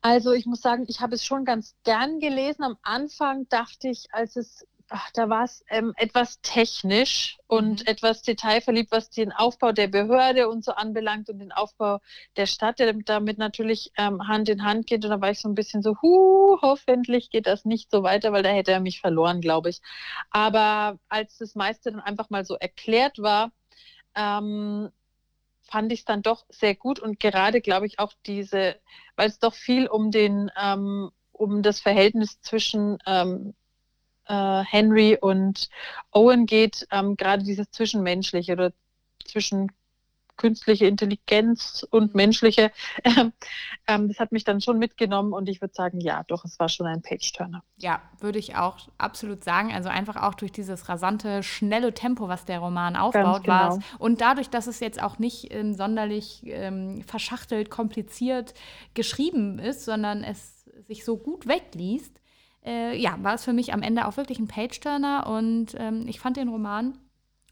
Also 0.00 0.32
ich 0.32 0.46
muss 0.46 0.60
sagen, 0.60 0.84
ich 0.88 1.00
habe 1.00 1.14
es 1.14 1.24
schon 1.24 1.44
ganz 1.44 1.74
gern 1.84 2.20
gelesen. 2.20 2.62
Am 2.62 2.76
Anfang 2.82 3.48
dachte 3.48 3.88
ich, 3.88 4.06
als 4.12 4.36
es 4.36 4.66
ach, 4.88 5.10
da 5.12 5.28
war 5.28 5.44
es 5.44 5.64
ähm, 5.68 5.92
etwas 5.96 6.40
technisch 6.40 7.38
und 7.46 7.80
mhm. 7.80 7.86
etwas 7.86 8.22
detailverliebt, 8.22 8.90
was 8.92 9.10
den 9.10 9.32
Aufbau 9.32 9.72
der 9.72 9.88
Behörde 9.88 10.48
und 10.48 10.64
so 10.64 10.72
anbelangt 10.72 11.28
und 11.28 11.38
den 11.38 11.52
Aufbau 11.52 12.00
der 12.36 12.46
Stadt, 12.46 12.78
der 12.78 12.92
damit 12.92 13.38
natürlich 13.38 13.92
ähm, 13.96 14.26
Hand 14.28 14.48
in 14.48 14.64
Hand 14.64 14.86
geht. 14.86 15.04
Und 15.04 15.10
da 15.10 15.20
war 15.20 15.30
ich 15.30 15.40
so 15.40 15.48
ein 15.48 15.54
bisschen 15.54 15.82
so, 15.82 15.96
hu, 16.02 16.58
hoffentlich 16.62 17.30
geht 17.30 17.46
das 17.46 17.64
nicht 17.64 17.90
so 17.90 18.02
weiter, 18.02 18.32
weil 18.32 18.42
da 18.42 18.50
hätte 18.50 18.72
er 18.72 18.80
mich 18.80 19.00
verloren, 19.00 19.40
glaube 19.40 19.70
ich. 19.70 19.80
Aber 20.30 20.98
als 21.08 21.38
das 21.38 21.54
meiste 21.54 21.90
dann 21.90 22.00
einfach 22.00 22.30
mal 22.30 22.44
so 22.44 22.54
erklärt 22.54 23.18
war, 23.18 23.52
ähm, 24.14 24.90
fand 25.68 25.92
ich 25.92 26.00
es 26.00 26.04
dann 26.04 26.22
doch 26.22 26.46
sehr 26.48 26.74
gut 26.74 26.98
und 27.00 27.20
gerade, 27.20 27.60
glaube 27.60 27.86
ich, 27.86 27.98
auch 27.98 28.12
diese, 28.26 28.76
weil 29.16 29.28
es 29.28 29.38
doch 29.38 29.54
viel 29.54 29.86
um 29.86 30.10
den, 30.10 30.50
ähm, 30.60 31.10
um 31.32 31.62
das 31.62 31.80
Verhältnis 31.80 32.40
zwischen 32.40 32.98
ähm, 33.06 33.54
äh, 34.26 34.62
Henry 34.64 35.18
und 35.20 35.68
Owen 36.12 36.46
geht, 36.46 36.86
ähm, 36.90 37.16
gerade 37.16 37.42
dieses 37.42 37.70
Zwischenmenschliche 37.70 38.52
oder 38.52 38.72
zwischen 39.24 39.72
künstliche 40.36 40.86
Intelligenz 40.86 41.86
und 41.90 42.14
mhm. 42.14 42.16
menschliche, 42.16 42.70
ähm, 43.04 43.32
ähm, 43.86 44.08
das 44.08 44.18
hat 44.18 44.32
mich 44.32 44.44
dann 44.44 44.60
schon 44.60 44.78
mitgenommen 44.78 45.32
und 45.32 45.48
ich 45.48 45.60
würde 45.60 45.74
sagen, 45.74 46.00
ja, 46.00 46.22
doch, 46.28 46.44
es 46.44 46.58
war 46.58 46.68
schon 46.68 46.86
ein 46.86 47.02
Page-Turner. 47.02 47.62
Ja, 47.76 48.02
würde 48.20 48.38
ich 48.38 48.56
auch 48.56 48.78
absolut 48.98 49.44
sagen. 49.44 49.72
Also 49.72 49.88
einfach 49.88 50.16
auch 50.16 50.34
durch 50.34 50.52
dieses 50.52 50.88
rasante, 50.88 51.42
schnelle 51.42 51.94
Tempo, 51.94 52.28
was 52.28 52.44
der 52.44 52.60
Roman 52.60 52.96
aufbaut, 52.96 53.44
genau. 53.44 53.54
war 53.54 53.68
es. 53.76 53.84
Und 53.98 54.20
dadurch, 54.20 54.50
dass 54.50 54.66
es 54.66 54.80
jetzt 54.80 55.02
auch 55.02 55.18
nicht 55.18 55.52
ähm, 55.52 55.74
sonderlich 55.74 56.42
ähm, 56.44 57.02
verschachtelt, 57.02 57.70
kompliziert 57.70 58.54
geschrieben 58.94 59.58
ist, 59.58 59.84
sondern 59.84 60.24
es 60.24 60.64
sich 60.86 61.04
so 61.04 61.16
gut 61.16 61.46
wegliest, 61.46 62.20
äh, 62.64 62.96
ja, 62.96 63.16
war 63.22 63.34
es 63.34 63.44
für 63.44 63.52
mich 63.52 63.72
am 63.72 63.82
Ende 63.82 64.06
auch 64.06 64.16
wirklich 64.16 64.38
ein 64.38 64.48
Page-Turner 64.48 65.26
und 65.26 65.74
ähm, 65.78 66.06
ich 66.08 66.20
fand 66.20 66.36
den 66.36 66.48
Roman 66.48 66.98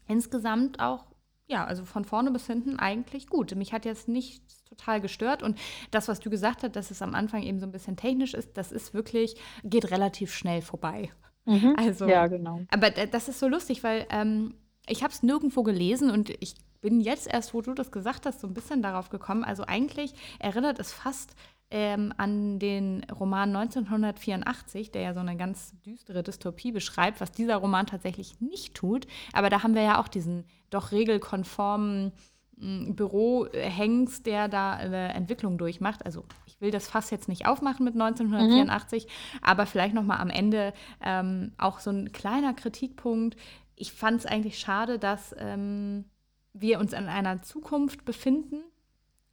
insgesamt 0.07 0.79
auch, 0.79 1.05
ja, 1.47 1.65
also 1.65 1.85
von 1.85 2.05
vorne 2.05 2.31
bis 2.31 2.47
hinten 2.47 2.79
eigentlich 2.79 3.27
gut. 3.27 3.55
Mich 3.55 3.73
hat 3.73 3.85
jetzt 3.85 4.07
nichts 4.07 4.63
total 4.63 4.99
gestört 4.99 5.43
und 5.43 5.57
das, 5.91 6.07
was 6.07 6.19
du 6.19 6.29
gesagt 6.29 6.63
hast, 6.63 6.75
dass 6.75 6.91
es 6.91 7.01
am 7.01 7.13
Anfang 7.13 7.43
eben 7.43 7.59
so 7.59 7.65
ein 7.65 7.71
bisschen 7.71 7.97
technisch 7.97 8.33
ist, 8.33 8.57
das 8.57 8.71
ist 8.71 8.93
wirklich, 8.93 9.35
geht 9.63 9.91
relativ 9.91 10.33
schnell 10.33 10.61
vorbei. 10.61 11.11
Mhm. 11.45 11.75
Also, 11.77 12.07
ja, 12.07 12.27
genau. 12.27 12.61
Aber 12.71 12.89
das 12.89 13.29
ist 13.29 13.39
so 13.39 13.47
lustig, 13.47 13.83
weil 13.83 14.07
ähm, 14.09 14.55
ich 14.87 15.03
habe 15.03 15.13
es 15.13 15.23
nirgendwo 15.23 15.63
gelesen 15.63 16.09
und 16.09 16.31
ich 16.39 16.55
bin 16.81 17.01
jetzt 17.01 17.27
erst, 17.27 17.53
wo 17.53 17.61
du 17.61 17.73
das 17.73 17.91
gesagt 17.91 18.25
hast, 18.25 18.41
so 18.41 18.47
ein 18.47 18.53
bisschen 18.53 18.81
darauf 18.81 19.09
gekommen. 19.09 19.43
Also 19.43 19.63
eigentlich 19.65 20.13
erinnert 20.39 20.79
es 20.79 20.91
fast 20.91 21.35
ähm, 21.71 22.13
an 22.17 22.59
den 22.59 23.03
Roman 23.05 23.55
1984, 23.55 24.91
der 24.91 25.01
ja 25.01 25.13
so 25.13 25.19
eine 25.19 25.35
ganz 25.35 25.73
düstere 25.85 26.21
Dystopie 26.21 26.71
beschreibt, 26.71 27.21
was 27.21 27.31
dieser 27.31 27.57
Roman 27.57 27.87
tatsächlich 27.87 28.39
nicht 28.39 28.75
tut. 28.75 29.07
Aber 29.33 29.49
da 29.49 29.63
haben 29.63 29.73
wir 29.73 29.81
ja 29.81 29.99
auch 29.99 30.07
diesen 30.07 30.45
doch 30.75 30.91
regelkonformen 30.91 32.11
hm, 32.59 32.95
Bürohengst, 32.95 34.25
der 34.25 34.47
da 34.47 34.73
eine 34.73 35.13
Entwicklung 35.13 35.57
durchmacht. 35.57 36.05
Also 36.05 36.25
ich 36.45 36.59
will 36.61 36.71
das 36.71 36.87
Fass 36.87 37.09
jetzt 37.09 37.27
nicht 37.27 37.47
aufmachen 37.47 37.83
mit 37.83 37.95
1984, 37.95 39.05
mhm. 39.05 39.39
aber 39.41 39.65
vielleicht 39.65 39.95
noch 39.95 40.03
mal 40.03 40.17
am 40.17 40.29
Ende 40.29 40.73
ähm, 41.03 41.53
auch 41.57 41.79
so 41.79 41.89
ein 41.89 42.11
kleiner 42.11 42.53
Kritikpunkt. 42.53 43.35
Ich 43.75 43.91
fand 43.91 44.19
es 44.19 44.25
eigentlich 44.25 44.59
schade, 44.59 44.99
dass 44.99 45.35
ähm, 45.37 46.05
wir 46.53 46.79
uns 46.79 46.93
in 46.93 47.07
einer 47.07 47.41
Zukunft 47.41 48.05
befinden, 48.05 48.63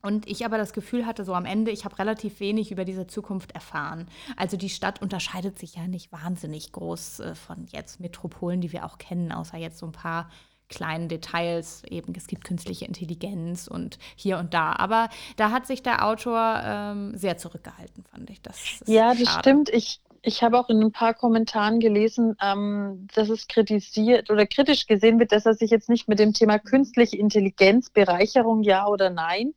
und 0.02 0.28
ich 0.28 0.44
aber 0.44 0.58
das 0.58 0.72
Gefühl 0.72 1.06
hatte, 1.06 1.24
so 1.24 1.32
am 1.32 1.44
Ende, 1.44 1.70
ich 1.70 1.84
habe 1.84 1.98
relativ 1.98 2.40
wenig 2.40 2.72
über 2.72 2.84
diese 2.84 3.06
Zukunft 3.06 3.52
erfahren. 3.52 4.06
Also 4.36 4.56
die 4.56 4.68
Stadt 4.68 5.00
unterscheidet 5.00 5.58
sich 5.58 5.76
ja 5.76 5.86
nicht 5.86 6.10
wahnsinnig 6.10 6.72
groß 6.72 7.20
äh, 7.20 7.34
von 7.36 7.66
jetzt 7.66 8.00
Metropolen, 8.00 8.60
die 8.60 8.72
wir 8.72 8.84
auch 8.84 8.98
kennen, 8.98 9.30
außer 9.30 9.56
jetzt 9.56 9.78
so 9.78 9.86
ein 9.86 9.92
paar 9.92 10.28
kleinen 10.72 11.08
Details. 11.08 11.82
Eben, 11.88 12.14
es 12.16 12.26
gibt 12.26 12.44
künstliche 12.44 12.86
Intelligenz 12.86 13.68
und 13.68 13.98
hier 14.16 14.38
und 14.38 14.54
da. 14.54 14.72
Aber 14.72 15.08
da 15.36 15.50
hat 15.50 15.66
sich 15.66 15.82
der 15.82 16.04
Autor 16.04 16.62
ähm, 16.64 17.16
sehr 17.16 17.36
zurückgehalten, 17.36 18.04
fand 18.04 18.30
ich. 18.30 18.40
Das 18.40 18.82
ja, 18.86 19.10
das 19.10 19.22
schade. 19.22 19.38
stimmt. 19.38 19.68
Ich, 19.68 20.00
ich 20.22 20.42
habe 20.42 20.58
auch 20.58 20.68
in 20.68 20.82
ein 20.82 20.92
paar 20.92 21.14
Kommentaren 21.14 21.78
gelesen, 21.78 22.36
ähm, 22.42 23.06
dass 23.14 23.28
es 23.28 23.48
kritisiert 23.48 24.30
oder 24.30 24.46
kritisch 24.46 24.86
gesehen 24.86 25.20
wird, 25.20 25.32
dass 25.32 25.46
er 25.46 25.54
sich 25.54 25.70
jetzt 25.70 25.88
nicht 25.88 26.08
mit 26.08 26.18
dem 26.18 26.32
Thema 26.32 26.58
künstliche 26.58 27.18
Intelligenz, 27.18 27.90
Bereicherung, 27.90 28.62
ja 28.62 28.86
oder 28.86 29.10
nein, 29.10 29.54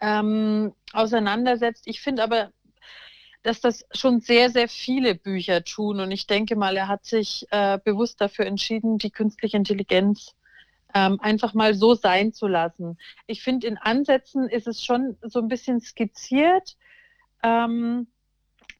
ähm, 0.00 0.72
auseinandersetzt. 0.92 1.82
Ich 1.86 2.00
finde 2.00 2.22
aber, 2.22 2.50
dass 3.42 3.60
das 3.60 3.84
schon 3.92 4.20
sehr, 4.20 4.50
sehr 4.50 4.68
viele 4.68 5.14
Bücher 5.14 5.64
tun. 5.64 6.00
Und 6.00 6.10
ich 6.12 6.26
denke 6.26 6.56
mal, 6.56 6.76
er 6.76 6.88
hat 6.88 7.04
sich 7.04 7.46
äh, 7.50 7.78
bewusst 7.82 8.20
dafür 8.20 8.46
entschieden, 8.46 8.98
die 8.98 9.10
künstliche 9.10 9.56
Intelligenz 9.56 10.34
ähm, 10.94 11.20
einfach 11.20 11.54
mal 11.54 11.74
so 11.74 11.94
sein 11.94 12.32
zu 12.32 12.46
lassen. 12.46 12.98
Ich 13.26 13.42
finde, 13.42 13.66
in 13.66 13.76
Ansätzen 13.76 14.48
ist 14.48 14.66
es 14.66 14.82
schon 14.82 15.16
so 15.22 15.40
ein 15.40 15.48
bisschen 15.48 15.80
skizziert. 15.80 16.76
Ähm, 17.42 18.06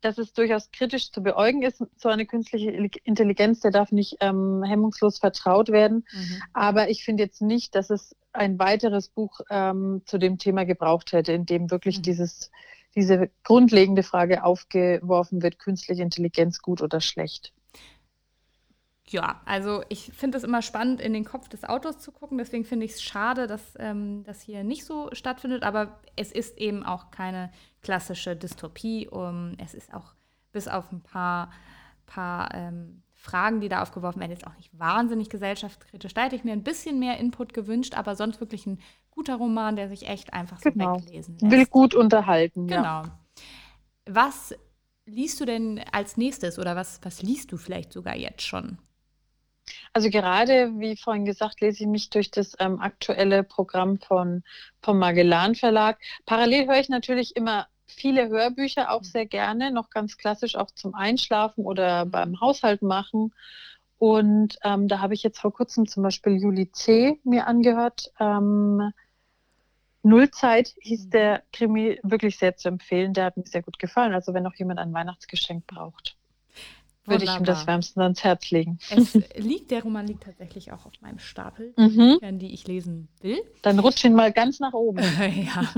dass 0.04 0.18
es 0.18 0.34
durchaus 0.34 0.70
kritisch 0.70 1.10
zu 1.10 1.22
beäugen 1.22 1.62
ist. 1.62 1.82
So 1.96 2.10
eine 2.10 2.26
künstliche 2.26 2.70
Intelligenz, 3.04 3.60
der 3.60 3.70
darf 3.70 3.90
nicht 3.90 4.18
ähm, 4.20 4.62
hemmungslos 4.62 5.18
vertraut 5.18 5.70
werden. 5.70 6.04
Mhm. 6.12 6.42
Aber 6.52 6.90
ich 6.90 7.04
finde 7.04 7.22
jetzt 7.22 7.40
nicht, 7.40 7.74
dass 7.74 7.90
es 7.90 8.14
ein 8.32 8.58
weiteres 8.58 9.08
Buch 9.08 9.40
ähm, 9.50 10.02
zu 10.04 10.18
dem 10.18 10.38
Thema 10.38 10.64
gebraucht 10.64 11.12
hätte, 11.12 11.32
in 11.32 11.46
dem 11.46 11.70
wirklich 11.70 11.98
mhm. 11.98 12.02
dieses, 12.02 12.50
diese 12.94 13.30
grundlegende 13.44 14.02
Frage 14.02 14.44
aufgeworfen 14.44 15.42
wird, 15.42 15.58
künstliche 15.58 16.02
Intelligenz 16.02 16.60
gut 16.60 16.82
oder 16.82 17.00
schlecht. 17.00 17.52
Ja, 19.08 19.42
also 19.44 19.82
ich 19.90 20.12
finde 20.14 20.38
es 20.38 20.44
immer 20.44 20.62
spannend, 20.62 21.00
in 21.00 21.12
den 21.12 21.24
Kopf 21.24 21.48
des 21.48 21.64
Autors 21.64 21.98
zu 21.98 22.10
gucken. 22.10 22.38
Deswegen 22.38 22.64
finde 22.64 22.86
ich 22.86 22.92
es 22.92 23.02
schade, 23.02 23.46
dass 23.46 23.74
ähm, 23.78 24.24
das 24.24 24.40
hier 24.40 24.64
nicht 24.64 24.84
so 24.84 25.10
stattfindet. 25.12 25.62
Aber 25.62 26.00
es 26.16 26.32
ist 26.32 26.56
eben 26.58 26.82
auch 26.84 27.10
keine 27.10 27.50
klassische 27.82 28.34
Dystopie. 28.34 29.08
Um, 29.08 29.56
es 29.58 29.74
ist 29.74 29.92
auch 29.92 30.14
bis 30.52 30.68
auf 30.68 30.90
ein 30.90 31.02
paar, 31.02 31.50
paar 32.06 32.54
ähm, 32.54 33.02
Fragen, 33.12 33.60
die 33.60 33.68
da 33.68 33.82
aufgeworfen 33.82 34.20
werden, 34.20 34.32
jetzt 34.32 34.46
auch 34.46 34.56
nicht 34.56 34.78
wahnsinnig 34.78 35.28
gesellschaftskritisch. 35.28 36.14
Da 36.14 36.24
hätte 36.24 36.36
ich 36.36 36.44
mir 36.44 36.52
ein 36.52 36.62
bisschen 36.62 36.98
mehr 36.98 37.18
Input 37.18 37.52
gewünscht, 37.52 37.94
aber 37.94 38.16
sonst 38.16 38.40
wirklich 38.40 38.66
ein 38.66 38.78
guter 39.10 39.36
Roman, 39.36 39.76
der 39.76 39.88
sich 39.88 40.08
echt 40.08 40.32
einfach 40.32 40.60
so 40.60 40.70
genau. 40.70 40.96
weglesen 40.96 41.38
lässt. 41.38 41.52
Will 41.52 41.66
gut 41.66 41.94
unterhalten. 41.94 42.66
Genau. 42.66 43.02
Ja. 43.02 43.18
Was 44.06 44.54
liest 45.06 45.40
du 45.40 45.44
denn 45.44 45.80
als 45.92 46.16
nächstes 46.16 46.58
oder 46.58 46.74
was, 46.76 47.00
was 47.02 47.22
liest 47.22 47.52
du 47.52 47.56
vielleicht 47.56 47.92
sogar 47.92 48.16
jetzt 48.16 48.42
schon? 48.42 48.78
Also 49.94 50.10
gerade, 50.10 50.72
wie 50.80 50.96
vorhin 50.96 51.24
gesagt, 51.24 51.60
lese 51.60 51.84
ich 51.84 51.88
mich 51.88 52.10
durch 52.10 52.32
das 52.32 52.56
ähm, 52.58 52.80
aktuelle 52.80 53.44
Programm 53.44 54.00
von, 54.00 54.42
vom 54.82 54.98
Magellan 54.98 55.54
Verlag. 55.54 56.00
Parallel 56.26 56.66
höre 56.66 56.80
ich 56.80 56.88
natürlich 56.88 57.36
immer 57.36 57.68
viele 57.86 58.28
Hörbücher 58.28 58.90
auch 58.90 59.02
mhm. 59.02 59.04
sehr 59.04 59.26
gerne, 59.26 59.70
noch 59.70 59.90
ganz 59.90 60.16
klassisch 60.16 60.56
auch 60.56 60.72
zum 60.72 60.96
Einschlafen 60.96 61.64
oder 61.64 62.06
beim 62.06 62.40
Haushalt 62.40 62.82
machen. 62.82 63.32
Und 63.98 64.58
ähm, 64.64 64.88
da 64.88 64.98
habe 64.98 65.14
ich 65.14 65.22
jetzt 65.22 65.38
vor 65.38 65.52
kurzem 65.52 65.86
zum 65.86 66.02
Beispiel 66.02 66.42
Juli 66.42 66.72
C. 66.72 67.20
mir 67.22 67.46
angehört. 67.46 68.12
Ähm, 68.18 68.90
Nullzeit 70.02 70.74
hieß 70.80 71.06
mhm. 71.06 71.10
der 71.10 71.42
Krimi 71.52 72.00
wirklich 72.02 72.36
sehr 72.36 72.56
zu 72.56 72.66
empfehlen. 72.66 73.14
Der 73.14 73.26
hat 73.26 73.36
mir 73.36 73.46
sehr 73.46 73.62
gut 73.62 73.78
gefallen. 73.78 74.12
Also 74.12 74.34
wenn 74.34 74.42
noch 74.42 74.56
jemand 74.56 74.80
ein 74.80 74.92
Weihnachtsgeschenk 74.92 75.68
braucht, 75.68 76.13
würde 77.06 77.24
ich 77.24 77.36
ihm 77.36 77.44
das 77.44 77.66
wärmstens 77.66 78.02
ans 78.02 78.24
Herz 78.24 78.50
legen. 78.50 78.78
Es 78.90 79.14
liegt, 79.36 79.70
der 79.70 79.82
Roman 79.82 80.06
liegt 80.06 80.24
tatsächlich 80.24 80.72
auch 80.72 80.86
auf 80.86 80.92
meinem 81.00 81.18
Stapel, 81.18 81.74
mhm. 81.76 82.18
die 82.38 82.54
ich 82.54 82.66
lesen 82.66 83.08
will. 83.20 83.38
Dann 83.62 83.78
rutsch 83.78 84.04
ihn 84.04 84.14
mal 84.14 84.32
ganz 84.32 84.60
nach 84.60 84.72
oben. 84.72 84.98
ja. 85.18 85.72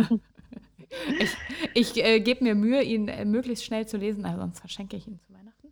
Ich, 1.19 1.37
ich 1.75 2.05
äh, 2.05 2.21
gebe 2.21 2.45
mir 2.45 2.55
Mühe, 2.55 2.83
ihn 2.83 3.09
äh, 3.09 3.25
möglichst 3.25 3.65
schnell 3.65 3.87
zu 3.87 3.97
lesen, 3.97 4.25
also 4.25 4.39
sonst 4.41 4.61
verschenke 4.61 4.97
ich 4.97 5.07
ihn 5.09 5.19
zu 5.19 5.33
Weihnachten. 5.33 5.69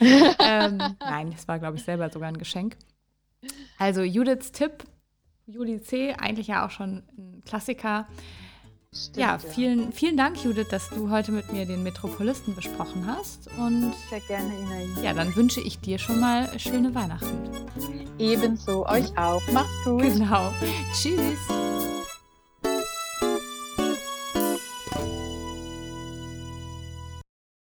ähm, 0.40 0.96
nein, 1.00 1.30
das 1.30 1.46
war, 1.46 1.58
glaube 1.58 1.76
ich, 1.76 1.84
selber 1.84 2.10
sogar 2.10 2.28
ein 2.28 2.38
Geschenk. 2.38 2.76
Also 3.78 4.02
Judiths 4.02 4.52
Tipp, 4.52 4.84
Juli 5.46 5.80
C., 5.80 6.14
eigentlich 6.14 6.48
ja 6.48 6.66
auch 6.66 6.70
schon 6.70 7.02
ein 7.16 7.42
Klassiker. 7.44 8.08
Stimmt, 8.92 9.18
ja, 9.18 9.38
vielen, 9.38 9.84
ja. 9.84 9.90
vielen 9.92 10.16
Dank, 10.16 10.42
Judith, 10.42 10.66
dass 10.68 10.88
du 10.88 11.10
heute 11.10 11.30
mit 11.30 11.52
mir 11.52 11.64
den 11.64 11.84
Metropolisten 11.84 12.56
besprochen 12.56 13.06
hast. 13.06 13.48
Und 13.56 13.94
Sehr 14.08 14.18
gerne, 14.20 14.52
Ina. 14.52 15.00
Ja, 15.02 15.14
dann 15.14 15.34
wünsche 15.36 15.60
ich 15.60 15.78
dir 15.78 15.96
schon 15.96 16.18
mal 16.18 16.58
schöne 16.58 16.92
Weihnachten. 16.92 17.38
Ebenso, 18.18 18.84
euch 18.88 19.16
auch. 19.16 19.42
Mach's 19.52 19.70
gut. 19.84 20.02
Genau. 20.02 20.52
Tschüss. 20.92 21.38